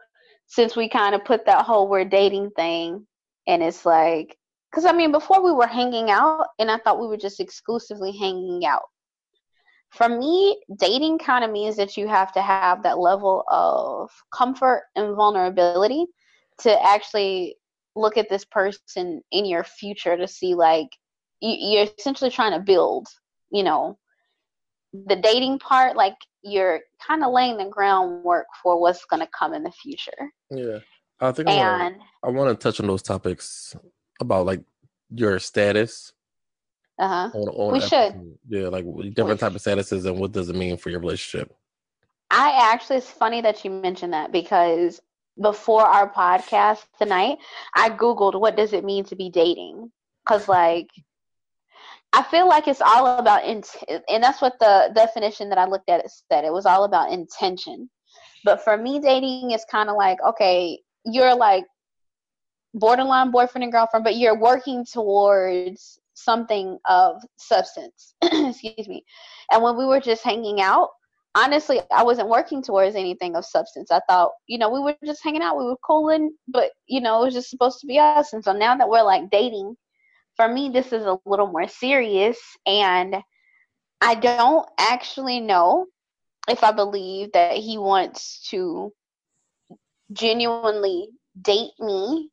since 0.47 0.77
we 0.77 0.89
kind 0.89 1.15
of 1.15 1.25
put 1.25 1.47
that 1.47 1.65
whole 1.65 1.89
we're 1.89 2.05
dating 2.05 2.51
thing 2.51 3.07
and 3.47 3.63
it's 3.63 3.87
like 3.87 4.37
cuz 4.73 4.85
I 4.85 4.93
mean 4.93 5.13
before 5.13 5.43
we 5.43 5.53
were 5.53 5.67
hanging 5.67 6.11
out 6.11 6.47
and 6.59 6.71
I 6.71 6.79
thought 6.79 7.01
we 7.01 7.07
were 7.07 7.17
just 7.17 7.41
exclusively 7.41 8.13
hanging 8.13 8.65
out. 8.67 8.89
For 9.91 10.09
me, 10.09 10.63
dating 10.77 11.19
kind 11.19 11.45
of 11.45 11.51
means 11.51 11.77
that 11.77 11.97
you 11.97 12.07
have 12.07 12.33
to 12.33 12.43
have 12.43 12.85
that 12.85 12.99
level 12.99 13.45
of 13.49 14.11
comfort 14.33 14.85
and 14.95 15.17
vulnerability 15.17 16.07
to 16.59 16.83
actually 16.83 17.57
look 17.97 18.17
at 18.17 18.29
this 18.29 18.45
person 18.45 19.23
in 19.33 19.45
your 19.45 19.65
future 19.65 20.17
to 20.17 20.29
see 20.29 20.55
like 20.55 20.89
you, 21.41 21.57
you're 21.59 21.89
essentially 21.99 22.31
trying 22.31 22.53
to 22.53 22.61
build, 22.61 23.09
you 23.51 23.63
know, 23.63 23.99
the 24.93 25.17
dating 25.17 25.59
part, 25.59 25.97
like 25.97 26.17
you're 26.43 26.81
kind 27.07 27.23
of 27.25 27.33
laying 27.33 27.59
the 27.59 27.67
groundwork 27.67 28.47
for 28.63 28.81
what's 28.81 29.05
going 29.05 29.21
to 29.21 29.29
come 29.37 29.55
in 29.55 29.63
the 29.63 29.71
future. 29.71 30.33
Yeah, 30.51 30.79
I 31.21 31.33
think 31.33 31.49
And 31.49 31.97
I 32.25 32.29
want 32.29 32.51
to 32.51 32.63
touch 32.63 32.81
on 32.81 32.87
those 32.87 33.03
topics 33.03 33.77
about 34.21 34.47
like 34.47 34.63
your 35.15 35.39
status. 35.39 36.13
uh 36.99 37.31
huh. 37.31 37.71
We 37.73 37.81
should. 37.81 38.37
Yeah, 38.49 38.69
like 38.69 38.85
different 39.15 39.41
type 39.41 39.55
of 39.55 39.63
statuses 39.63 40.07
and 40.07 40.19
what 40.19 40.33
does 40.33 40.49
it 40.49 40.57
mean 40.57 40.77
for 40.77 40.91
your 40.91 41.01
relationship. 41.01 41.55
I 42.31 42.73
actually, 42.73 42.99
it's 42.99 43.11
funny 43.11 43.41
that 43.41 43.65
you 43.65 43.71
mentioned 43.71 44.13
that 44.13 44.31
because 44.31 45.01
before 45.41 45.83
our 45.85 46.13
podcast 46.13 46.87
tonight, 46.99 47.39
I 47.75 47.91
Googled 47.91 48.41
what 48.41 48.57
does 48.57 48.73
it 48.73 48.85
mean 48.85 49.05
to 49.05 49.17
be 49.17 49.31
dating? 49.31 49.91
Because, 50.25 50.49
like, 50.49 50.89
I 52.13 52.23
feel 52.25 52.49
like 52.49 52.67
it's 52.67 52.81
all 52.81 53.19
about, 53.19 53.45
and 53.45 53.65
that's 54.23 54.43
what 54.43 54.59
the 54.59 54.91
definition 54.95 55.49
that 55.49 55.59
I 55.59 55.67
looked 55.67 55.89
at 55.89 56.01
it 56.01 56.11
said. 56.31 56.45
It 56.45 56.53
was 56.53 56.67
all 56.67 56.85
about 56.85 57.13
intention. 57.13 57.89
But 58.45 58.65
for 58.65 58.77
me, 58.77 58.99
dating 58.99 59.53
is 59.53 59.65
kind 59.71 59.89
of 59.89 59.97
like, 59.97 60.19
okay, 60.27 60.81
you're 61.05 61.35
like 61.35 61.65
borderline 62.75 63.31
boyfriend 63.31 63.63
and 63.63 63.73
girlfriend, 63.73 64.05
but 64.05 64.17
you're 64.17 64.39
working 64.39 64.85
towards 64.85 66.01
something 66.15 66.79
of 66.89 67.23
substance. 67.37 68.15
Excuse 68.23 68.89
me. 68.89 69.05
And 69.51 69.63
when 69.63 69.77
we 69.77 69.87
were 69.87 70.01
just 70.01 70.25
hanging 70.25 70.61
out, 70.61 70.89
honestly, 71.35 71.81
I 71.91 72.03
wasn't 72.03 72.29
working 72.29 72.63
towards 72.63 72.97
anything 72.97 73.37
of 73.37 73.45
substance. 73.45 73.91
I 73.91 74.01
thought, 74.09 74.33
you 74.47 74.59
know, 74.59 74.71
we 74.71 74.81
were 74.81 74.97
just 75.05 75.23
hanging 75.23 75.43
out, 75.43 75.59
we 75.59 75.65
were 75.65 75.77
cooling, 75.85 76.33
but 76.49 76.71
you 76.87 77.01
know, 77.01 77.23
it 77.23 77.27
was 77.27 77.35
just 77.35 77.51
supposed 77.51 77.81
to 77.81 77.87
be 77.87 77.99
us. 77.99 78.33
And 78.33 78.43
so 78.43 78.53
now 78.53 78.77
that 78.77 78.89
we're 78.89 79.03
like 79.03 79.31
dating, 79.31 79.77
for 80.37 80.49
me, 80.49 80.71
this 80.71 80.93
is 80.93 81.05
a 81.05 81.19
little 81.25 81.47
more 81.47 81.69
serious. 81.69 82.39
And 82.67 83.17
I 84.01 84.15
don't 84.17 84.69
actually 84.79 85.41
know 85.41 85.87
if 86.49 86.63
I 86.63 86.73
believe 86.73 87.33
that 87.33 87.57
he 87.57 87.79
wants 87.79 88.49
to 88.51 88.93
genuinely 90.13 91.09
date 91.41 91.73
me, 91.79 92.31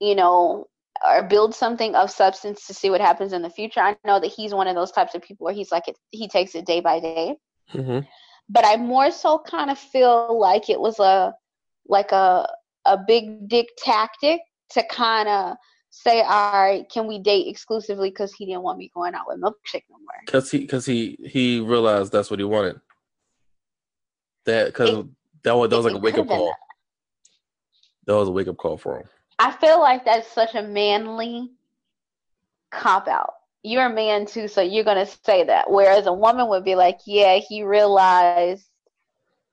you 0.00 0.14
know, 0.14 0.66
or 1.06 1.22
build 1.22 1.54
something 1.54 1.94
of 1.94 2.10
substance 2.10 2.66
to 2.66 2.74
see 2.74 2.90
what 2.90 3.00
happens 3.00 3.32
in 3.32 3.42
the 3.42 3.50
future. 3.50 3.80
I 3.80 3.96
know 4.04 4.20
that 4.20 4.32
he's 4.32 4.54
one 4.54 4.68
of 4.68 4.74
those 4.74 4.92
types 4.92 5.14
of 5.14 5.22
people 5.22 5.44
where 5.44 5.54
he's 5.54 5.72
like, 5.72 5.88
it, 5.88 5.96
he 6.10 6.28
takes 6.28 6.54
it 6.54 6.66
day 6.66 6.80
by 6.80 7.00
day 7.00 7.36
hmm 7.70 8.00
but 8.48 8.64
I 8.64 8.76
more 8.76 9.10
so 9.10 9.38
kind 9.38 9.70
of 9.70 9.78
feel 9.78 10.38
like 10.38 10.70
it 10.70 10.80
was 10.80 10.98
a 10.98 11.34
like 11.86 12.12
a 12.12 12.48
a 12.84 12.96
big 12.98 13.48
dick 13.48 13.68
tactic 13.78 14.40
to 14.70 14.82
kind 14.88 15.28
of 15.28 15.56
say, 15.90 16.22
all 16.22 16.52
right, 16.52 16.88
can 16.90 17.06
we 17.06 17.18
date 17.18 17.48
exclusively? 17.48 18.10
Because 18.10 18.32
he 18.34 18.46
didn't 18.46 18.62
want 18.62 18.78
me 18.78 18.90
going 18.94 19.14
out 19.14 19.26
with 19.26 19.40
milkshake 19.40 19.84
no 19.90 19.98
more. 19.98 20.22
Cause 20.26 20.50
he, 20.50 20.66
cause 20.66 20.86
he, 20.86 21.18
he 21.24 21.60
realized 21.60 22.12
that's 22.12 22.30
what 22.30 22.40
he 22.40 22.44
wanted. 22.44 22.80
That, 24.44 24.72
cause 24.74 25.04
that 25.42 25.56
was 25.56 25.70
that 25.70 25.76
was 25.76 25.86
like 25.86 25.94
a 25.94 25.98
wake 25.98 26.18
up 26.18 26.28
call. 26.28 26.54
That 28.06 28.14
was 28.14 28.28
a 28.28 28.32
wake 28.32 28.48
up 28.48 28.56
call 28.56 28.78
for 28.78 29.00
him. 29.00 29.08
I 29.38 29.52
feel 29.52 29.80
like 29.80 30.04
that's 30.04 30.30
such 30.32 30.54
a 30.54 30.62
manly 30.62 31.50
cop 32.70 33.08
out. 33.08 33.34
You're 33.62 33.86
a 33.86 33.94
man 33.94 34.26
too, 34.26 34.48
so 34.48 34.62
you're 34.62 34.84
gonna 34.84 35.06
say 35.24 35.44
that. 35.44 35.70
Whereas 35.70 36.06
a 36.06 36.12
woman 36.12 36.48
would 36.48 36.64
be 36.64 36.74
like, 36.74 37.00
yeah, 37.06 37.36
he 37.36 37.62
realized 37.62 38.66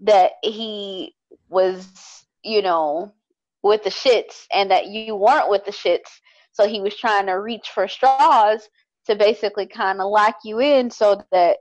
that 0.01 0.33
he 0.43 1.15
was, 1.49 2.25
you 2.43 2.61
know, 2.61 3.13
with 3.61 3.83
the 3.83 3.89
shits 3.89 4.45
and 4.53 4.71
that 4.71 4.87
you 4.87 5.15
weren't 5.15 5.49
with 5.49 5.65
the 5.65 5.71
shits. 5.71 6.19
So 6.55 6.65
he 6.65 6.79
was 6.79 6.95
trying 6.95 7.25
to 7.25 7.33
reach 7.33 7.67
for 7.73 7.85
straws 7.85 8.69
to 9.07 9.15
basically 9.17 9.67
kind 9.67 9.99
of 9.99 10.09
lock 10.09 10.37
you 10.45 10.61
in 10.61 10.89
so 10.89 11.21
that 11.33 11.57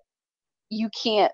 you 0.71 0.89
can't 0.91 1.33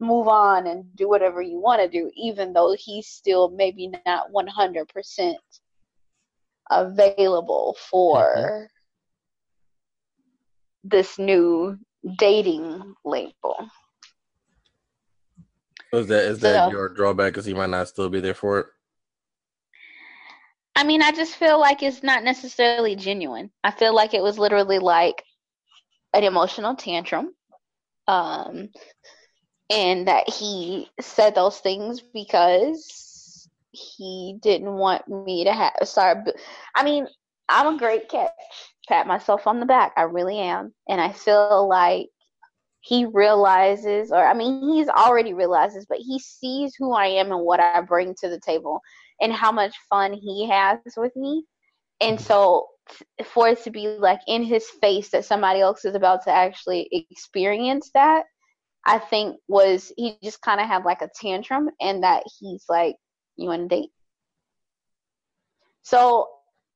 move 0.00 0.26
on 0.26 0.66
and 0.66 0.84
do 0.96 1.08
whatever 1.08 1.40
you 1.40 1.60
want 1.60 1.80
to 1.80 1.88
do, 1.88 2.10
even 2.16 2.52
though 2.52 2.74
he's 2.76 3.06
still 3.06 3.48
maybe 3.50 3.92
not 4.06 4.32
100% 4.34 5.34
available 6.68 7.76
for 7.88 8.68
this 10.82 11.16
new 11.16 11.78
dating 12.18 12.92
label. 13.04 13.68
Is 15.92 16.08
that 16.08 16.24
is 16.24 16.40
that 16.40 16.66
So- 16.66 16.70
your 16.72 16.88
drawback? 16.88 17.34
Cause 17.34 17.44
he 17.44 17.54
might 17.54 17.70
not 17.70 17.86
still 17.86 18.08
be 18.08 18.20
there 18.20 18.34
for 18.34 18.58
it. 18.58 18.66
I 20.76 20.84
mean, 20.84 21.00
I 21.00 21.10
just 21.10 21.36
feel 21.36 21.58
like 21.58 21.82
it's 21.82 22.02
not 22.02 22.22
necessarily 22.22 22.96
genuine. 22.96 23.50
I 23.64 23.70
feel 23.70 23.94
like 23.94 24.12
it 24.12 24.22
was 24.22 24.38
literally 24.38 24.78
like 24.78 25.24
an 26.12 26.22
emotional 26.22 26.76
tantrum. 26.76 27.34
Um, 28.06 28.68
and 29.70 30.06
that 30.06 30.28
he 30.28 30.88
said 31.00 31.34
those 31.34 31.58
things 31.58 32.00
because 32.00 33.48
he 33.72 34.36
didn't 34.40 34.72
want 34.72 35.08
me 35.08 35.44
to 35.44 35.52
have. 35.52 35.72
Sorry, 35.84 36.22
I 36.74 36.84
mean, 36.84 37.06
I'm 37.48 37.74
a 37.74 37.78
great 37.78 38.08
catch. 38.08 38.30
Pat 38.86 39.06
myself 39.06 39.46
on 39.46 39.58
the 39.58 39.66
back. 39.66 39.92
I 39.96 40.02
really 40.02 40.38
am. 40.38 40.72
And 40.88 41.00
I 41.00 41.10
feel 41.10 41.66
like 41.68 42.08
he 42.80 43.06
realizes, 43.06 44.12
or 44.12 44.24
I 44.24 44.34
mean, 44.34 44.62
he's 44.74 44.88
already 44.88 45.34
realizes, 45.34 45.86
but 45.88 45.98
he 45.98 46.20
sees 46.20 46.74
who 46.78 46.92
I 46.92 47.06
am 47.06 47.32
and 47.32 47.40
what 47.40 47.58
I 47.58 47.80
bring 47.80 48.14
to 48.20 48.28
the 48.28 48.38
table 48.38 48.80
and 49.20 49.32
how 49.32 49.52
much 49.52 49.74
fun 49.88 50.12
he 50.12 50.48
has 50.48 50.78
with 50.96 51.14
me. 51.16 51.44
And 52.00 52.20
so 52.20 52.68
for 53.24 53.48
it 53.48 53.62
to 53.64 53.70
be 53.70 53.88
like 53.88 54.20
in 54.26 54.42
his 54.42 54.66
face 54.80 55.10
that 55.10 55.24
somebody 55.24 55.60
else 55.60 55.84
is 55.84 55.94
about 55.94 56.24
to 56.24 56.30
actually 56.30 57.06
experience 57.10 57.90
that, 57.94 58.24
I 58.84 58.98
think 58.98 59.36
was 59.48 59.92
he 59.96 60.16
just 60.22 60.40
kind 60.42 60.60
of 60.60 60.68
had 60.68 60.84
like 60.84 61.02
a 61.02 61.10
tantrum 61.20 61.70
and 61.80 62.04
that 62.04 62.22
he's 62.38 62.64
like, 62.68 62.96
You 63.36 63.48
want 63.48 63.68
to 63.68 63.76
date? 63.76 63.90
So 65.82 66.28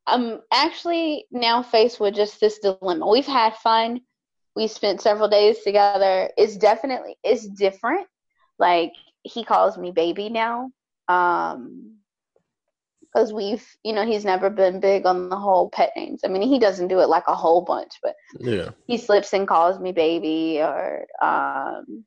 I'm 0.07 0.40
actually 0.53 1.26
now 1.31 1.62
faced 1.62 2.00
with 2.00 2.14
just 2.14 2.40
this 2.40 2.59
dilemma. 2.59 3.09
We've 3.09 3.26
had 3.26 3.57
fun. 3.57 4.00
We 4.57 4.66
spent 4.66 5.00
several 5.00 5.29
days 5.29 5.62
together. 5.62 6.31
It's 6.37 6.57
definitely 6.57 7.16
it's 7.22 7.46
different. 7.46 8.07
Like 8.59 8.92
he 9.22 9.44
calls 9.44 9.79
me 9.79 9.92
baby 9.92 10.29
now. 10.29 10.70
Um 11.09 11.89
because 13.12 13.33
we've 13.33 13.66
you 13.85 13.92
know 13.92 14.07
he's 14.07 14.25
never 14.25 14.51
been 14.51 14.81
big 14.81 15.07
on 15.07 15.29
the 15.29 15.37
whole 15.37 15.70
pet 15.70 15.90
names. 15.96 16.23
I 16.25 16.29
mean 16.29 16.42
he 16.42 16.59
doesn't 16.59 16.88
do 16.88 17.01
it 17.01 17.09
like 17.09 17.25
a 17.29 17.35
whole 17.35 17.62
bunch 17.62 17.92
but 18.03 18.14
Yeah. 18.38 18.70
he 18.87 18.96
slips 18.99 19.33
and 19.33 19.46
calls 19.49 19.79
me 19.81 19.92
baby 19.92 20.61
or 20.61 21.07
um 21.23 22.05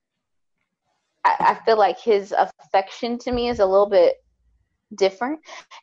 I, 1.26 1.36
I 1.40 1.56
feel 1.66 1.78
like 1.78 2.00
his 2.00 2.34
affection 2.34 3.18
to 3.20 3.32
me 3.32 3.50
is 3.50 3.60
a 3.60 3.66
little 3.66 3.90
bit 3.90 4.16
different. 4.98 5.40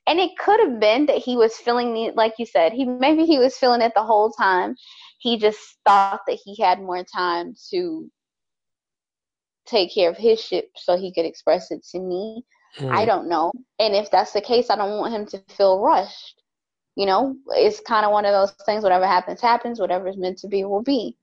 And 0.07 0.19
it 0.21 0.31
could 0.39 0.61
have 0.61 0.81
been 0.81 1.07
that 1.07 1.19
he 1.19 1.37
was 1.37 1.57
feeling 1.57 1.95
the 1.95 2.13
like 2.15 2.35
you 2.39 2.47
said 2.47 2.73
he 2.73 2.85
maybe 2.85 3.25
he 3.25 3.39
was 3.39 3.57
feeling 3.57 3.83
it 3.83 3.93
the 3.95 4.03
whole 4.03 4.31
time. 4.31 4.77
He 5.19 5.39
just 5.39 5.61
thought 5.87 6.21
that 6.27 6.39
he 6.45 6.61
had 6.63 6.81
more 6.81 7.05
time 7.05 7.55
to 7.71 8.11
take 9.67 9.93
care 9.95 10.11
of 10.11 10.17
his 10.17 10.41
ship 10.41 10.71
so 10.77 10.97
he 10.97 11.13
could 11.13 11.25
express 11.27 11.71
it 11.71 11.85
to 11.93 11.99
me 12.01 12.45
I 12.79 13.03
Hmm. 13.03 13.07
don't 13.07 13.29
know. 13.29 13.53
And 13.79 13.95
if 13.95 14.11
that's 14.11 14.33
the 14.33 14.41
case, 14.41 14.71
I 14.71 14.77
don't 14.77 14.99
want 14.99 15.15
him 15.15 15.27
to 15.27 15.55
feel 15.55 15.81
rushed. 15.81 16.43
You 16.97 17.07
know, 17.07 17.37
it's 17.49 17.81
kind 17.81 18.05
of 18.05 18.13
one 18.13 18.25
of 18.25 18.33
those 18.33 18.51
things. 18.65 18.83
Whatever 18.83 19.07
happens, 19.07 19.41
happens. 19.41 19.81
Whatever 19.81 20.09
is 20.09 20.17
meant 20.17 20.39
to 20.39 20.49
be, 20.49 20.65
will 20.65 20.83
be. 20.83 21.17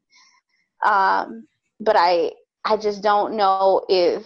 Um, 0.85 1.47
but 1.79 1.95
I, 1.97 2.31
I 2.63 2.77
just 2.77 3.01
don't 3.03 3.35
know 3.35 3.85
if, 3.87 4.25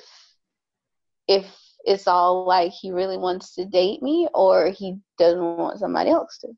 if 1.28 1.46
it's 1.84 2.08
all 2.08 2.46
like 2.46 2.72
he 2.72 2.92
really 2.92 3.18
wants 3.18 3.56
to 3.56 3.66
date 3.66 4.02
me 4.02 4.28
or 4.34 4.70
he 4.70 4.98
doesn't 5.18 5.58
want 5.58 5.80
somebody 5.80 6.10
else 6.12 6.38
to. 6.40 6.50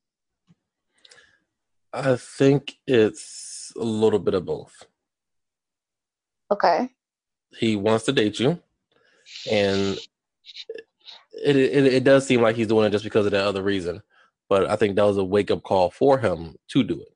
I 1.93 2.15
think 2.15 2.75
it's 2.87 3.71
a 3.75 3.83
little 3.83 4.19
bit 4.19 4.33
of 4.33 4.45
both. 4.45 4.85
Okay. 6.51 6.89
He 7.57 7.75
wants 7.75 8.05
to 8.05 8.11
date 8.11 8.39
you, 8.39 8.59
and 9.49 9.97
it, 11.43 11.55
it 11.55 11.85
it 11.85 12.03
does 12.03 12.25
seem 12.25 12.41
like 12.41 12.55
he's 12.55 12.67
doing 12.67 12.85
it 12.85 12.91
just 12.91 13.03
because 13.03 13.25
of 13.25 13.31
that 13.31 13.45
other 13.45 13.63
reason. 13.63 14.01
But 14.49 14.69
I 14.69 14.75
think 14.75 14.95
that 14.95 15.05
was 15.05 15.17
a 15.17 15.23
wake 15.23 15.51
up 15.51 15.63
call 15.63 15.89
for 15.89 16.19
him 16.19 16.55
to 16.69 16.83
do 16.83 17.01
it. 17.01 17.15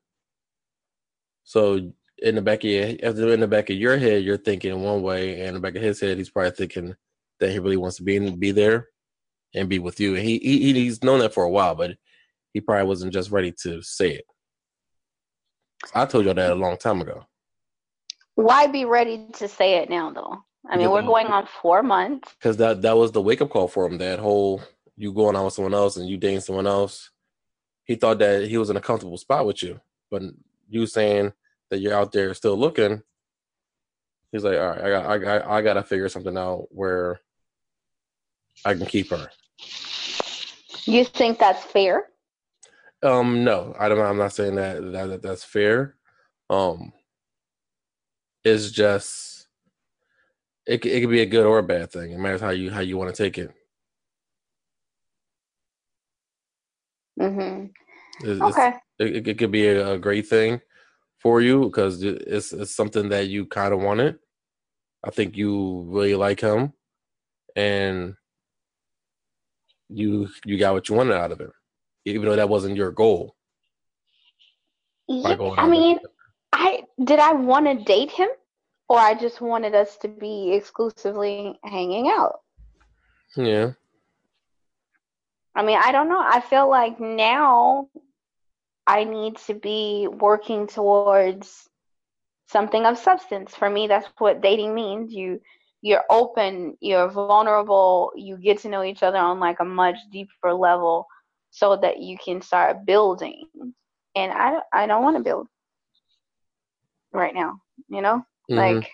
So 1.44 1.92
in 2.18 2.34
the 2.34 2.42
back 2.42 2.64
of 2.64 2.70
your, 2.70 2.84
in 2.84 3.40
the 3.40 3.46
back 3.46 3.70
of 3.70 3.76
your 3.76 3.96
head, 3.96 4.24
you're 4.24 4.36
thinking 4.36 4.82
one 4.82 5.02
way, 5.02 5.40
and 5.40 5.48
in 5.48 5.54
the 5.54 5.60
back 5.60 5.76
of 5.76 5.82
his 5.82 6.00
head, 6.00 6.18
he's 6.18 6.30
probably 6.30 6.50
thinking 6.50 6.94
that 7.40 7.50
he 7.50 7.58
really 7.58 7.76
wants 7.76 7.96
to 7.96 8.02
be 8.02 8.16
in, 8.16 8.38
be 8.38 8.50
there 8.50 8.88
and 9.54 9.68
be 9.68 9.78
with 9.78 10.00
you. 10.00 10.14
And 10.14 10.24
he, 10.24 10.38
he 10.38 10.72
he's 10.72 11.02
known 11.02 11.20
that 11.20 11.34
for 11.34 11.44
a 11.44 11.50
while, 11.50 11.74
but 11.74 11.96
he 12.52 12.60
probably 12.60 12.86
wasn't 12.86 13.12
just 13.12 13.30
ready 13.30 13.52
to 13.62 13.82
say 13.82 14.10
it. 14.10 14.24
I 15.94 16.06
told 16.06 16.24
you 16.24 16.34
that 16.34 16.50
a 16.50 16.54
long 16.54 16.76
time 16.76 17.00
ago. 17.00 17.24
Why 18.34 18.66
be 18.66 18.84
ready 18.84 19.28
to 19.34 19.48
say 19.48 19.76
it 19.76 19.90
now, 19.90 20.10
though? 20.10 20.44
I 20.68 20.76
mean, 20.76 20.90
we're 20.90 21.02
going 21.02 21.28
on 21.28 21.46
four 21.62 21.82
months. 21.82 22.34
because 22.34 22.58
that 22.58 22.82
that 22.82 22.96
was 22.96 23.12
the 23.12 23.22
wake 23.22 23.40
up 23.40 23.50
call 23.50 23.68
for 23.68 23.86
him. 23.86 23.98
That 23.98 24.18
whole 24.18 24.62
you 24.96 25.12
going 25.12 25.36
out 25.36 25.46
with 25.46 25.54
someone 25.54 25.74
else 25.74 25.96
and 25.96 26.08
you 26.08 26.16
dating 26.16 26.40
someone 26.40 26.66
else. 26.66 27.10
He 27.84 27.94
thought 27.94 28.18
that 28.18 28.48
he 28.48 28.58
was 28.58 28.68
in 28.68 28.76
a 28.76 28.80
comfortable 28.80 29.16
spot 29.16 29.46
with 29.46 29.62
you, 29.62 29.80
but 30.10 30.22
you 30.68 30.86
saying 30.86 31.32
that 31.70 31.78
you're 31.78 31.94
out 31.94 32.12
there 32.12 32.34
still 32.34 32.56
looking. 32.56 33.02
He's 34.30 34.44
like, 34.44 34.58
all 34.58 34.66
right, 34.66 34.80
I 34.82 34.90
got, 34.90 35.06
I 35.06 35.18
got, 35.18 35.46
I 35.46 35.62
got 35.62 35.74
to 35.74 35.82
figure 35.82 36.08
something 36.10 36.36
out 36.36 36.66
where 36.70 37.20
I 38.64 38.74
can 38.74 38.84
keep 38.84 39.08
her. 39.08 39.30
You 40.84 41.04
think 41.04 41.38
that's 41.38 41.64
fair? 41.64 42.08
Um, 43.02 43.44
no, 43.44 43.74
I 43.78 43.88
don't. 43.88 44.00
I'm 44.00 44.18
not 44.18 44.32
saying 44.32 44.56
that 44.56 44.82
that, 44.92 45.06
that 45.06 45.22
that's 45.22 45.44
fair. 45.44 45.94
Um, 46.50 46.92
it's 48.44 48.70
just 48.70 49.37
it 50.68 50.84
it 50.84 51.00
could 51.00 51.10
be 51.10 51.22
a 51.22 51.26
good 51.26 51.46
or 51.46 51.58
a 51.58 51.62
bad 51.62 51.90
thing. 51.90 52.12
It 52.12 52.18
matters 52.18 52.42
how 52.42 52.50
you 52.50 52.70
how 52.70 52.80
you 52.80 52.98
want 52.98 53.14
to 53.14 53.22
take 53.22 53.38
it. 53.38 53.50
Mm-hmm. 57.18 57.66
It's, 58.20 58.40
Okay. 58.40 58.74
it's, 58.98 59.16
it, 59.16 59.28
it 59.28 59.38
could 59.38 59.50
be 59.50 59.66
a, 59.66 59.94
a 59.94 59.98
great 59.98 60.28
thing 60.28 60.60
for 61.20 61.40
you 61.40 61.64
because 61.64 62.02
it's 62.02 62.52
it's 62.52 62.76
something 62.76 63.08
that 63.08 63.28
you 63.28 63.46
kind 63.46 63.72
of 63.72 63.80
wanted. 63.80 64.18
I 65.02 65.10
think 65.10 65.36
you 65.36 65.84
really 65.88 66.14
like 66.14 66.40
him, 66.40 66.74
and 67.56 68.14
you 69.88 70.28
you 70.44 70.58
got 70.58 70.74
what 70.74 70.88
you 70.88 70.94
wanted 70.96 71.14
out 71.14 71.32
of 71.32 71.40
him, 71.40 71.52
even 72.04 72.26
though 72.28 72.36
that 72.36 72.50
wasn't 72.50 72.76
your 72.76 72.92
goal. 72.92 73.34
Yeah, 75.08 75.36
I 75.56 75.66
mean. 75.66 75.98
I 76.50 76.82
did 77.04 77.18
I 77.18 77.34
want 77.34 77.66
to 77.66 77.84
date 77.84 78.10
him, 78.10 78.28
or 78.88 78.98
I 78.98 79.14
just 79.14 79.40
wanted 79.40 79.74
us 79.74 79.96
to 79.98 80.08
be 80.08 80.52
exclusively 80.52 81.58
hanging 81.64 82.08
out. 82.08 82.40
yeah, 83.36 83.72
I 85.54 85.62
mean, 85.62 85.78
I 85.82 85.92
don't 85.92 86.08
know. 86.08 86.20
I 86.20 86.40
feel 86.40 86.68
like 86.68 87.00
now 87.00 87.88
I 88.86 89.04
need 89.04 89.36
to 89.48 89.54
be 89.54 90.08
working 90.08 90.66
towards 90.66 91.68
something 92.46 92.86
of 92.86 92.96
substance. 92.96 93.54
For 93.54 93.68
me, 93.68 93.86
that's 93.86 94.08
what 94.18 94.40
dating 94.40 94.74
means. 94.74 95.12
You 95.12 95.40
you're 95.82 96.04
open, 96.10 96.76
you're 96.80 97.08
vulnerable, 97.08 98.12
you 98.16 98.36
get 98.36 98.58
to 98.60 98.68
know 98.68 98.82
each 98.82 99.02
other 99.02 99.18
on 99.18 99.38
like 99.38 99.60
a 99.60 99.64
much 99.64 99.96
deeper 100.10 100.52
level 100.52 101.06
so 101.50 101.76
that 101.76 102.00
you 102.00 102.16
can 102.18 102.40
start 102.40 102.86
building. 102.86 103.46
And 104.14 104.32
I 104.32 104.60
I 104.72 104.86
don't 104.86 105.02
want 105.02 105.16
to 105.16 105.22
build 105.22 105.48
right 107.12 107.34
now, 107.34 107.60
you 107.88 108.00
know? 108.00 108.24
Mhm. 108.50 108.56
Like 108.56 108.90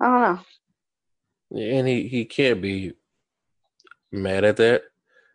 I 0.00 0.04
don't 0.04 0.20
know. 1.52 1.60
And 1.60 1.88
he 1.88 2.08
he 2.08 2.24
can't 2.24 2.62
be 2.62 2.92
mad 4.12 4.44
at 4.44 4.56
that. 4.58 4.82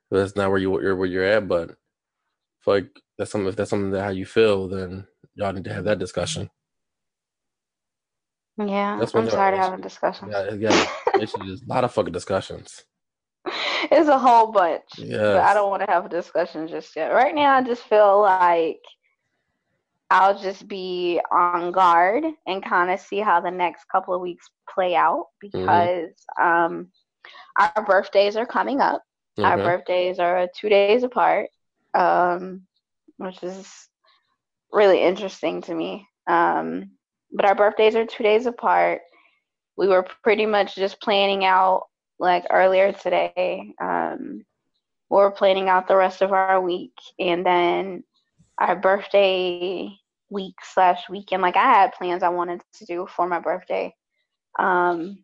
That's 0.09 0.35
not 0.35 0.49
where 0.49 0.59
you 0.59 0.81
you're 0.81 0.95
where 0.95 1.07
you're 1.07 1.23
at. 1.23 1.47
But 1.47 1.71
if 1.71 2.67
like 2.67 2.87
that's 3.17 3.31
something 3.31 3.49
if 3.49 3.55
that's 3.55 3.69
something 3.69 3.91
that 3.91 4.03
how 4.03 4.09
you 4.09 4.25
feel, 4.25 4.67
then 4.67 5.07
y'all 5.35 5.53
need 5.53 5.65
to 5.65 5.73
have 5.73 5.85
that 5.85 5.99
discussion. 5.99 6.49
Yeah, 8.57 8.97
That's 8.99 9.13
I'm 9.13 9.27
tired 9.27 9.53
of 9.55 9.59
having 9.59 9.81
discussions. 9.81 10.31
Yeah, 10.31 10.53
yeah. 10.53 10.87
It's 11.15 11.33
just 11.33 11.63
a 11.63 11.67
lot 11.67 11.83
of 11.83 11.93
fucking 11.93 12.13
discussions. 12.13 12.83
It's 13.91 14.09
a 14.09 14.17
whole 14.17 14.51
bunch. 14.51 14.83
Yeah, 14.97 15.45
I 15.47 15.53
don't 15.53 15.69
want 15.69 15.83
to 15.85 15.91
have 15.91 16.05
a 16.05 16.09
discussion 16.09 16.67
just 16.67 16.95
yet. 16.95 17.09
Right 17.09 17.35
now, 17.35 17.55
I 17.55 17.63
just 17.63 17.83
feel 17.83 18.21
like 18.21 18.81
I'll 20.09 20.37
just 20.37 20.67
be 20.67 21.19
on 21.31 21.71
guard 21.71 22.23
and 22.45 22.63
kind 22.63 22.91
of 22.91 22.99
see 22.99 23.19
how 23.19 23.41
the 23.41 23.51
next 23.51 23.85
couple 23.91 24.13
of 24.13 24.21
weeks 24.21 24.49
play 24.73 24.95
out 24.95 25.27
because 25.41 26.11
um, 26.41 26.89
our 27.57 27.85
birthdays 27.85 28.35
are 28.35 28.45
coming 28.45 28.81
up. 28.81 29.01
Our 29.37 29.57
birthdays 29.57 30.19
are 30.19 30.47
two 30.55 30.69
days 30.69 31.03
apart, 31.03 31.49
um, 31.93 32.61
which 33.17 33.43
is 33.43 33.89
really 34.71 35.01
interesting 35.01 35.61
to 35.63 35.73
me. 35.73 36.07
Um, 36.27 36.91
but 37.33 37.45
our 37.45 37.55
birthdays 37.55 37.95
are 37.95 38.05
two 38.05 38.23
days 38.23 38.45
apart. 38.45 39.01
We 39.77 39.87
were 39.87 40.07
pretty 40.23 40.45
much 40.45 40.75
just 40.75 41.01
planning 41.01 41.43
out 41.43 41.87
like 42.19 42.45
earlier 42.49 42.93
today. 42.93 43.73
Um, 43.81 44.45
we're 45.09 45.31
planning 45.31 45.67
out 45.67 45.87
the 45.87 45.97
rest 45.97 46.21
of 46.21 46.31
our 46.31 46.61
week, 46.61 46.93
and 47.19 47.45
then 47.45 48.03
our 48.59 48.75
birthday 48.75 49.79
week 50.15 50.55
slash 50.63 50.93
weekend. 50.95 51.41
Like 51.41 51.57
I 51.57 51.63
had 51.63 51.93
plans 51.93 52.23
I 52.23 52.29
wanted 52.29 52.61
to 52.61 52.75
do 52.75 52.99
for 53.05 53.19
my 53.27 53.39
birthday. 53.39 53.93
Um, 54.57 55.17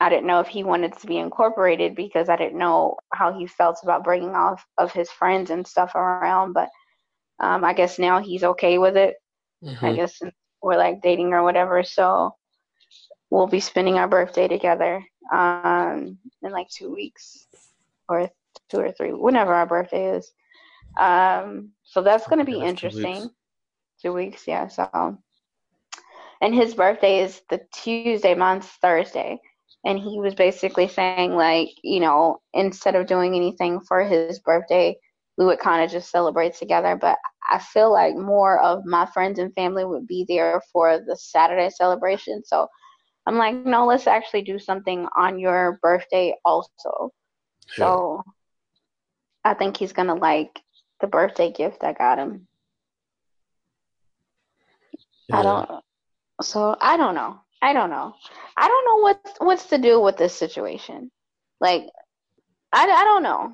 I 0.00 0.08
didn't 0.08 0.26
know 0.26 0.40
if 0.40 0.48
he 0.48 0.62
wanted 0.64 0.96
to 0.98 1.06
be 1.06 1.18
incorporated 1.18 1.94
because 1.94 2.28
I 2.28 2.36
didn't 2.36 2.58
know 2.58 2.96
how 3.12 3.32
he 3.32 3.46
felt 3.46 3.78
about 3.82 4.04
bringing 4.04 4.34
off 4.34 4.64
of 4.78 4.92
his 4.92 5.10
friends 5.10 5.50
and 5.50 5.66
stuff 5.66 5.94
around. 5.94 6.40
But 6.40 6.56
um, 7.26 7.50
I 7.50 7.60
guess 7.60 7.98
now 7.98 8.20
he's 8.20 8.44
okay 8.44 8.78
with 8.78 8.96
it. 8.96 9.16
I 9.82 9.92
Mhm. 9.92 9.94
guess 9.94 10.20
we're 10.62 10.76
like 10.76 11.00
dating 11.02 11.32
or 11.32 11.42
whatever. 11.42 11.82
So 11.82 12.34
we'll 13.30 13.46
be 13.48 13.60
spending 13.60 13.98
our 13.98 14.08
birthday 14.08 14.48
together 14.48 15.02
um, 15.32 16.18
in 16.42 16.52
like 16.52 16.68
two 16.68 16.92
weeks 16.92 17.46
or 18.08 18.30
two 18.70 18.78
or 18.80 18.92
three, 18.92 19.12
whenever 19.12 19.54
our 19.54 19.66
birthday 19.66 20.16
is. 20.16 20.32
Um, 20.98 21.72
so 21.88 22.02
that's 22.02 22.26
going 22.26 22.38
to 22.38 22.44
be 22.44 22.60
that's 22.60 22.80
two 22.80 22.86
interesting. 22.86 23.22
weeks. 23.22 23.34
Two 24.02 24.12
weeks, 24.12 24.46
yeah. 24.46 24.68
So, 24.68 25.18
and 26.40 26.54
his 26.54 26.74
birthday 26.74 27.20
is 27.20 27.40
the 27.48 27.60
Tuesday, 27.72 28.34
mine's 28.34 28.66
Thursday. 28.66 29.40
And 29.84 29.98
he 29.98 30.20
was 30.20 30.34
basically 30.34 30.88
saying, 30.88 31.34
like, 31.34 31.70
you 31.82 32.00
know, 32.00 32.40
instead 32.52 32.94
of 32.94 33.06
doing 33.06 33.34
anything 33.34 33.80
for 33.80 34.04
his 34.04 34.38
birthday, 34.40 34.98
we 35.38 35.46
would 35.46 35.60
kind 35.60 35.82
of 35.82 35.90
just 35.90 36.10
celebrate 36.10 36.54
together. 36.54 36.96
But 37.00 37.16
I 37.50 37.58
feel 37.58 37.90
like 37.90 38.14
more 38.14 38.60
of 38.60 38.84
my 38.84 39.06
friends 39.06 39.38
and 39.38 39.54
family 39.54 39.84
would 39.84 40.06
be 40.06 40.26
there 40.28 40.60
for 40.72 41.00
the 41.00 41.16
Saturday 41.16 41.70
celebration. 41.70 42.42
So 42.44 42.68
I'm 43.26 43.36
like, 43.36 43.54
no, 43.64 43.86
let's 43.86 44.06
actually 44.06 44.42
do 44.42 44.58
something 44.58 45.06
on 45.16 45.38
your 45.38 45.78
birthday 45.80 46.34
also. 46.44 47.12
So 47.68 48.22
I 49.44 49.54
think 49.54 49.76
he's 49.76 49.92
gonna 49.92 50.14
like 50.14 50.60
the 51.00 51.06
birthday 51.06 51.52
gift 51.52 51.84
I 51.84 51.92
got 51.92 52.18
him. 52.18 52.46
I 55.30 55.42
don't. 55.42 55.82
So 56.42 56.76
I 56.80 56.96
don't 56.96 57.14
know. 57.14 57.40
I 57.60 57.72
don't 57.72 57.90
know. 57.90 58.14
I 58.56 58.68
don't 58.68 58.84
know 58.84 59.02
what 59.02 59.36
what's 59.38 59.66
to 59.66 59.78
do 59.78 60.00
with 60.00 60.16
this 60.16 60.34
situation. 60.34 61.10
Like, 61.60 61.88
I, 62.72 62.84
I 62.88 63.04
don't 63.04 63.22
know, 63.22 63.52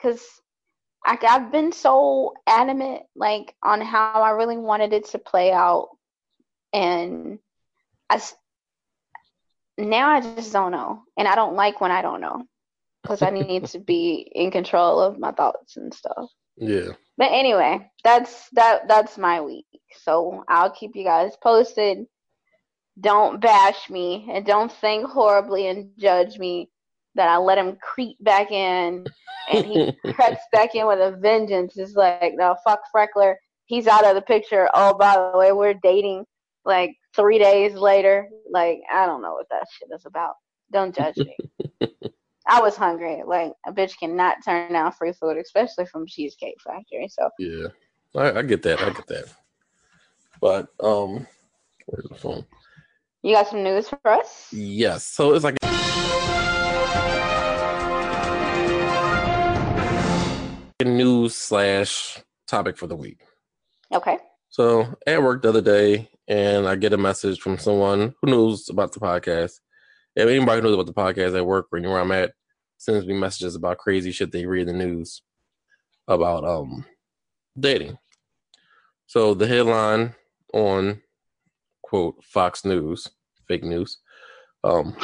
cause 0.00 0.24
I 1.04 1.18
I've 1.28 1.50
been 1.50 1.72
so 1.72 2.34
adamant 2.46 3.02
like 3.16 3.54
on 3.62 3.80
how 3.80 4.22
I 4.22 4.30
really 4.30 4.58
wanted 4.58 4.92
it 4.92 5.06
to 5.06 5.18
play 5.18 5.50
out, 5.50 5.88
and 6.72 7.38
I 8.08 8.20
now 9.76 10.10
I 10.10 10.20
just 10.20 10.52
don't 10.52 10.72
know, 10.72 11.02
and 11.16 11.26
I 11.26 11.34
don't 11.34 11.56
like 11.56 11.80
when 11.80 11.90
I 11.90 12.02
don't 12.02 12.20
know, 12.20 12.44
cause 13.06 13.22
I 13.22 13.30
need 13.30 13.66
to 13.66 13.80
be 13.80 14.30
in 14.32 14.50
control 14.50 15.00
of 15.00 15.18
my 15.18 15.32
thoughts 15.32 15.76
and 15.76 15.92
stuff. 15.92 16.30
Yeah. 16.60 16.92
But 17.16 17.32
anyway, 17.32 17.90
that's 18.04 18.48
that 18.50 18.86
that's 18.86 19.18
my 19.18 19.40
week. 19.40 19.66
So 20.02 20.44
I'll 20.48 20.70
keep 20.70 20.94
you 20.94 21.04
guys 21.04 21.32
posted. 21.42 22.06
Don't 23.00 23.40
bash 23.40 23.88
me 23.88 24.28
and 24.30 24.44
don't 24.44 24.70
think 24.70 25.06
horribly 25.06 25.68
and 25.68 25.90
judge 25.98 26.38
me 26.38 26.70
that 27.14 27.28
I 27.28 27.38
let 27.38 27.58
him 27.58 27.76
creep 27.82 28.16
back 28.20 28.50
in 28.52 29.06
and 29.50 29.66
he 29.66 29.92
creeps 30.12 30.42
back 30.52 30.74
in 30.74 30.86
with 30.86 31.00
a 31.00 31.16
vengeance. 31.16 31.76
It's 31.76 31.94
like, 31.94 32.34
no, 32.34 32.56
fuck 32.64 32.80
Freckler. 32.94 33.34
He's 33.66 33.86
out 33.86 34.04
of 34.04 34.14
the 34.14 34.22
picture. 34.22 34.68
Oh, 34.74 34.94
by 34.96 35.14
the 35.14 35.38
way, 35.38 35.52
we're 35.52 35.74
dating 35.82 36.24
like 36.64 36.94
three 37.16 37.38
days 37.38 37.74
later. 37.74 38.28
Like, 38.50 38.80
I 38.92 39.06
don't 39.06 39.22
know 39.22 39.32
what 39.32 39.46
that 39.50 39.66
shit 39.72 39.88
is 39.94 40.04
about. 40.06 40.34
Don't 40.72 40.94
judge 40.94 41.16
me. 41.24 41.36
I 42.52 42.60
was 42.60 42.76
hungry. 42.76 43.22
Like, 43.24 43.52
a 43.64 43.72
bitch 43.72 43.96
cannot 43.96 44.38
turn 44.44 44.72
down 44.72 44.90
free 44.90 45.12
food, 45.12 45.36
especially 45.36 45.86
from 45.86 46.04
Cheesecake 46.04 46.56
Factory. 46.66 47.08
So, 47.08 47.30
Yeah. 47.38 47.68
I, 48.16 48.40
I 48.40 48.42
get 48.42 48.62
that. 48.64 48.80
I 48.80 48.90
get 48.90 49.06
that. 49.06 49.26
But 50.40 50.66
um, 50.82 51.28
where's 51.86 52.08
the 52.08 52.16
phone? 52.16 52.44
you 53.22 53.34
got 53.34 53.46
some 53.46 53.62
news 53.62 53.88
for 53.88 54.00
us? 54.04 54.48
Yes. 54.52 55.04
So 55.04 55.32
it's 55.34 55.44
like 55.44 55.56
a 60.80 60.84
news 60.84 61.36
slash 61.36 62.18
topic 62.48 62.76
for 62.76 62.88
the 62.88 62.96
week. 62.96 63.20
Okay. 63.94 64.18
So 64.48 64.92
at 65.06 65.22
work 65.22 65.42
the 65.42 65.50
other 65.50 65.60
day, 65.60 66.10
and 66.26 66.66
I 66.66 66.74
get 66.74 66.92
a 66.94 66.98
message 66.98 67.40
from 67.40 67.58
someone 67.58 68.14
who 68.20 68.30
knows 68.30 68.68
about 68.68 68.92
the 68.92 68.98
podcast. 68.98 69.52
If 70.16 70.26
anybody 70.28 70.62
knows 70.62 70.74
about 70.74 70.86
the 70.86 70.92
podcast 70.92 71.36
at 71.36 71.46
work 71.46 71.66
or 71.70 71.78
anywhere 71.78 72.00
I'm 72.00 72.10
at 72.10 72.32
sends 72.80 73.06
me 73.06 73.12
messages 73.12 73.54
about 73.54 73.76
crazy 73.76 74.10
shit 74.10 74.32
they 74.32 74.46
read 74.46 74.66
in 74.66 74.78
the 74.78 74.84
news 74.84 75.20
about 76.08 76.44
um 76.44 76.86
dating. 77.58 77.98
So 79.06 79.34
the 79.34 79.46
headline 79.46 80.14
on 80.54 81.02
quote 81.82 82.24
Fox 82.24 82.64
News, 82.64 83.06
fake 83.46 83.64
news, 83.64 83.98
um 84.64 84.96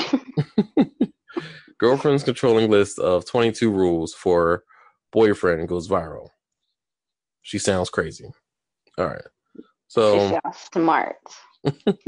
girlfriend's 1.79 2.25
controlling 2.25 2.71
list 2.71 2.99
of 2.99 3.27
22 3.27 3.71
rules 3.71 4.15
for 4.15 4.65
boyfriend 5.13 5.69
goes 5.69 5.87
viral. 5.87 6.29
She 7.43 7.59
sounds 7.59 7.91
crazy. 7.91 8.31
All 8.97 9.07
right. 9.07 9.23
So 9.89 10.15
She 10.15 10.21
So 10.21 10.41
sounds 10.43 10.69
smart. 10.73 11.17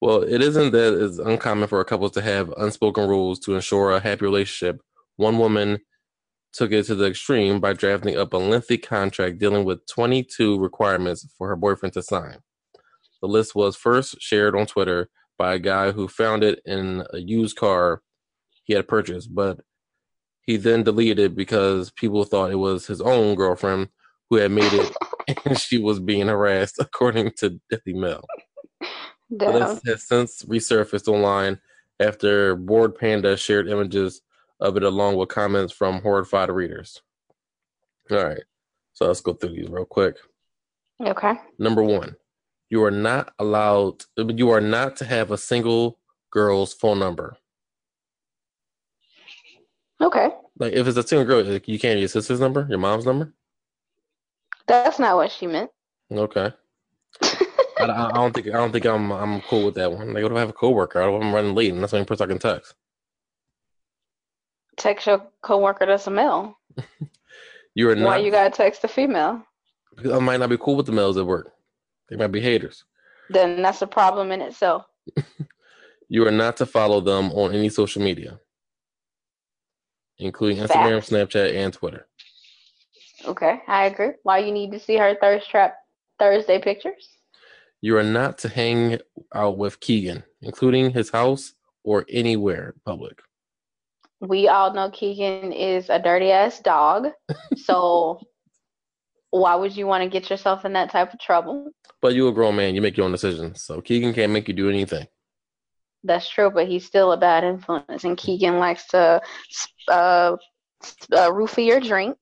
Well, 0.00 0.22
it 0.22 0.40
isn't 0.40 0.70
that 0.72 1.04
it's 1.04 1.18
uncommon 1.18 1.68
for 1.68 1.82
couples 1.84 2.12
to 2.12 2.22
have 2.22 2.52
unspoken 2.56 3.08
rules 3.08 3.40
to 3.40 3.54
ensure 3.56 3.90
a 3.90 4.00
happy 4.00 4.24
relationship. 4.24 4.80
One 5.16 5.38
woman 5.38 5.78
took 6.52 6.70
it 6.72 6.84
to 6.86 6.94
the 6.94 7.06
extreme 7.06 7.60
by 7.60 7.72
drafting 7.72 8.16
up 8.16 8.32
a 8.32 8.36
lengthy 8.36 8.78
contract 8.78 9.38
dealing 9.38 9.64
with 9.64 9.86
22 9.86 10.58
requirements 10.58 11.26
for 11.36 11.48
her 11.48 11.56
boyfriend 11.56 11.92
to 11.94 12.02
sign. 12.02 12.38
The 13.20 13.28
list 13.28 13.54
was 13.54 13.76
first 13.76 14.20
shared 14.20 14.54
on 14.54 14.66
Twitter 14.66 15.10
by 15.36 15.54
a 15.54 15.58
guy 15.58 15.90
who 15.90 16.06
found 16.06 16.44
it 16.44 16.60
in 16.64 17.04
a 17.12 17.18
used 17.18 17.56
car 17.56 18.02
he 18.64 18.74
had 18.74 18.86
purchased, 18.86 19.34
but 19.34 19.60
he 20.42 20.56
then 20.56 20.84
deleted 20.84 21.18
it 21.18 21.36
because 21.36 21.90
people 21.90 22.24
thought 22.24 22.52
it 22.52 22.56
was 22.56 22.86
his 22.86 23.00
own 23.00 23.34
girlfriend 23.34 23.88
who 24.30 24.36
had 24.36 24.50
made 24.52 24.72
it 24.72 24.92
and 25.44 25.58
she 25.58 25.78
was 25.78 25.98
being 25.98 26.28
harassed, 26.28 26.76
according 26.78 27.32
to 27.38 27.60
Daily 27.70 27.98
Mail. 27.98 28.24
List 29.30 29.86
has 29.86 30.02
since 30.04 30.42
resurfaced 30.44 31.08
online 31.08 31.60
after 32.00 32.56
Bored 32.56 32.96
Panda 32.96 33.36
shared 33.36 33.68
images 33.68 34.22
of 34.60 34.76
it 34.76 34.82
along 34.82 35.16
with 35.16 35.28
comments 35.28 35.72
from 35.72 36.00
horrified 36.00 36.50
readers. 36.50 37.02
All 38.10 38.24
right, 38.24 38.42
so 38.92 39.06
let's 39.06 39.20
go 39.20 39.34
through 39.34 39.50
these 39.50 39.68
real 39.68 39.84
quick. 39.84 40.16
Okay. 41.00 41.34
Number 41.58 41.82
one, 41.82 42.16
you 42.70 42.82
are 42.84 42.90
not 42.90 43.32
allowed, 43.38 44.04
you 44.16 44.50
are 44.50 44.60
not 44.60 44.96
to 44.96 45.04
have 45.04 45.30
a 45.30 45.38
single 45.38 45.98
girl's 46.30 46.72
phone 46.72 46.98
number. 46.98 47.36
Okay. 50.00 50.30
Like 50.58 50.72
if 50.72 50.86
it's 50.86 50.96
a 50.96 51.06
single 51.06 51.26
girl, 51.26 51.60
you 51.66 51.78
can't 51.78 51.98
use 51.98 52.14
your 52.14 52.22
sister's 52.22 52.40
number, 52.40 52.66
your 52.68 52.78
mom's 52.78 53.06
number. 53.06 53.32
That's 54.66 54.98
not 54.98 55.16
what 55.16 55.30
she 55.30 55.46
meant. 55.46 55.70
Okay. 56.10 56.52
I, 57.80 58.10
I 58.10 58.12
don't 58.12 58.34
think 58.34 58.48
I 58.48 58.52
don't 58.52 58.72
think 58.72 58.84
I'm 58.84 59.12
I'm 59.12 59.40
cool 59.42 59.66
with 59.66 59.74
that 59.76 59.92
one. 59.92 60.12
Like, 60.12 60.22
what 60.22 60.32
if 60.32 60.36
I 60.36 60.40
have 60.40 60.50
a 60.50 60.54
coworker? 60.54 61.02
I 61.02 61.06
don't 61.06 61.22
I'm 61.22 61.34
running 61.34 61.54
late, 61.54 61.72
and 61.72 61.82
that's 61.82 61.92
the 61.92 61.98
only 61.98 62.06
person 62.06 62.24
I 62.24 62.32
can 62.32 62.38
text. 62.38 62.74
Text 64.76 65.06
your 65.06 65.26
coworker 65.42 65.86
that's 65.86 66.06
a 66.06 66.10
male. 66.10 66.58
You 67.74 67.88
are 67.90 67.94
not. 67.94 68.06
Why 68.06 68.18
you 68.18 68.32
gotta 68.32 68.50
text 68.50 68.82
a 68.82 68.88
female? 68.88 69.46
because 69.94 70.12
I 70.12 70.18
might 70.18 70.40
not 70.40 70.48
be 70.48 70.56
cool 70.58 70.74
with 70.76 70.86
the 70.86 70.92
males 70.92 71.16
at 71.16 71.26
work. 71.26 71.52
They 72.08 72.16
might 72.16 72.28
be 72.32 72.40
haters. 72.40 72.84
Then 73.30 73.62
that's 73.62 73.82
a 73.82 73.86
problem 73.86 74.32
in 74.32 74.40
itself. 74.40 74.86
You 76.10 76.26
are 76.26 76.30
not 76.30 76.56
to 76.56 76.64
follow 76.64 77.02
them 77.02 77.30
on 77.32 77.54
any 77.54 77.68
social 77.68 78.00
media, 78.00 78.40
including 80.16 80.56
Instagram, 80.56 81.06
Snapchat, 81.06 81.54
and 81.54 81.70
Twitter. 81.70 82.08
Okay, 83.26 83.60
I 83.68 83.84
agree. 83.84 84.12
Why 84.22 84.38
you 84.38 84.50
need 84.50 84.72
to 84.72 84.80
see 84.80 84.96
her 84.96 85.14
thirst 85.20 85.50
trap 85.50 85.76
Thursday 86.18 86.62
pictures? 86.62 87.17
You 87.80 87.96
are 87.96 88.02
not 88.02 88.38
to 88.38 88.48
hang 88.48 88.98
out 89.34 89.56
with 89.56 89.80
Keegan, 89.80 90.24
including 90.42 90.90
his 90.90 91.10
house 91.10 91.54
or 91.84 92.04
anywhere 92.08 92.74
public. 92.84 93.20
We 94.20 94.48
all 94.48 94.72
know 94.74 94.90
Keegan 94.90 95.52
is 95.52 95.88
a 95.88 95.98
dirty 95.98 96.32
ass 96.32 96.60
dog. 96.60 97.08
so 97.56 98.20
why 99.30 99.54
would 99.54 99.76
you 99.76 99.86
want 99.86 100.02
to 100.02 100.10
get 100.10 100.30
yourself 100.30 100.64
in 100.64 100.72
that 100.72 100.90
type 100.90 101.12
of 101.12 101.20
trouble? 101.20 101.70
But 102.00 102.14
you 102.14 102.28
a 102.28 102.32
grown 102.32 102.56
man, 102.56 102.74
you 102.74 102.82
make 102.82 102.96
your 102.96 103.06
own 103.06 103.12
decisions. 103.12 103.62
So 103.62 103.80
Keegan 103.80 104.14
can't 104.14 104.32
make 104.32 104.48
you 104.48 104.54
do 104.54 104.68
anything. 104.68 105.06
That's 106.04 106.28
true, 106.28 106.50
but 106.50 106.68
he's 106.68 106.86
still 106.86 107.12
a 107.12 107.16
bad 107.16 107.44
influence. 107.44 108.04
And 108.04 108.16
Keegan 108.16 108.58
likes 108.58 108.86
to 108.88 109.20
uh, 109.88 110.36
uh, 111.12 111.30
roofie 111.30 111.66
your 111.66 111.80
drink 111.80 112.16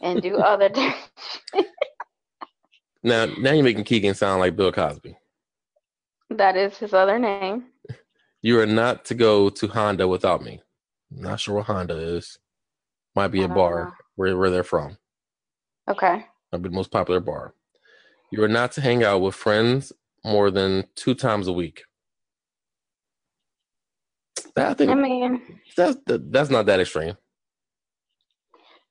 and 0.00 0.22
do 0.22 0.36
other 0.38 0.68
things. 1.54 1.66
Now, 3.02 3.26
now 3.26 3.52
you're 3.52 3.64
making 3.64 3.84
Keegan 3.84 4.14
sound 4.14 4.40
like 4.40 4.56
Bill 4.56 4.72
Cosby. 4.72 5.16
that 6.30 6.56
is 6.56 6.76
his 6.78 6.94
other 6.94 7.18
name. 7.18 7.64
You 8.42 8.60
are 8.60 8.66
not 8.66 9.04
to 9.06 9.14
go 9.14 9.50
to 9.50 9.68
Honda 9.68 10.08
without 10.08 10.42
me. 10.42 10.62
Not 11.10 11.40
sure 11.40 11.56
what 11.56 11.66
Honda 11.66 11.96
is. 11.96 12.38
Might 13.14 13.28
be 13.28 13.42
a 13.42 13.48
bar 13.48 13.84
know. 13.84 13.92
where 14.16 14.36
where 14.36 14.50
they're 14.50 14.64
from. 14.64 14.96
Okay. 15.88 16.24
Might 16.50 16.62
be 16.62 16.68
the 16.68 16.74
most 16.74 16.90
popular 16.90 17.20
bar. 17.20 17.54
You 18.30 18.42
are 18.42 18.48
not 18.48 18.72
to 18.72 18.80
hang 18.80 19.04
out 19.04 19.20
with 19.20 19.34
friends 19.34 19.92
more 20.24 20.50
than 20.50 20.84
two 20.94 21.14
times 21.14 21.48
a 21.48 21.52
week. 21.52 21.84
That, 24.54 24.70
I 24.70 24.74
think 24.74 24.90
I 24.90 24.94
mean, 24.94 25.42
that's 25.76 25.96
that, 26.06 26.32
that's 26.32 26.50
not 26.50 26.66
that 26.66 26.80
extreme. 26.80 27.16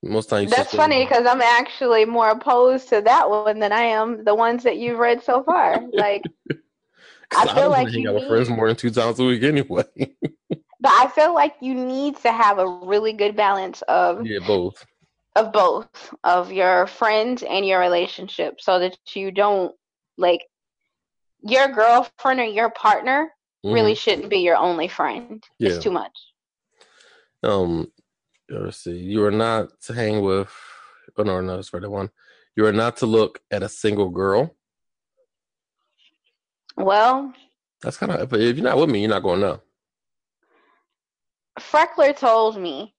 Most 0.04 0.30
times, 0.30 0.50
that's 0.50 0.74
funny 0.74 1.06
because 1.06 1.28
I'm 1.28 1.42
actually 1.42 2.06
more 2.06 2.32
opposed 2.32 2.90
to 2.90 3.02
that 3.02 3.30
one 3.30 3.60
than 3.60 3.72
I 3.72 3.84
am 3.84 4.24
the 4.24 4.34
ones 4.34 4.64
that 4.64 4.78
you've 4.78 4.98
read 4.98 5.24
so 5.24 5.44
far. 5.44 5.80
Like, 5.94 6.24
I 7.38 7.46
feel 7.46 7.56
don't 7.56 7.72
like 7.72 7.90
hang 7.90 8.02
you 8.02 8.10
out 8.10 8.16
with 8.16 8.26
friends 8.26 8.50
more 8.50 8.68
than 8.68 8.76
two 8.76 8.90
times 8.90 9.20
a 9.20 9.24
week 9.24 9.44
anyway. 9.44 9.84
but 9.96 10.92
I 10.92 11.08
feel 11.14 11.34
like 11.34 11.56
you 11.62 11.76
need 11.76 12.18
to 12.18 12.32
have 12.32 12.58
a 12.58 12.68
really 12.68 13.14
good 13.14 13.36
balance 13.36 13.84
of 13.84 14.26
yeah, 14.26 14.40
both. 14.46 14.84
of 15.36 15.54
both 15.54 16.14
of 16.24 16.52
your 16.52 16.88
friends 16.88 17.44
and 17.44 17.66
your 17.66 17.80
relationship 17.80 18.60
so 18.60 18.80
that 18.80 18.98
you 19.14 19.32
don't 19.32 19.74
like 20.18 20.46
your 21.44 21.68
girlfriend 21.68 22.40
or 22.40 22.46
your 22.46 22.72
partner 22.72 23.32
Mhm. 23.64 23.74
really 23.74 23.96
shouldn't 23.96 24.30
be 24.30 24.40
your 24.40 24.58
only 24.58 24.88
friend. 24.88 25.44
Yeah. 25.60 25.70
It's 25.70 25.84
too 25.84 25.92
much. 25.92 26.18
Um, 27.44 27.92
let's 28.60 28.78
see. 28.78 28.98
You 28.98 29.24
are 29.26 29.32
not 29.32 29.70
to 29.82 29.94
hang 29.94 30.22
with. 30.22 30.52
Oh 31.18 31.24
no, 31.24 31.42
no, 31.42 31.56
that's 31.56 31.70
for 31.70 31.80
the 31.80 31.90
one. 31.90 32.10
You 32.56 32.66
are 32.66 32.74
not 32.74 32.98
to 32.98 33.06
look 33.06 33.40
at 33.52 33.64
a 33.64 33.70
single 33.70 34.10
girl. 34.10 34.56
Well, 36.78 37.34
That's 37.82 37.98
kind 37.98 38.12
of. 38.12 38.34
If 38.34 38.58
you're 38.58 38.64
not 38.64 38.78
with 38.78 38.90
me, 38.90 39.02
you're 39.02 39.10
not 39.10 39.24
going 39.24 39.42
to 39.42 39.48
know. 39.48 39.62
Freckler 41.60 42.16
told 42.18 42.60
me 42.60 42.96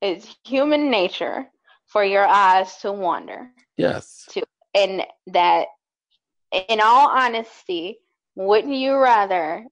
it's 0.00 0.36
human 0.44 0.90
nature 0.90 1.46
for 1.86 2.04
your 2.04 2.26
eyes 2.26 2.76
to 2.78 2.92
wander. 2.92 3.50
Yes. 3.76 4.26
To 4.30 4.42
and 4.74 5.02
that, 5.28 5.66
in 6.68 6.80
all 6.80 7.08
honesty, 7.08 7.98
wouldn't 8.34 8.74
you 8.74 8.96
rather 8.96 9.64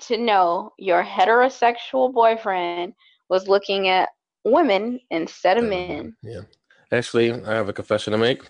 to 0.00 0.16
know 0.16 0.72
your 0.78 1.04
heterosexual 1.04 2.12
boyfriend 2.12 2.94
was 3.28 3.48
looking 3.48 3.88
at 3.88 4.08
women 4.44 5.00
instead 5.10 5.58
of 5.58 5.64
men? 5.64 6.16
Yeah. 6.22 6.42
Actually, 6.92 7.32
I 7.32 7.54
have 7.54 7.68
a 7.68 7.72
confession 7.72 8.12
to 8.12 8.18
make. 8.18 8.48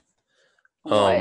What? 0.82 1.18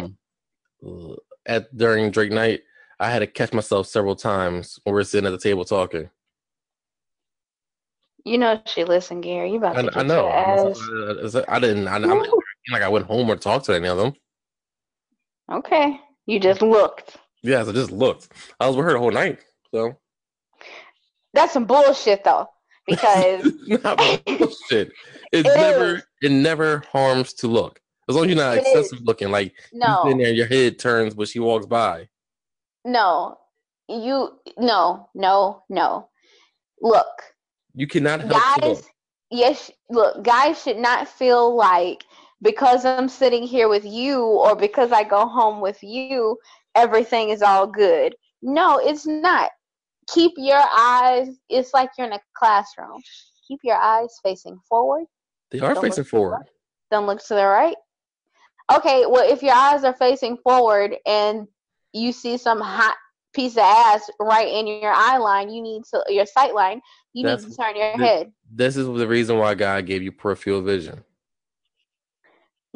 Um, 0.84 1.18
at 1.46 1.76
during 1.76 2.12
Drake 2.12 2.32
night, 2.32 2.62
I 3.00 3.10
had 3.10 3.20
to 3.20 3.28
catch 3.28 3.54
myself 3.54 3.88
several 3.88 4.16
times 4.16 4.80
when 4.84 4.96
we 4.96 5.02
are 5.02 5.04
sitting 5.04 5.28
at 5.28 5.32
the 5.32 5.38
table 5.38 5.66
talking. 5.66 6.10
You 8.26 8.38
know 8.38 8.62
she 8.66 8.84
listen, 8.84 9.22
Gary. 9.22 9.52
You 9.52 9.58
about 9.58 9.78
I, 9.78 9.82
to 9.84 9.88
get 9.88 9.98
I 9.98 10.04
know. 10.04 10.28
your 10.28 10.34
ass. 11.26 11.36
I, 11.36 11.56
I 11.56 11.60
didn't. 11.60 11.88
I, 11.88 11.96
I'm 11.96 12.02
not 12.02 12.30
like 12.72 12.82
I 12.82 12.90
went 12.90 13.06
home 13.06 13.32
or 13.32 13.38
talked 13.38 13.66
to 13.66 13.76
any 13.76 13.88
of 13.88 13.98
them. 13.98 14.14
Okay, 15.50 16.00
you 16.26 16.40
just 16.40 16.62
looked. 16.62 17.16
Yes, 17.42 17.70
I 17.70 17.72
just 17.72 17.92
looked. 17.92 18.28
I 18.60 18.68
was 18.68 18.76
with 18.76 18.86
her 18.86 18.94
the 18.94 19.00
whole 19.00 19.12
night. 19.12 19.40
So 19.74 19.98
That's 21.34 21.54
some 21.54 21.66
bullshit 21.66 22.26
though, 22.26 22.50
because 22.88 23.54
not 23.68 23.98
bullshit. 24.40 24.92
It, 25.32 25.46
It 25.46 25.56
never 25.60 25.96
is. 25.96 26.04
it 26.22 26.32
never 26.32 26.84
harms 26.92 27.34
to 27.36 27.48
look. 27.48 27.80
As 28.10 28.16
long 28.16 28.26
as 28.26 28.30
you're 28.32 28.44
not 28.44 28.56
It 28.58 28.62
excessive 28.66 29.00
looking, 29.04 29.32
like 29.32 29.54
no, 29.74 30.04
sitting 30.04 30.18
there, 30.20 30.34
your 30.34 30.48
head 30.48 30.80
turns 30.80 31.16
when 31.16 31.28
she 31.28 31.40
walks 31.40 31.66
by. 31.66 32.08
no, 32.86 33.38
you 33.88 34.40
no, 34.58 35.10
no, 35.14 35.64
no. 35.70 36.10
Look, 36.82 37.08
You 37.76 37.88
cannot 37.88 38.22
help 38.22 38.42
guys. 38.62 38.90
Yes, 39.30 39.70
look, 39.90 40.24
guys 40.24 40.62
should 40.64 40.78
not 40.78 41.08
feel 41.08 41.54
like 41.56 42.06
because 42.42 42.86
I'm 42.86 43.10
sitting 43.10 43.44
here 43.44 43.68
with 43.68 43.84
you 43.86 44.24
or 44.24 44.56
because 44.56 44.92
I 44.94 45.04
go 45.04 45.28
home 45.28 45.60
with 45.60 45.84
you, 45.84 46.38
everything 46.76 47.30
is 47.30 47.42
all 47.42 47.68
good. 47.68 48.16
No, 48.42 48.78
it's 48.78 49.06
not. 49.06 49.52
Keep 50.14 50.34
your 50.38 50.64
eyes. 50.76 51.30
It's 51.50 51.74
like 51.74 51.90
you're 51.98 52.08
in 52.08 52.14
a 52.14 52.20
classroom. 52.34 53.02
Keep 53.48 53.60
your 53.64 53.78
eyes 53.78 54.18
facing 54.24 54.60
forward. 54.68 55.06
They 55.52 55.60
are 55.60 55.74
Don't 55.74 55.84
facing 55.84 56.04
forward. 56.04 56.32
left. 56.40 56.50
Don't 56.92 57.06
look 57.06 57.24
to 57.26 57.34
the 57.34 57.46
right. 57.46 57.76
Okay, 58.74 59.06
well, 59.06 59.30
if 59.30 59.42
your 59.42 59.54
eyes 59.54 59.84
are 59.84 59.94
facing 59.94 60.38
forward 60.38 60.96
and 61.06 61.48
you 61.94 62.12
see 62.12 62.38
some 62.38 62.60
hot 62.60 62.96
piece 63.34 63.54
of 63.54 63.60
ass 63.60 64.10
right 64.20 64.48
in 64.48 64.68
your 64.68 64.92
eye 64.92 65.18
line, 65.18 65.50
you 65.50 65.62
need 65.62 65.84
to 65.92 66.04
your 66.10 66.26
sight 66.26 66.54
line. 66.54 66.82
You 67.14 67.26
need 67.26 67.40
to 67.40 67.56
turn 67.56 67.76
your 67.76 67.92
head. 67.98 68.32
This 68.52 68.76
is 68.76 68.88
the 68.88 69.08
reason 69.08 69.38
why 69.38 69.56
God 69.56 69.86
gave 69.86 70.04
you 70.04 70.12
peripheral 70.12 70.62
vision. 70.62 71.04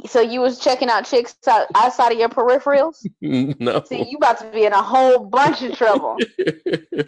So 0.08 0.20
you 0.22 0.42
was 0.42 0.60
checking 0.60 0.90
out 0.90 1.06
chicks 1.06 1.36
outside 1.48 2.12
of 2.12 2.18
your 2.18 2.30
peripherals. 2.30 3.06
no. 3.22 3.84
See, 3.84 4.10
you 4.10 4.18
about 4.18 4.40
to 4.40 4.52
be 4.52 4.66
in 4.66 4.74
a 4.74 4.82
whole 4.82 5.20
bunch 5.20 5.62
of 5.62 5.78
trouble 5.78 6.18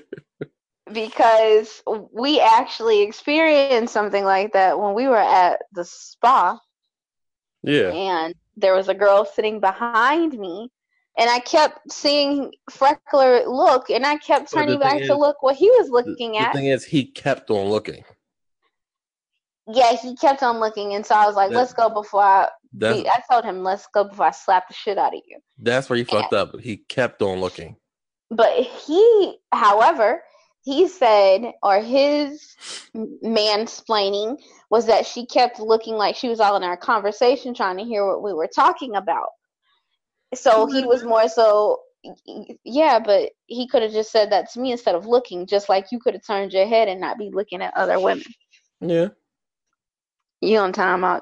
because 0.91 1.81
we 2.11 2.39
actually 2.39 3.01
experienced 3.01 3.93
something 3.93 4.23
like 4.23 4.53
that 4.53 4.79
when 4.79 4.93
we 4.93 5.07
were 5.07 5.17
at 5.17 5.61
the 5.73 5.85
spa. 5.85 6.59
yeah. 7.63 7.89
and 7.91 8.35
there 8.57 8.75
was 8.75 8.89
a 8.89 8.93
girl 8.93 9.25
sitting 9.25 9.59
behind 9.59 10.37
me 10.37 10.69
and 11.17 11.29
I 11.29 11.39
kept 11.39 11.91
seeing 11.91 12.51
Freckler 12.71 13.45
look, 13.45 13.89
and 13.91 14.05
I 14.05 14.17
kept 14.17 14.51
turning 14.51 14.79
back 14.79 14.97
thing 14.97 15.07
to 15.07 15.15
look 15.15 15.43
what 15.43 15.55
he 15.55 15.69
was 15.69 15.87
The, 15.87 15.93
looking 15.93 16.31
the 16.33 16.37
at. 16.39 16.53
thing 16.53 16.65
is, 16.65 16.85
he 16.85 17.05
kept 17.05 17.51
on 17.51 17.67
looking. 17.69 18.03
Yeah, 19.67 19.95
he 19.95 20.15
kept 20.15 20.43
on 20.43 20.59
looking, 20.59 20.93
and 20.95 21.05
so 21.05 21.15
I 21.15 21.25
was 21.25 21.35
like, 21.35 21.51
That- 21.51 21.57
"Let's 21.57 21.73
go 21.73 21.89
before 21.89 22.23
I." 22.23 22.49
That's 22.73 23.01
Be, 23.01 23.07
I 23.07 23.21
told 23.31 23.45
him, 23.45 23.63
"Let's 23.63 23.87
go 23.93 24.03
before 24.03 24.27
I 24.27 24.31
slap 24.31 24.67
the 24.67 24.73
shit 24.73 24.97
out 24.97 25.13
of 25.13 25.21
you." 25.27 25.39
that's 25.57 25.89
where 25.89 25.97
he 25.97 26.03
fucked 26.03 26.33
up. 26.33 26.59
He 26.59 26.77
kept 26.77 27.21
on 27.21 27.39
looking. 27.39 27.77
But 28.29 28.51
he, 28.63 29.37
however, 29.51 30.23
he 30.63 30.87
said, 30.87 31.53
or 31.61 31.81
his 31.81 32.55
mansplaining 32.95 34.37
was 34.69 34.85
that 34.87 35.05
she 35.05 35.25
kept 35.25 35.59
looking 35.59 35.95
like 35.95 36.15
she 36.15 36.29
was 36.29 36.39
all 36.39 36.55
in 36.55 36.63
our 36.63 36.77
conversation, 36.77 37.53
trying 37.53 37.77
to 37.77 37.83
hear 37.83 38.05
what 38.05 38.23
we 38.23 38.33
were 38.33 38.49
talking 38.53 38.95
about. 38.95 39.27
So 40.33 40.65
he 40.65 40.85
was 40.85 41.01
mm-hmm. 41.01 41.09
more 41.09 41.27
so, 41.27 41.81
yeah, 42.63 42.99
but 42.99 43.31
he 43.45 43.67
could 43.67 43.83
have 43.83 43.91
just 43.91 44.11
said 44.11 44.31
that 44.31 44.51
to 44.51 44.59
me 44.59 44.71
instead 44.71 44.95
of 44.95 45.05
looking, 45.05 45.45
just 45.45 45.69
like 45.69 45.91
you 45.91 45.99
could 45.99 46.13
have 46.13 46.25
turned 46.25 46.53
your 46.53 46.65
head 46.65 46.87
and 46.87 46.99
not 46.99 47.17
be 47.17 47.29
looking 47.31 47.61
at 47.61 47.75
other 47.75 47.99
women. 47.99 48.25
Yeah. 48.79 49.09
You 50.43 50.59
on 50.59 50.73
timeout? 50.73 51.21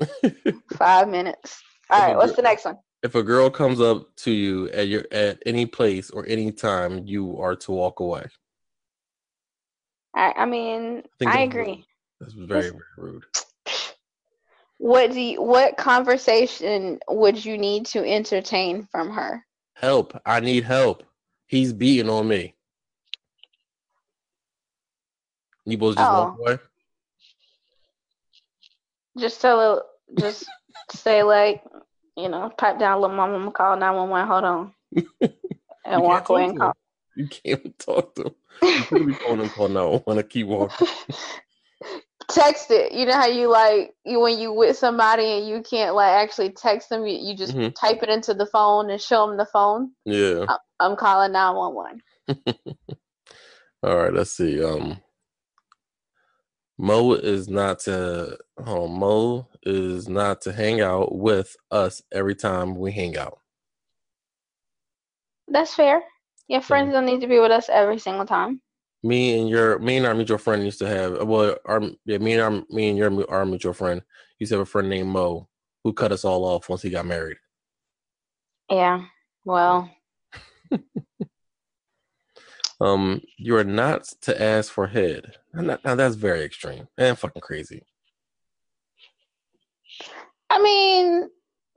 Five 0.78 1.08
minutes. 1.10 1.62
All 1.90 2.00
right, 2.00 2.16
what's 2.16 2.36
the 2.36 2.42
next 2.42 2.64
one? 2.64 2.78
if 3.02 3.14
a 3.16 3.22
girl 3.22 3.50
comes 3.50 3.80
up 3.80 4.14
to 4.14 4.30
you 4.30 4.68
at 4.70 4.86
your 4.88 5.04
at 5.12 5.42
any 5.44 5.66
place 5.66 6.10
or 6.10 6.24
any 6.26 6.50
time, 6.52 7.04
you 7.04 7.38
are 7.38 7.54
to 7.56 7.72
walk 7.72 8.00
away. 8.00 8.24
I, 10.14 10.32
I 10.36 10.46
mean, 10.46 11.02
think 11.18 11.30
I 11.32 11.40
agree. 11.40 11.62
rude. 11.74 11.84
That's 12.20 12.32
very 12.32 12.70
very 12.70 12.74
rude. 12.96 13.24
What 14.78 15.12
do 15.12 15.20
you, 15.20 15.40
what 15.40 15.76
conversation 15.76 16.98
would 17.08 17.44
you 17.44 17.56
need 17.56 17.86
to 17.86 18.04
entertain 18.04 18.88
from 18.90 19.10
her? 19.10 19.44
Help! 19.74 20.20
I 20.26 20.40
need 20.40 20.64
help. 20.64 21.04
He's 21.46 21.72
beating 21.72 22.10
on 22.10 22.26
me. 22.26 22.56
You 25.66 25.78
both 25.78 25.96
just 25.96 26.10
walk 26.10 26.34
Oh. 26.36 26.40
away. 26.40 26.58
Just 29.18 29.40
tell 29.40 29.60
her, 29.60 29.82
just 30.18 30.44
say 30.90 31.22
like, 31.22 31.62
you 32.16 32.28
know, 32.28 32.50
pipe 32.56 32.78
down, 32.78 33.00
little 33.00 33.16
mama, 33.16 33.34
I'm 33.34 33.40
gonna 33.40 33.52
call 33.52 33.76
nine 33.76 33.94
one 33.96 34.08
one. 34.08 34.26
Hold 34.26 34.44
on, 34.44 34.72
and 35.84 36.02
walk 36.02 36.28
away 36.28 36.44
and 36.46 36.58
call. 36.58 36.72
You 37.14 37.28
can't 37.28 37.78
talk 37.78 38.14
to 38.16 38.22
him. 38.24 38.34
You 38.90 39.04
be 39.06 39.12
phoning 39.14 39.50
call 39.50 39.68
no. 39.68 40.02
Want 40.06 40.18
to 40.18 40.22
keep 40.22 40.46
walking? 40.46 40.88
text 42.32 42.70
it. 42.70 42.92
You 42.92 43.06
know 43.06 43.14
how 43.14 43.26
you 43.26 43.48
like 43.48 43.94
you 44.04 44.20
when 44.20 44.38
you 44.38 44.52
with 44.52 44.76
somebody 44.76 45.24
and 45.24 45.48
you 45.48 45.62
can't 45.62 45.94
like 45.94 46.12
actually 46.12 46.50
text 46.50 46.88
them. 46.88 47.06
You, 47.06 47.18
you 47.18 47.36
just 47.36 47.54
Mhm. 47.54 47.74
type 47.74 48.02
it 48.02 48.08
into 48.08 48.34
the 48.34 48.46
phone 48.46 48.90
and 48.90 49.00
show 49.00 49.26
them 49.26 49.36
the 49.36 49.46
phone. 49.46 49.92
Yeah. 50.04 50.46
I'm 50.80 50.96
calling 50.96 51.32
nine 51.32 51.54
one 51.54 51.74
one. 51.74 52.02
All 53.82 53.96
right. 53.96 54.12
Let's 54.12 54.32
see. 54.32 54.62
Um, 54.62 55.00
Mo 56.78 57.12
is 57.12 57.48
not 57.48 57.80
to. 57.80 58.36
Oh, 58.66 58.88
Mo 58.88 59.48
is 59.62 60.08
not 60.08 60.40
to 60.42 60.52
hang 60.52 60.80
out 60.80 61.14
with 61.14 61.54
us 61.70 62.02
every 62.12 62.34
time 62.34 62.76
we 62.76 62.92
hang 62.92 63.16
out. 63.16 63.38
That's 65.48 65.74
fair. 65.74 66.02
Your 66.48 66.60
friends 66.60 66.92
don't 66.92 67.06
need 67.06 67.20
to 67.20 67.26
be 67.26 67.38
with 67.38 67.50
us 67.52 67.68
every 67.68 67.98
single 67.98 68.26
time. 68.26 68.60
me 69.02 69.38
and 69.38 69.48
your 69.48 69.78
me 69.78 69.96
and 69.96 70.06
our 70.06 70.14
mutual 70.14 70.38
friend 70.38 70.64
used 70.64 70.78
to 70.78 70.86
have 70.86 71.26
well 71.26 71.56
our 71.66 71.82
yeah 72.04 72.18
me 72.18 72.34
and 72.34 72.42
our 72.42 72.64
me 72.70 72.88
and 72.88 72.98
your 72.98 73.30
our 73.30 73.44
mutual 73.44 73.72
friend 73.72 74.02
used 74.38 74.50
to 74.50 74.58
have 74.58 74.62
a 74.62 74.70
friend 74.70 74.88
named 74.88 75.08
Mo 75.08 75.48
who 75.84 75.92
cut 75.92 76.12
us 76.12 76.24
all 76.24 76.44
off 76.44 76.68
once 76.68 76.82
he 76.82 76.90
got 76.90 77.06
married. 77.06 77.36
Yeah. 78.70 79.04
Well, 79.44 79.90
Um, 82.82 83.22
you 83.38 83.56
are 83.56 83.64
not 83.64 84.04
to 84.22 84.42
ask 84.42 84.72
for 84.72 84.88
head. 84.88 85.36
Now, 85.54 85.78
now 85.84 85.94
that's 85.94 86.16
very 86.16 86.42
extreme 86.42 86.88
and 86.98 87.16
fucking 87.16 87.40
crazy. 87.40 87.84
I 90.50 90.60
mean, 90.60 91.28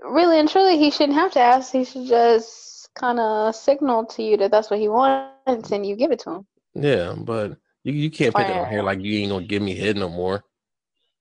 really 0.01 0.39
and 0.39 0.49
truly, 0.49 0.80
he 0.80 0.89
shouldn't 0.89 1.18
have 1.18 1.32
to 1.34 1.39
ask. 1.39 1.72
He 1.72 1.86
should 1.86 2.08
just 2.08 2.89
kind 2.95 3.20
of 3.20 3.56
signal 3.56 4.06
to 4.06 4.24
you 4.24 4.36
that 4.38 4.49
that's 4.49 4.72
what 4.72 4.80
he 4.80 4.88
wants, 4.88 5.72
and 5.72 5.86
you 5.86 5.95
give 5.95 6.12
it 6.12 6.20
to 6.20 6.32
him. 6.32 6.47
Yeah, 6.74 7.14
but 7.16 7.58
you 7.84 7.93
you 7.93 8.10
can't 8.10 8.34
put 8.34 8.47
that 8.47 8.58
on 8.58 8.72
here 8.72 8.82
like 8.82 9.01
you 9.01 9.20
ain't 9.20 9.32
gonna 9.32 9.45
give 9.45 9.62
me 9.62 9.76
head 9.76 9.97
no 9.97 10.10
more. 10.10 10.43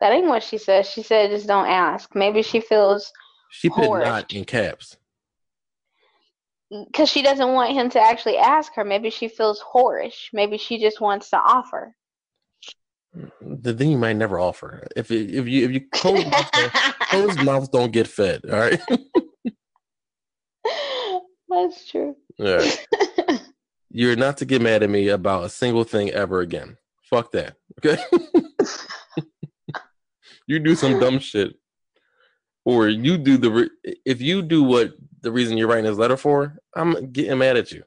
That 0.01 0.13
ain't 0.13 0.29
what 0.29 0.43
she 0.43 0.57
said. 0.57 0.87
She 0.87 1.03
said 1.03 1.31
just 1.31 1.47
don't 1.47 1.69
ask. 1.69 2.15
Maybe 2.15 2.43
she 2.43 2.61
feels 2.61 3.13
She 3.51 3.69
put 3.69 3.91
not 3.91 4.33
in 4.33 4.47
caps. 4.47 4.97
Because 6.87 7.09
she 7.09 7.23
doesn't 7.23 7.53
want 7.53 7.73
him 7.73 7.89
to 7.91 8.01
actually 8.01 8.37
ask 8.37 8.75
her. 8.75 8.85
Maybe 8.85 9.11
she 9.11 9.29
feels 9.29 9.63
whorish. 9.63 10.29
Maybe 10.33 10.59
she 10.59 10.79
just 10.79 11.01
wants 11.01 11.31
to 11.31 11.39
offer. 11.39 11.95
Then 13.41 13.91
you 13.91 13.99
might 13.99 14.17
never 14.17 14.41
offer. 14.41 14.87
If 14.97 15.11
it, 15.11 15.31
if 15.33 15.47
you 15.47 15.65
if 15.65 15.71
you 15.71 15.83
close 15.93 16.25
mouths 16.27 16.51
closed 17.01 17.45
mouths 17.45 17.69
don't 17.69 17.93
get 17.93 18.09
fed. 18.09 18.41
All 18.51 18.59
right. 18.59 18.81
That's 21.49 21.89
true. 21.89 22.17
right. 22.39 22.87
You're 23.91 24.17
not 24.17 24.39
to 24.39 24.45
get 24.45 24.61
mad 24.61 24.83
at 24.83 24.91
me 24.91 25.09
about 25.09 25.45
a 25.45 25.49
single 25.49 25.85
thing 25.85 26.11
ever 26.11 26.41
again. 26.41 26.77
Fuck 27.09 27.31
that. 27.33 27.55
Okay. 27.79 28.03
you 30.49 30.59
do 30.59 30.75
some 30.75 30.99
dumb 30.99 31.21
shit, 31.21 31.55
or 32.65 32.89
you 32.89 33.17
do 33.17 33.37
the 33.37 33.51
re- 33.53 33.71
if 34.05 34.21
you 34.21 34.43
do 34.43 34.65
what 34.65 34.95
the 35.25 35.33
reason 35.33 35.59
you're 35.59 35.69
writing 35.69 35.85
this 35.85 35.99
letter 35.99 36.17
for, 36.17 36.57
I'm 36.77 37.11
getting 37.11 37.39
mad 37.39 37.57
at 37.57 37.73
you. 37.73 37.83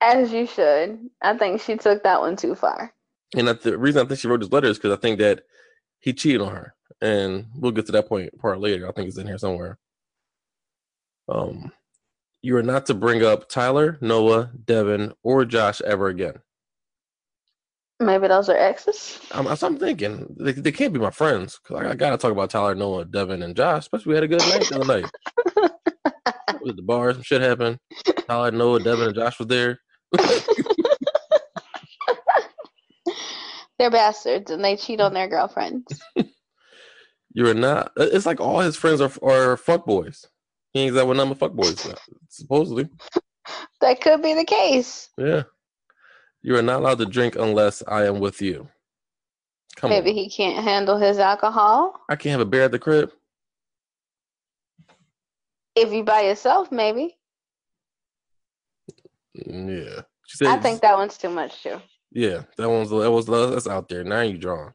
As 0.00 0.32
you 0.32 0.46
should. 0.46 0.98
I 1.22 1.36
think 1.36 1.60
she 1.60 1.76
took 1.76 2.02
that 2.04 2.20
one 2.20 2.36
too 2.36 2.54
far. 2.54 2.92
And 3.36 3.48
the 3.48 3.76
reason 3.76 4.04
I 4.04 4.08
think 4.08 4.20
she 4.20 4.28
wrote 4.28 4.40
this 4.40 4.52
letter 4.52 4.68
is 4.68 4.78
because 4.78 4.96
I 4.96 5.00
think 5.00 5.18
that 5.18 5.42
he 5.98 6.12
cheated 6.12 6.42
on 6.42 6.52
her, 6.52 6.74
and 7.00 7.46
we'll 7.56 7.72
get 7.72 7.86
to 7.86 7.92
that 7.92 8.08
point 8.08 8.38
part 8.38 8.60
later. 8.60 8.88
I 8.88 8.92
think 8.92 9.08
it's 9.08 9.18
in 9.18 9.26
here 9.26 9.38
somewhere. 9.38 9.78
Um, 11.28 11.72
you 12.42 12.56
are 12.56 12.62
not 12.62 12.86
to 12.86 12.94
bring 12.94 13.24
up 13.24 13.48
Tyler, 13.48 13.96
Noah, 14.00 14.50
Devin, 14.64 15.14
or 15.22 15.44
Josh 15.46 15.80
ever 15.80 16.08
again. 16.08 16.34
Maybe 18.00 18.28
those 18.28 18.48
are 18.48 18.56
exes. 18.56 19.18
I'm, 19.32 19.46
I'm 19.46 19.78
thinking. 19.78 20.36
They, 20.38 20.52
they 20.52 20.72
can't 20.72 20.92
be 20.92 21.00
my 21.00 21.10
friends 21.10 21.58
because 21.62 21.84
I, 21.84 21.90
I 21.90 21.94
gotta 21.94 22.18
talk 22.18 22.32
about 22.32 22.50
Tyler, 22.50 22.74
Noah, 22.74 23.06
Devin, 23.06 23.42
and 23.42 23.56
Josh. 23.56 23.84
Especially 23.84 24.10
we 24.10 24.14
had 24.16 24.24
a 24.24 24.28
good 24.28 24.40
night 24.40 24.68
the 24.68 24.80
other 24.80 25.00
night. 25.00 25.10
Was 26.64 26.70
at 26.70 26.76
the 26.76 26.82
bar, 26.82 27.12
some 27.12 27.22
shit 27.22 27.42
happened. 27.42 27.78
All 28.28 28.44
I 28.44 28.50
know, 28.50 28.78
Devin, 28.78 29.06
and 29.08 29.14
Josh 29.14 29.38
was 29.38 29.48
there. 29.48 29.78
They're 33.78 33.90
bastards 33.90 34.50
and 34.50 34.64
they 34.64 34.76
cheat 34.76 35.00
on 35.00 35.14
their 35.14 35.28
girlfriends. 35.28 35.84
You 37.36 37.48
are 37.48 37.54
not. 37.54 37.90
It's 37.96 38.26
like 38.26 38.40
all 38.40 38.60
his 38.60 38.76
friends 38.76 39.00
are 39.00 39.10
are 39.22 39.56
fuck 39.56 39.84
boys. 39.86 40.24
He 40.72 40.82
ain't 40.82 40.94
that 40.94 41.08
with 41.08 41.16
number 41.16 41.34
fuck 41.34 41.52
boys 41.52 41.84
supposedly. 42.28 42.88
That 43.80 44.00
could 44.00 44.22
be 44.22 44.34
the 44.34 44.44
case. 44.44 45.10
Yeah. 45.18 45.42
You 46.42 46.56
are 46.56 46.62
not 46.62 46.78
allowed 46.80 46.98
to 46.98 47.06
drink 47.06 47.34
unless 47.36 47.82
I 47.88 48.06
am 48.06 48.20
with 48.20 48.40
you. 48.40 48.68
Come 49.76 49.90
Maybe 49.90 50.10
on. 50.10 50.16
he 50.16 50.30
can't 50.30 50.62
handle 50.64 50.96
his 50.96 51.18
alcohol. 51.18 52.00
I 52.08 52.14
can't 52.16 52.30
have 52.30 52.40
a 52.40 52.44
beer 52.46 52.62
at 52.62 52.70
the 52.70 52.78
crib. 52.78 53.10
If 55.76 55.92
you 55.92 56.04
by 56.04 56.22
yourself, 56.22 56.70
maybe. 56.70 57.16
Mm, 59.46 59.68
Yeah. 59.86 60.02
She 60.26 60.38
said, 60.38 60.46
I 60.48 60.56
think 60.58 60.80
that 60.80 60.96
one's 60.96 61.18
too 61.18 61.28
much 61.28 61.62
too. 61.62 61.80
Yeah, 62.10 62.42
that 62.56 62.70
one's 62.70 62.88
that 62.90 63.10
was 63.10 63.26
that's 63.26 63.66
out 63.66 63.88
there. 63.88 64.04
Now 64.04 64.20
you 64.22 64.38
drawing. 64.38 64.72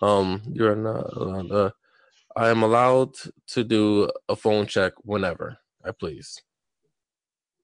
Um, 0.00 0.40
you're 0.52 0.76
not. 0.76 1.12
allowed, 1.16 1.50
Uh, 1.50 1.70
I 2.36 2.48
am 2.48 2.62
allowed 2.62 3.14
to 3.48 3.64
do 3.64 4.08
a 4.28 4.36
phone 4.36 4.66
check 4.66 4.92
whenever 5.02 5.58
I 5.84 5.90
please. 5.92 6.40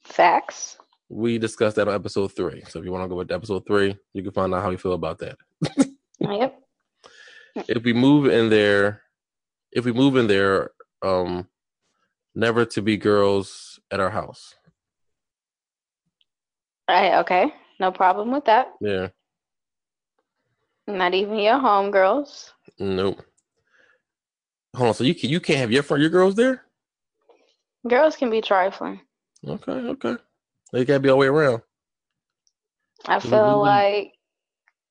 Facts. 0.03 0.77
We 1.09 1.39
discussed 1.39 1.77
that 1.77 1.89
on 1.89 1.95
episode 1.95 2.29
three. 2.35 2.63
So 2.69 2.79
if 2.79 2.85
you 2.85 2.93
want 2.93 3.05
to 3.05 3.09
go 3.09 3.17
with 3.17 3.33
episode 3.33 3.65
three, 3.67 3.97
you 4.13 4.23
can 4.23 4.33
find 4.33 4.55
out 4.55 4.63
how 4.63 4.71
you 4.71 4.79
feel 4.79 4.93
about 4.93 5.19
that. 5.19 5.37
Yep. 6.23 6.55
If 7.67 7.83
we 7.83 7.95
move 7.95 8.27
in 8.27 8.51
there, 8.51 9.01
if 9.73 9.87
we 9.87 9.93
move 9.93 10.17
in 10.17 10.27
there, 10.27 10.71
um, 11.01 11.49
never 12.35 12.65
to 12.65 12.83
be 12.83 12.97
girls 12.97 13.81
at 13.91 14.01
our 14.01 14.11
house. 14.11 14.55
Right, 16.89 17.19
okay. 17.21 17.53
No 17.79 17.91
problem 17.93 18.33
with 18.33 18.45
that. 18.47 18.73
Yeah, 18.81 19.09
Not 20.87 21.15
even 21.15 21.39
your 21.39 21.55
homegirls. 21.59 22.51
nope. 22.79 23.23
Hold 24.77 24.89
on. 24.89 24.95
So 24.95 25.05
you 25.05 25.15
can 25.15 25.31
you 25.31 25.41
can't 25.41 25.59
have 25.61 25.73
your 25.73 25.83
friend 25.83 26.01
your 26.03 26.11
girls 26.11 26.35
there? 26.35 26.65
Girls 27.89 28.17
can 28.17 28.31
be 28.31 28.41
trifling. 28.41 29.01
Okay, 29.47 29.73
okay. 29.73 30.17
They 30.73 30.85
gotta 30.85 31.01
be 31.01 31.09
all 31.09 31.17
the 31.17 31.21
way 31.21 31.27
around. 31.27 31.63
I 33.07 33.19
feel 33.19 33.59
like 33.59 34.13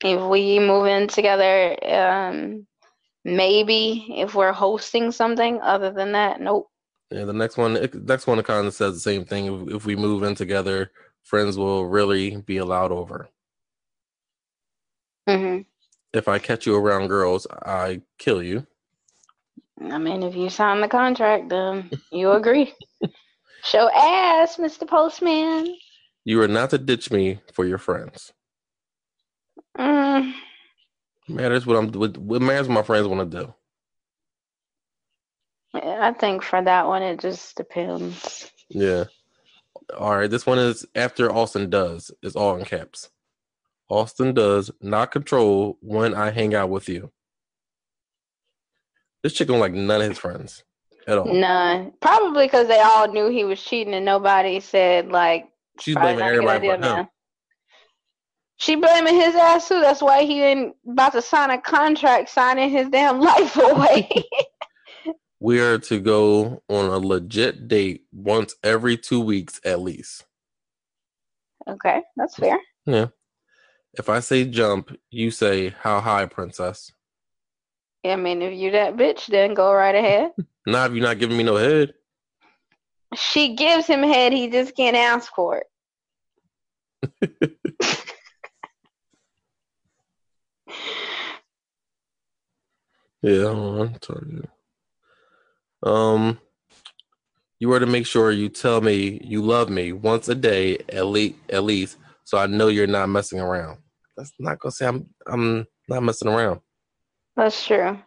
if 0.04 0.22
we 0.22 0.60
move 0.60 0.88
in 0.88 1.08
together, 1.08 1.78
um, 1.86 2.66
maybe 3.24 4.16
if 4.18 4.34
we're 4.34 4.52
hosting 4.52 5.12
something, 5.12 5.62
other 5.62 5.92
than 5.92 6.14
that, 6.14 6.42
nope. 6.42 6.70
Yeah, 7.12 7.26
the 7.26 7.34
next 7.34 7.58
one, 7.58 7.78
it, 7.78 7.96
next 7.96 8.28
one, 8.28 8.42
kind 8.44 8.68
of 8.68 8.74
says 8.74 8.94
the 8.96 9.00
same 9.00 9.26
thing. 9.26 9.68
If, 9.70 9.76
if 9.78 9.86
we 9.86 9.96
move 9.96 10.24
in 10.24 10.36
together, 10.36 10.92
friends 11.24 11.58
will 11.58 11.86
really 11.88 12.38
be 12.38 12.58
allowed 12.58 12.92
over. 12.92 13.30
hmm 15.28 15.60
If 16.14 16.28
I 16.28 16.40
catch 16.40 16.66
you 16.68 16.76
around 16.76 17.08
girls, 17.08 17.48
I 17.52 18.02
kill 18.20 18.44
you. 18.44 18.68
I 19.82 19.98
mean, 19.98 20.24
if 20.24 20.36
you 20.36 20.50
sign 20.50 20.82
the 20.82 20.88
contract, 20.90 21.50
then 21.50 21.92
you 22.12 22.32
agree. 22.32 22.74
Show 23.64 23.90
ass, 23.96 24.58
Mr. 24.58 24.88
Postman. 24.88 25.76
You 26.26 26.42
are 26.42 26.48
not 26.48 26.72
to 26.72 26.78
ditch 26.78 27.12
me 27.12 27.40
for 27.54 27.66
your 27.66 27.78
friends. 27.80 28.34
Mm, 29.78 30.34
Matters 31.28 31.66
what 31.66 31.78
I'm. 31.78 31.92
What, 31.92 32.18
what 32.18 32.42
matters 32.42 32.68
what 32.68 32.76
my 32.76 32.84
friends 32.84 33.08
want 33.08 33.32
to 33.32 33.40
do. 33.46 33.54
I 35.84 36.14
think 36.14 36.44
for 36.44 36.62
that 36.62 36.88
one, 36.88 37.02
it 37.02 37.20
just 37.20 37.56
depends. 37.56 38.52
Yeah. 38.70 39.06
All 39.98 40.16
right. 40.16 40.30
This 40.30 40.46
one 40.46 40.60
is 40.60 40.86
after 40.96 41.32
Austin 41.32 41.70
does. 41.70 42.12
It's 42.22 42.36
all 42.36 42.56
in 42.56 42.66
caps. 42.66 43.10
Austin 43.90 44.34
does 44.34 44.70
not 44.82 45.12
control 45.12 45.78
when 45.82 46.14
I 46.14 46.30
hang 46.32 46.54
out 46.54 46.70
with 46.70 46.88
you. 46.88 47.12
This 49.24 49.34
chick 49.34 49.48
don't 49.48 49.60
like 49.60 49.74
none 49.74 50.02
of 50.02 50.10
his 50.10 50.18
friends 50.20 50.64
at 51.08 51.18
all. 51.18 51.34
None. 51.34 51.94
Probably 52.00 52.46
because 52.46 52.68
they 52.68 52.80
all 52.80 53.08
knew 53.12 53.30
he 53.30 53.44
was 53.44 53.62
cheating 53.62 53.94
and 53.94 54.06
nobody 54.06 54.60
said, 54.60 55.10
like, 55.10 55.50
She's 55.80 55.96
blaming 55.96 56.20
not 56.20 56.28
a 56.28 56.36
good 56.36 56.50
everybody 56.50 56.68
but 56.68 56.84
him. 57.00 57.08
She 58.58 58.76
blaming 58.76 59.16
his 59.16 59.36
ass 59.36 59.70
too. 59.70 59.80
That's 59.80 60.02
why 60.02 60.24
he 60.24 60.42
ain't 60.42 60.76
about 60.88 61.14
to 61.14 61.22
sign 61.22 61.50
a 61.50 61.60
contract, 61.60 62.30
signing 62.30 62.70
his 62.70 62.90
damn 62.90 63.20
life 63.22 63.56
away. 63.58 64.10
We 65.40 65.62
are 65.62 65.78
to 65.80 66.00
go 66.00 66.64
on 66.70 66.86
a 66.86 66.98
legit 66.98 67.68
date 67.68 68.06
once 68.12 68.56
every 68.64 68.98
two 68.98 69.22
weeks 69.22 69.62
at 69.64 69.80
least. 69.80 70.26
okay, 71.68 72.02
that's 72.18 72.36
fair. 72.36 72.60
Yeah. 72.86 73.08
If 73.94 74.10
I 74.10 74.20
say 74.20 74.46
jump, 74.46 74.96
you 75.10 75.32
say 75.32 75.70
how 75.70 76.00
high, 76.02 76.26
princess. 76.26 76.92
I 78.06 78.16
mean, 78.16 78.42
if 78.42 78.54
you're 78.58 78.72
that 78.72 78.96
bitch, 78.96 79.28
then 79.28 79.54
go 79.54 79.74
right 79.74 79.96
ahead. 79.96 80.32
nah, 80.66 80.86
if 80.86 80.94
you're 80.94 81.04
not 81.04 81.20
giving 81.20 81.38
me 81.38 81.44
no 81.44 81.56
head. 81.56 81.94
She 83.16 83.56
gives 83.56 83.88
him 83.88 84.04
head, 84.04 84.34
he 84.34 84.50
just 84.50 84.76
can't 84.76 84.96
ask 84.96 85.34
for 85.34 85.64
it. 87.22 87.52
Yeah, 93.22 93.54
hold 93.54 93.80
on. 93.82 93.94
Tell 94.00 94.22
you. 94.26 94.48
Um, 95.84 96.40
you 97.60 97.72
are 97.74 97.80
to 97.80 97.86
make 97.86 98.06
sure 98.06 98.32
you 98.32 98.50
tell 98.50 98.82
me 98.82 99.22
you 99.24 99.42
love 99.42 99.70
me 99.70 99.92
once 99.92 100.30
a 100.30 100.36
day 100.36 100.78
at 100.90 101.06
least, 101.08 101.36
at 101.50 101.64
least, 101.64 101.98
so 102.24 102.38
I 102.38 102.48
know 102.48 102.68
you're 102.68 102.88
not 102.88 103.10
messing 103.10 103.40
around. 103.40 103.80
That's 104.16 104.32
not 104.40 104.60
gonna 104.60 104.72
say 104.72 104.88
I'm 104.88 105.08
I'm 105.28 105.68
not 105.88 106.04
messing 106.04 106.30
around. 106.30 106.62
That's 107.36 107.66
true. 107.66 107.98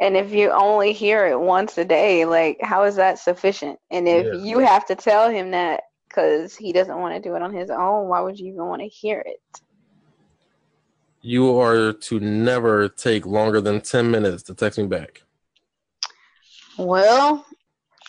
And 0.00 0.16
if 0.16 0.32
you 0.32 0.50
only 0.50 0.94
hear 0.94 1.26
it 1.26 1.38
once 1.38 1.76
a 1.76 1.84
day, 1.84 2.24
like 2.24 2.58
how 2.62 2.84
is 2.84 2.96
that 2.96 3.18
sufficient? 3.18 3.78
And 3.90 4.08
if 4.08 4.26
Yeah. 4.26 4.34
you 4.34 4.58
have 4.60 4.86
to 4.86 4.94
tell 4.94 5.28
him 5.28 5.50
that 5.50 5.82
because 6.08 6.56
he 6.56 6.72
doesn't 6.72 6.98
want 6.98 7.14
to 7.14 7.20
do 7.20 7.36
it 7.36 7.42
on 7.42 7.54
his 7.54 7.70
own, 7.70 8.08
why 8.08 8.20
would 8.20 8.38
you 8.38 8.52
even 8.52 8.66
want 8.66 8.80
to 8.82 8.88
hear 8.88 9.22
it? 9.24 9.40
You 11.22 11.58
are 11.58 11.92
to 11.92 12.20
never 12.20 12.88
take 12.88 13.26
longer 13.26 13.60
than 13.60 13.82
ten 13.82 14.10
minutes 14.10 14.42
to 14.44 14.54
text 14.54 14.78
me 14.78 14.86
back. 14.86 15.22
Well, 16.80 17.44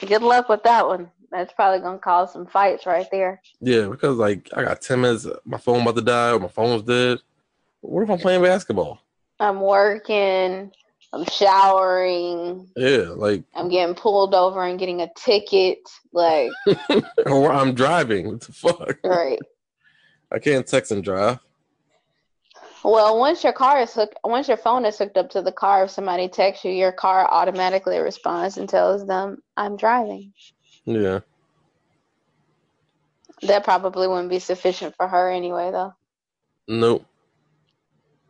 good 0.08 0.22
luck 0.22 0.48
with 0.48 0.64
that 0.64 0.88
one. 0.88 1.12
That's 1.30 1.52
probably 1.54 1.80
gonna 1.82 1.98
cause 2.00 2.32
some 2.32 2.46
fights 2.48 2.86
right 2.86 3.08
there. 3.12 3.42
Yeah, 3.60 3.88
because 3.88 4.18
like 4.18 4.50
I 4.56 4.64
got 4.64 4.82
ten 4.82 5.02
minutes, 5.02 5.28
my 5.46 5.58
phone 5.58 5.82
about 5.82 5.96
to 5.98 6.02
die, 6.02 6.32
or 6.32 6.40
my 6.40 6.48
phone's 6.48 6.84
dead. 6.84 7.20
What 7.82 8.04
if 8.04 8.10
I'm 8.10 8.18
playing 8.20 8.44
basketball? 8.44 9.02
I'm 9.42 9.60
working, 9.60 10.72
I'm 11.12 11.26
showering, 11.26 12.70
Yeah, 12.78 13.08
like 13.16 13.44
I'm 13.56 13.68
getting 13.68 13.96
pulled 13.96 14.34
over 14.34 14.64
and 14.64 14.80
getting 14.80 15.02
a 15.02 15.10
ticket. 15.18 15.80
Like, 16.14 16.52
or 17.26 17.52
I'm 17.52 17.74
driving. 17.74 18.28
What 18.30 18.42
the 18.42 18.54
fuck? 18.54 18.98
right. 19.04 19.40
I 20.32 20.40
can't 20.40 20.66
text 20.66 20.94
and 20.94 21.04
drive. 21.04 21.40
Well, 22.84 23.20
once 23.20 23.44
your 23.44 23.54
car 23.54 23.80
is 23.82 23.94
hooked, 23.94 24.18
once 24.24 24.48
your 24.48 24.58
phone 24.58 24.86
is 24.86 24.98
hooked 24.98 25.18
up 25.18 25.30
to 25.32 25.42
the 25.42 25.52
car, 25.52 25.84
if 25.84 25.92
somebody 25.92 26.28
texts 26.28 26.66
you, 26.66 26.72
your 26.72 26.92
car 26.92 27.30
automatically 27.30 28.00
responds 28.00 28.58
and 28.58 28.68
tells 28.68 29.06
them, 29.06 29.44
"I'm 29.56 29.78
driving." 29.78 30.34
Yeah. 30.86 31.20
That 33.44 33.64
probably 33.64 34.08
wouldn't 34.08 34.30
be 34.30 34.40
sufficient 34.40 34.96
for 34.96 35.08
her 35.08 35.30
anyway, 35.30 35.72
though. 35.72 35.94
Nope. 36.68 37.06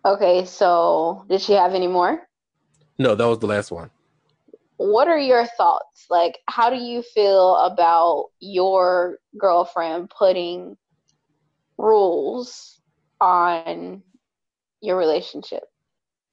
Okay, 0.04 0.46
so 0.46 1.26
did 1.30 1.42
she 1.42 1.54
have 1.54 1.74
any 1.74 1.88
more? 1.88 2.28
No, 2.98 3.16
that 3.16 3.26
was 3.26 3.40
the 3.40 3.48
last 3.48 3.72
one. 3.72 3.90
What 4.78 5.08
are 5.08 5.20
your 5.20 5.46
thoughts? 5.46 6.08
Like, 6.10 6.40
how 6.48 6.70
do 6.70 6.76
you 6.76 7.04
feel 7.04 7.56
about 7.58 8.30
your 8.40 9.20
girlfriend 9.38 10.10
putting 10.10 10.76
rules 11.78 12.82
on 13.20 14.02
your 14.82 14.98
relationship? 14.98 15.64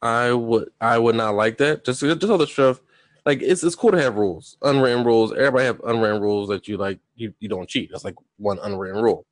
I 0.03 0.33
would 0.33 0.71
I 0.81 0.99
would 0.99 1.17
not 1.17 1.35
like 1.35 1.59
that. 1.59 1.85
Just 1.85 2.01
just 2.01 2.25
all 2.25 2.39
the 2.39 2.47
stuff. 2.47 2.81
Like 3.27 3.43
it's 3.43 3.63
it's 3.63 3.75
cool 3.75 3.91
to 3.93 4.01
have 4.01 4.17
rules, 4.17 4.57
unwritten 4.63 5.05
rules. 5.05 5.33
Everybody 5.33 5.65
have 5.65 5.81
unwritten 5.85 6.23
rules 6.23 6.49
that 6.49 6.69
you 6.69 6.77
like. 6.77 7.01
You 7.17 7.35
you 7.41 7.49
don't 7.49 7.69
cheat. 7.69 7.91
That's 7.91 8.05
like 8.05 8.15
one 8.37 8.59
unwritten 8.63 9.03
rule. 9.03 9.27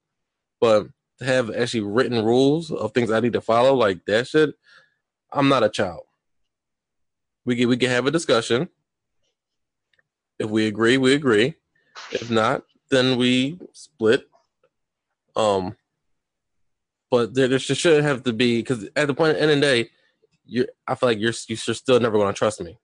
But 0.60 0.88
to 1.18 1.24
have 1.24 1.54
actually 1.54 1.82
written 1.82 2.24
rules 2.24 2.70
of 2.70 2.92
things 2.92 3.10
I 3.10 3.20
need 3.20 3.32
to 3.34 3.40
follow, 3.40 3.74
like 3.74 4.04
that 4.06 4.26
shit, 4.26 4.54
I'm 5.32 5.48
not 5.48 5.62
a 5.62 5.68
child. 5.68 6.02
We 7.44 7.56
can 7.56 7.68
we 7.68 7.76
can 7.76 7.90
have 7.90 8.06
a 8.06 8.10
discussion. 8.10 8.68
If 10.38 10.50
we 10.50 10.66
agree, 10.66 10.98
we 10.98 11.14
agree. 11.14 11.54
If 12.10 12.30
not, 12.30 12.64
then 12.90 13.16
we 13.16 13.58
split. 13.72 14.28
Um, 15.34 15.76
but 17.16 17.32
there, 17.32 17.48
there 17.48 17.58
should 17.58 17.78
should 17.78 18.04
have 18.04 18.24
to 18.24 18.32
be 18.34 18.58
because 18.58 18.84
at 18.94 19.06
the 19.06 19.14
point 19.14 19.38
end 19.38 19.50
of 19.50 19.56
the 19.56 19.60
day, 19.62 19.90
you 20.44 20.66
I 20.86 20.94
feel 20.94 21.08
like 21.08 21.18
you're 21.18 21.32
you're 21.48 21.56
still 21.56 21.98
never 21.98 22.18
going 22.18 22.30
to 22.32 22.38
trust 22.38 22.60
me. 22.60 22.78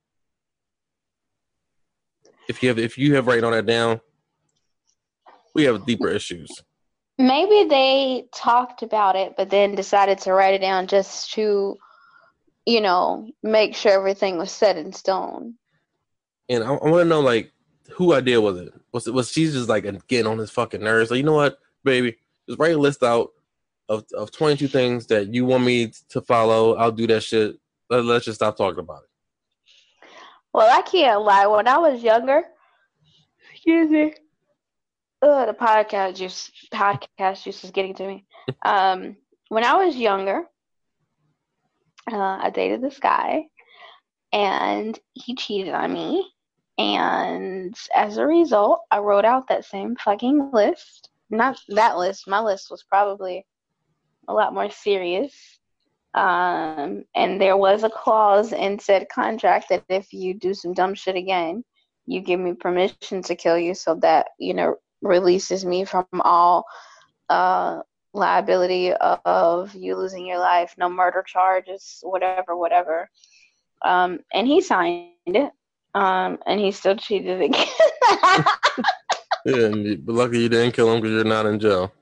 If 2.49 2.63
you 2.63 2.71
have 2.71 2.79
if 2.79 2.97
you 2.97 3.15
have 3.15 3.27
writing 3.27 3.45
all 3.45 3.51
that 3.51 3.67
down, 3.67 4.01
we 5.55 5.65
have 5.65 5.85
deeper 5.85 6.09
issues. 6.09 6.49
Maybe 7.19 7.69
they 7.69 8.25
talked 8.35 8.83
about 8.83 9.17
it, 9.17 9.35
but 9.37 9.51
then 9.51 9.75
decided 9.75 10.17
to 10.21 10.33
write 10.33 10.55
it 10.55 10.63
down 10.63 10.87
just 10.87 11.35
to, 11.35 11.77
you 12.65 12.81
know, 12.81 13.29
make 13.43 13.75
sure 13.75 13.93
everything 13.93 14.39
was 14.39 14.51
set 14.51 14.79
in 14.79 14.95
stone. 14.95 15.57
And 16.49 16.65
I, 16.65 16.69
I 16.69 16.89
want 16.89 17.03
to 17.03 17.05
know 17.05 17.21
like 17.21 17.53
who 17.93 18.15
idea 18.15 18.41
was 18.41 18.59
it? 18.59 18.73
Was 18.93 19.07
it 19.07 19.13
was 19.13 19.31
she 19.31 19.45
just 19.45 19.69
like 19.69 19.85
getting 20.09 20.27
on 20.27 20.39
his 20.39 20.51
fucking 20.51 20.83
nerves? 20.83 21.11
Like 21.11 21.19
you 21.19 21.23
know 21.23 21.35
what, 21.35 21.59
baby, 21.85 22.17
just 22.49 22.59
write 22.59 22.75
a 22.75 22.79
list 22.79 23.03
out 23.03 23.33
of 23.93 24.05
of 24.15 24.33
22 24.33 24.69
things 24.69 25.07
that 25.09 25.35
you 25.35 25.45
want 25.45 25.65
me 25.65 25.93
to 26.09 26.21
follow. 26.23 26.75
I'll 26.77 26.91
do 26.91 27.07
that 27.09 27.23
shit. 27.23 27.57
Let, 27.91 28.05
let's 28.05 28.25
just 28.25 28.37
stop 28.37 28.57
talking 28.57 28.81
about 28.81 29.03
it. 29.03 30.09
Well, 30.55 30.69
I 30.71 30.83
can't 30.83 31.23
lie. 31.23 31.47
When 31.47 31.69
I 31.69 31.79
was 31.79 32.03
younger, 32.03 32.43
excuse 33.53 33.91
me, 33.91 34.15
uh, 35.21 35.47
the 35.47 35.55
podcast 35.55 36.17
juice, 36.17 36.51
podcast 36.73 37.45
juice 37.45 37.65
is 37.65 37.71
getting 37.71 37.95
to 37.95 38.07
me. 38.07 38.25
Um, 38.65 39.17
when 39.51 39.63
I 39.63 39.75
was 39.75 39.95
younger, 39.95 40.43
uh, 42.11 42.39
I 42.43 42.51
dated 42.51 42.83
this 42.83 42.99
guy, 42.99 43.45
and 44.33 44.99
he 45.13 45.37
cheated 45.37 45.73
on 45.73 45.93
me. 45.93 46.29
And 46.77 47.77
as 47.95 48.17
a 48.17 48.27
result, 48.27 48.81
I 48.91 48.99
wrote 48.99 49.25
out 49.25 49.47
that 49.47 49.65
same 49.65 49.95
fucking 49.95 50.51
list. 50.53 51.11
Not 51.31 51.61
that 51.69 51.99
list. 51.99 52.27
My 52.27 52.41
list 52.41 52.69
was 52.69 52.83
probably 52.83 53.47
a 54.33 54.35
lot 54.35 54.55
more 54.55 54.71
serious. 54.71 55.35
Um, 56.15 57.05
and 57.15 57.41
there 57.41 57.57
was 57.57 57.85
a 57.85 57.91
clause 57.91 58.53
in 58.53 58.79
said 58.79 59.07
contract 59.09 59.69
that 59.71 59.85
if 59.89 60.13
you 60.13 60.35
do 60.35 60.55
some 60.55 60.75
dumb 60.75 60.95
shit 60.95 61.17
again, 61.17 61.65
you 62.07 62.21
give 62.21 62.41
me 62.41 62.55
permission 62.55 63.23
to 63.23 63.37
kill 63.37 63.59
you 63.59 63.75
so 63.75 63.95
that, 63.97 64.29
you 64.39 64.55
know, 64.55 64.77
releases 65.01 65.65
me 65.65 65.85
from 65.85 66.07
all 66.21 66.65
uh, 67.31 67.81
liability 68.13 68.93
of 68.93 69.75
you 69.75 69.97
losing 69.97 70.27
your 70.27 70.39
life, 70.39 70.75
no 70.77 70.89
murder 70.89 71.25
charges, 71.27 72.01
whatever, 72.03 72.57
whatever. 72.57 73.09
Um, 73.85 74.21
and 74.33 74.47
he 74.47 74.61
signed 74.61 75.11
it. 75.27 75.53
Um, 75.95 76.39
and 76.47 76.59
he 76.59 76.73
still 76.73 76.97
cheated 76.97 77.43
again. 77.43 77.67
Yeah, 79.45 79.71
but 79.99 80.15
lucky 80.15 80.39
you 80.39 80.49
didn't 80.49 80.73
kill 80.73 80.93
him 80.93 81.01
because 81.01 81.15
you're 81.15 81.25
not 81.25 81.47
in 81.47 81.59
jail. 81.59 81.93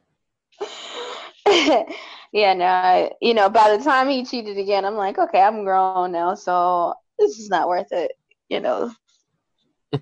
yeah, 2.32 2.54
no, 2.54 2.64
I, 2.64 3.10
you 3.20 3.34
know, 3.34 3.48
by 3.48 3.76
the 3.76 3.82
time 3.82 4.08
he 4.08 4.24
cheated 4.24 4.58
again, 4.58 4.84
I'm 4.84 4.94
like, 4.94 5.18
okay, 5.18 5.40
I'm 5.40 5.64
grown 5.64 6.12
now, 6.12 6.34
so 6.34 6.94
this 7.18 7.38
is 7.38 7.50
not 7.50 7.68
worth 7.68 7.92
it. 7.92 8.12
You 8.48 8.60
know, 8.60 8.92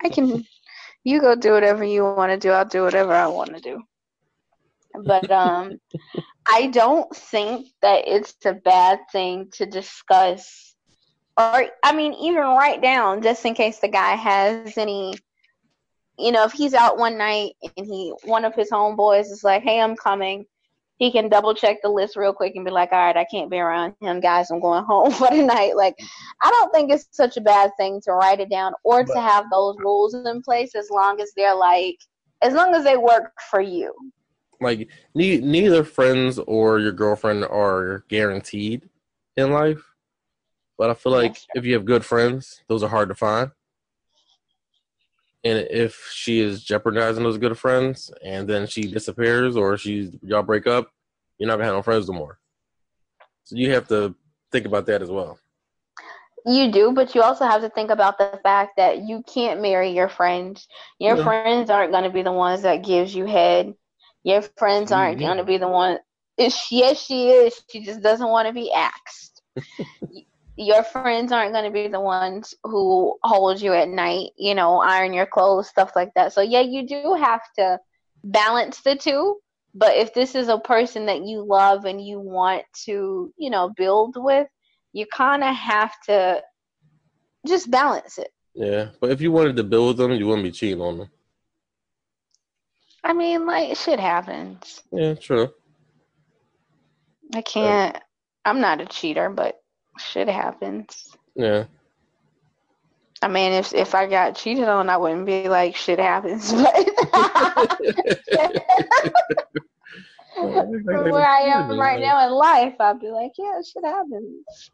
I 0.02 0.08
can 0.08 0.44
you 1.04 1.20
go 1.20 1.34
do 1.34 1.52
whatever 1.52 1.84
you 1.84 2.02
want 2.02 2.32
to 2.32 2.38
do. 2.38 2.50
I'll 2.50 2.64
do 2.64 2.82
whatever 2.82 3.14
I 3.14 3.28
want 3.28 3.54
to 3.54 3.60
do. 3.60 3.82
But 5.04 5.30
um, 5.30 5.78
I 6.50 6.66
don't 6.66 7.14
think 7.14 7.68
that 7.82 8.06
it's 8.06 8.34
a 8.44 8.52
bad 8.52 9.00
thing 9.10 9.48
to 9.52 9.64
discuss, 9.66 10.74
or 11.38 11.66
I 11.82 11.94
mean, 11.94 12.14
even 12.14 12.42
write 12.42 12.82
down 12.82 13.22
just 13.22 13.44
in 13.46 13.54
case 13.54 13.78
the 13.78 13.88
guy 13.88 14.16
has 14.16 14.76
any. 14.76 15.14
You 16.18 16.32
know, 16.32 16.44
if 16.44 16.52
he's 16.52 16.74
out 16.74 16.98
one 16.98 17.16
night 17.16 17.52
and 17.76 17.86
he 17.86 18.12
one 18.24 18.44
of 18.44 18.54
his 18.54 18.70
homeboys 18.70 19.30
is 19.30 19.44
like, 19.44 19.62
"Hey, 19.62 19.80
I'm 19.80 19.96
coming," 19.96 20.46
he 20.98 21.10
can 21.12 21.28
double 21.28 21.54
check 21.54 21.78
the 21.82 21.88
list 21.88 22.16
real 22.16 22.32
quick 22.32 22.54
and 22.56 22.64
be 22.64 22.70
like, 22.70 22.92
"All 22.92 22.98
right, 22.98 23.16
I 23.16 23.24
can't 23.24 23.50
be 23.50 23.58
around 23.58 23.94
him, 24.00 24.20
guys. 24.20 24.50
I'm 24.50 24.60
going 24.60 24.84
home 24.84 25.10
for 25.20 25.28
the 25.30 25.42
night." 25.42 25.76
Like, 25.76 25.94
I 26.42 26.50
don't 26.50 26.72
think 26.72 26.90
it's 26.92 27.08
such 27.12 27.36
a 27.36 27.40
bad 27.40 27.70
thing 27.78 28.00
to 28.04 28.12
write 28.12 28.40
it 28.40 28.50
down 28.50 28.72
or 28.84 29.04
But- 29.04 29.14
to 29.14 29.20
have 29.20 29.46
those 29.50 29.76
rules 29.78 30.14
in 30.14 30.42
place 30.42 30.74
as 30.74 30.90
long 30.90 31.20
as 31.20 31.32
they're 31.36 31.54
like, 31.56 31.96
as 32.42 32.52
long 32.54 32.74
as 32.74 32.84
they 32.84 32.96
work 32.96 33.32
for 33.50 33.60
you. 33.60 33.94
Like 34.60 34.88
ne- 35.14 35.40
neither 35.40 35.84
friends 35.84 36.40
or 36.40 36.80
your 36.80 36.90
girlfriend 36.90 37.44
are 37.44 38.04
guaranteed 38.08 38.88
in 39.36 39.52
life, 39.52 39.84
but 40.76 40.90
I 40.90 40.94
feel 40.94 41.12
like 41.12 41.36
if 41.54 41.64
you 41.64 41.74
have 41.74 41.84
good 41.84 42.04
friends, 42.04 42.64
those 42.68 42.82
are 42.82 42.88
hard 42.88 43.08
to 43.08 43.14
find. 43.14 43.52
And 45.44 45.66
if 45.70 46.08
she 46.12 46.40
is 46.40 46.64
jeopardizing 46.64 47.22
those 47.22 47.38
good 47.38 47.56
friends, 47.56 48.10
and 48.24 48.48
then 48.48 48.66
she 48.66 48.82
disappears 48.82 49.56
or 49.56 49.76
she's 49.78 50.16
y'all 50.22 50.42
break 50.42 50.66
up, 50.66 50.90
you're 51.38 51.46
not 51.46 51.56
gonna 51.56 51.66
have 51.66 51.74
no 51.74 51.82
friends 51.82 52.08
no 52.08 52.14
more. 52.14 52.38
So 53.44 53.56
you 53.56 53.72
have 53.72 53.88
to 53.88 54.14
think 54.52 54.66
about 54.66 54.86
that 54.86 55.00
as 55.00 55.10
well. 55.10 55.38
You 56.44 56.70
do, 56.70 56.92
but 56.92 57.14
you 57.14 57.22
also 57.22 57.44
have 57.44 57.62
to 57.62 57.68
think 57.70 57.90
about 57.90 58.18
the 58.18 58.40
fact 58.42 58.76
that 58.76 59.02
you 59.02 59.22
can't 59.26 59.60
marry 59.60 59.90
your 59.90 60.08
friends. 60.08 60.66
Your 60.98 61.16
Yeah. 61.16 61.24
friends 61.24 61.70
aren't 61.70 61.92
to 61.92 62.10
be 62.10 62.22
the 62.22 62.32
ones 62.32 62.62
that 62.62 62.84
gives 62.84 63.14
you 63.14 63.26
head. 63.26 63.74
Your 64.22 64.42
friends 64.42 64.92
aren't 64.92 65.18
Mhm. 65.18 65.20
going 65.26 65.36
to 65.38 65.44
be 65.44 65.58
the 65.58 65.68
one. 65.68 65.98
Yes, 66.36 66.56
she 67.02 67.30
is. 67.30 67.60
She 67.70 67.80
just 67.80 68.02
doesn't 68.02 68.28
want 68.28 68.48
to 68.48 68.54
be 68.54 68.72
axed. 68.72 69.42
your 70.58 70.82
friends 70.82 71.30
aren't 71.30 71.52
going 71.52 71.64
to 71.64 71.70
be 71.70 71.86
the 71.86 72.00
ones 72.00 72.52
who 72.64 73.16
hold 73.22 73.60
you 73.60 73.72
at 73.72 73.88
night. 73.88 74.30
You 74.36 74.56
know, 74.56 74.80
iron 74.80 75.12
your 75.12 75.26
clothes, 75.26 75.68
stuff 75.68 75.92
like 75.94 76.12
that. 76.14 76.32
So 76.32 76.40
yeah, 76.40 76.60
you 76.60 76.86
do 76.86 77.14
have 77.14 77.42
to 77.56 77.78
balance 78.24 78.80
the 78.80 78.96
two. 78.96 79.36
But 79.72 79.96
if 79.96 80.12
this 80.14 80.34
is 80.34 80.48
a 80.48 80.58
person 80.58 81.06
that 81.06 81.24
you 81.24 81.44
love 81.46 81.84
and 81.84 82.04
you 82.04 82.18
want 82.18 82.64
to, 82.86 83.32
you 83.38 83.50
know, 83.50 83.72
build 83.76 84.16
with, 84.16 84.48
you 84.92 85.06
kind 85.06 85.44
of 85.44 85.54
have 85.54 85.92
to 86.06 86.42
just 87.46 87.70
balance 87.70 88.18
it. 88.18 88.30
Yeah, 88.54 88.88
but 89.00 89.10
if 89.10 89.20
you 89.20 89.30
wanted 89.30 89.54
to 89.56 89.64
build 89.64 89.88
with 89.88 89.96
them, 89.98 90.18
you 90.18 90.26
wouldn't 90.26 90.44
be 90.44 90.50
cheating 90.50 90.80
on 90.80 90.98
them. 90.98 91.10
I 93.04 93.12
mean, 93.12 93.46
like 93.46 93.76
shit 93.76 94.00
happens. 94.00 94.82
Yeah, 94.90 95.14
true. 95.14 95.50
I 97.32 97.42
can't. 97.42 97.96
I'm 98.44 98.60
not 98.60 98.80
a 98.80 98.86
cheater, 98.86 99.30
but 99.30 99.60
shit 99.98 100.28
happens. 100.28 101.16
Yeah, 101.34 101.64
I 103.22 103.28
mean, 103.28 103.52
if 103.52 103.74
if 103.74 103.94
I 103.94 104.06
got 104.06 104.36
cheated 104.36 104.68
on, 104.68 104.88
I 104.88 104.96
wouldn't 104.96 105.26
be 105.26 105.48
like 105.48 105.76
shit 105.76 105.98
happens. 105.98 106.52
But 110.40 110.66
from 110.84 111.10
where 111.10 111.26
I 111.26 111.40
am 111.40 111.78
right 111.80 112.00
now 112.00 112.24
in 112.26 112.32
life, 112.32 112.74
I'd 112.78 113.00
be 113.00 113.10
like, 113.10 113.32
yeah, 113.36 113.60
shit 113.60 113.84
happens. 113.84 114.70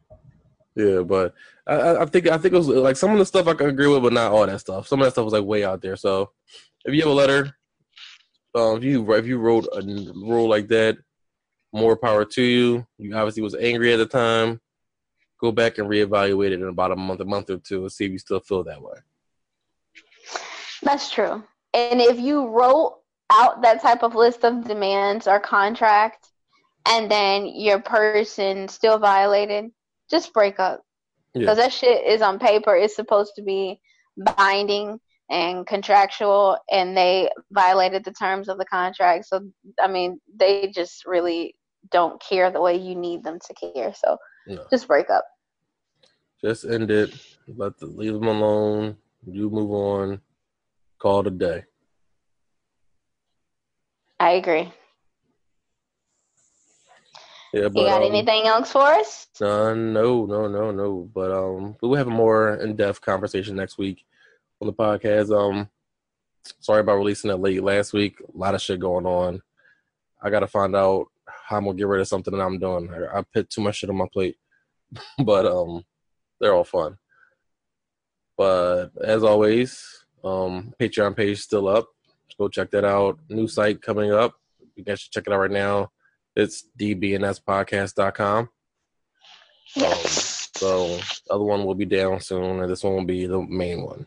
Yeah, 0.76 1.00
but 1.00 1.32
I- 1.66 1.96
I, 1.98 2.06
think 2.06 2.28
I 2.28 2.36
think 2.36 2.52
it 2.52 2.58
was 2.58 2.68
like 2.68 2.96
some 2.96 3.12
of 3.12 3.18
the 3.18 3.24
stuff 3.24 3.46
I 3.46 3.54
can 3.54 3.68
agree 3.68 3.86
with, 3.86 4.02
but 4.02 4.12
not 4.12 4.32
all 4.32 4.46
that 4.46 4.60
stuff. 4.60 4.86
Some 4.86 5.00
of 5.00 5.06
that 5.06 5.12
stuff 5.12 5.24
was 5.24 5.32
like 5.32 5.44
way 5.44 5.64
out 5.64 5.80
there. 5.80 5.96
So 5.96 6.32
if 6.84 6.92
you 6.92 7.00
have 7.00 7.10
a 7.10 7.14
letter, 7.14 7.56
um, 8.54 8.76
if 8.76 8.84
you 8.84 9.10
if 9.14 9.26
you 9.26 9.38
wrote 9.38 9.66
a 9.72 9.80
rule 9.80 10.48
like 10.48 10.68
that, 10.68 10.98
more 11.72 11.96
power 11.96 12.24
to 12.24 12.42
you. 12.42 12.86
You 12.98 13.16
obviously 13.16 13.42
was 13.42 13.54
angry 13.54 13.92
at 13.92 13.96
the 13.96 14.06
time. 14.06 14.60
Go 15.44 15.52
back 15.52 15.76
and 15.76 15.90
reevaluate 15.90 16.52
it 16.52 16.62
in 16.62 16.68
about 16.68 16.90
a 16.90 16.96
month, 16.96 17.20
a 17.20 17.24
month 17.26 17.50
or 17.50 17.58
two, 17.58 17.82
and 17.82 17.92
see 17.92 18.06
if 18.06 18.12
you 18.12 18.18
still 18.18 18.40
feel 18.40 18.64
that 18.64 18.80
way. 18.80 18.94
That's 20.82 21.10
true. 21.10 21.44
And 21.74 22.00
if 22.00 22.18
you 22.18 22.48
wrote 22.48 23.00
out 23.30 23.60
that 23.60 23.82
type 23.82 24.02
of 24.02 24.14
list 24.14 24.42
of 24.42 24.66
demands 24.66 25.28
or 25.28 25.38
contract, 25.38 26.28
and 26.88 27.10
then 27.10 27.44
your 27.44 27.78
person 27.78 28.68
still 28.68 28.98
violated, 28.98 29.70
just 30.10 30.32
break 30.32 30.58
up. 30.58 30.80
Yeah. 31.34 31.40
Because 31.40 31.58
that 31.58 31.74
shit 31.74 32.06
is 32.06 32.22
on 32.22 32.38
paper. 32.38 32.74
It's 32.74 32.96
supposed 32.96 33.34
to 33.36 33.42
be 33.42 33.82
binding 34.38 34.98
and 35.28 35.66
contractual, 35.66 36.56
and 36.70 36.96
they 36.96 37.28
violated 37.52 38.02
the 38.02 38.12
terms 38.12 38.48
of 38.48 38.56
the 38.56 38.64
contract. 38.64 39.26
So, 39.26 39.46
I 39.78 39.88
mean, 39.88 40.22
they 40.34 40.72
just 40.74 41.04
really 41.04 41.54
don't 41.90 42.18
care 42.22 42.50
the 42.50 42.62
way 42.62 42.76
you 42.78 42.94
need 42.94 43.22
them 43.22 43.38
to 43.40 43.72
care. 43.74 43.92
So, 43.92 44.16
No. 44.46 44.64
just 44.70 44.88
break 44.88 45.10
up. 45.10 45.26
Just 46.44 46.66
end 46.66 46.90
it. 46.90 47.10
Let 47.48 47.78
the 47.78 47.86
leave 47.86 48.12
them 48.12 48.26
alone. 48.28 48.98
You 49.26 49.48
move 49.48 49.70
on. 49.70 50.20
Call 50.98 51.20
it 51.20 51.28
a 51.28 51.30
day. 51.30 51.64
I 54.20 54.32
agree. 54.32 54.70
Yeah, 57.54 57.68
but 57.68 57.80
You 57.80 57.86
got 57.86 58.02
um, 58.02 58.12
anything 58.12 58.46
else 58.46 58.72
for 58.72 58.82
us? 58.82 59.26
Uh, 59.40 59.72
no, 59.72 60.26
no, 60.26 60.46
no, 60.46 60.70
no. 60.70 61.10
But 61.14 61.32
um, 61.32 61.76
we'll 61.80 61.94
have 61.94 62.08
a 62.08 62.10
more 62.10 62.56
in-depth 62.56 63.00
conversation 63.00 63.56
next 63.56 63.78
week 63.78 64.04
on 64.60 64.66
the 64.66 64.74
podcast. 64.74 65.30
Um, 65.34 65.70
sorry 66.60 66.80
about 66.80 66.96
releasing 66.96 67.30
it 67.30 67.36
late 67.36 67.62
last 67.62 67.94
week. 67.94 68.18
A 68.20 68.36
lot 68.36 68.54
of 68.54 68.60
shit 68.60 68.80
going 68.80 69.06
on. 69.06 69.40
I 70.22 70.28
gotta 70.28 70.46
find 70.46 70.76
out 70.76 71.06
how 71.26 71.56
I'm 71.56 71.64
gonna 71.64 71.78
get 71.78 71.86
rid 71.86 72.02
of 72.02 72.08
something 72.08 72.36
that 72.36 72.44
I'm 72.44 72.58
doing. 72.58 72.90
I, 72.92 73.20
I 73.20 73.22
put 73.32 73.48
too 73.48 73.62
much 73.62 73.76
shit 73.76 73.88
on 73.88 73.96
my 73.96 74.08
plate, 74.12 74.36
but 75.24 75.46
um, 75.46 75.84
they're 76.40 76.54
all 76.54 76.64
fun. 76.64 76.96
But 78.36 78.90
as 79.02 79.22
always, 79.22 79.82
um, 80.24 80.74
Patreon 80.80 81.16
page 81.16 81.40
still 81.40 81.68
up. 81.68 81.88
Go 82.38 82.48
check 82.48 82.70
that 82.72 82.84
out. 82.84 83.18
New 83.28 83.46
site 83.46 83.80
coming 83.80 84.12
up. 84.12 84.34
You 84.74 84.84
guys 84.84 85.00
should 85.00 85.12
check 85.12 85.24
it 85.26 85.32
out 85.32 85.38
right 85.38 85.50
now. 85.50 85.90
It's 86.34 86.64
dbnspodcast.com. 86.80 88.48
Um, 89.76 89.84
so 90.04 90.86
the 90.96 91.20
other 91.30 91.44
one 91.44 91.64
will 91.64 91.74
be 91.74 91.84
down 91.84 92.20
soon, 92.20 92.60
and 92.60 92.70
this 92.70 92.82
one 92.82 92.94
will 92.94 93.04
be 93.04 93.26
the 93.26 93.40
main 93.42 93.82
one. 93.82 94.06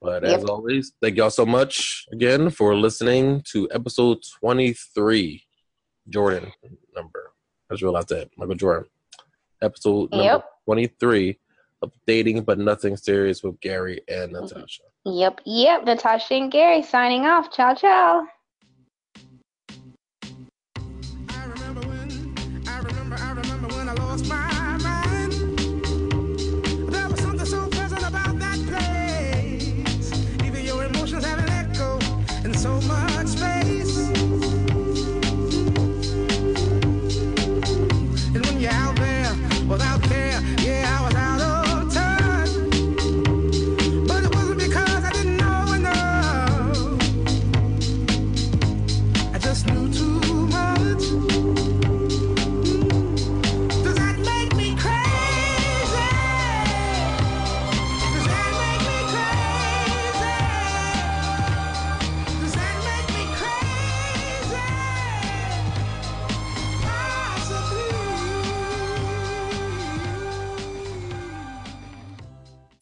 But 0.00 0.24
as 0.24 0.44
always, 0.44 0.92
thank 1.02 1.16
y'all 1.16 1.30
so 1.30 1.44
much 1.44 2.06
again 2.12 2.50
for 2.50 2.76
listening 2.76 3.42
to 3.52 3.68
episode 3.72 4.18
23. 4.40 5.42
Jordan 6.08 6.52
number. 6.94 7.32
I 7.68 7.74
just 7.74 7.82
realized 7.82 8.08
that. 8.10 8.30
Michael 8.36 8.54
Jordan. 8.54 8.88
Episode 9.60 10.10
number 10.12 10.24
Yep. 10.24 10.44
23 10.68 11.38
of 11.80 11.90
Dating 12.06 12.42
But 12.42 12.58
Nothing 12.58 12.94
Serious 12.94 13.42
with 13.42 13.58
Gary 13.62 14.02
and 14.06 14.34
mm-hmm. 14.34 14.44
Natasha. 14.44 14.82
Yep, 15.06 15.40
yep. 15.46 15.84
Natasha 15.86 16.34
and 16.34 16.52
Gary 16.52 16.82
signing 16.82 17.24
off. 17.24 17.50
Ciao, 17.50 17.72
ciao. 17.72 18.26
I 21.30 21.46
remember 21.46 21.80
when, 21.88 22.68
I 22.68 22.78
remember, 22.80 23.16
I 23.16 23.30
remember 23.30 23.68
when 23.68 23.88
I 23.88 23.94
lost 23.94 24.28
my 24.28 24.47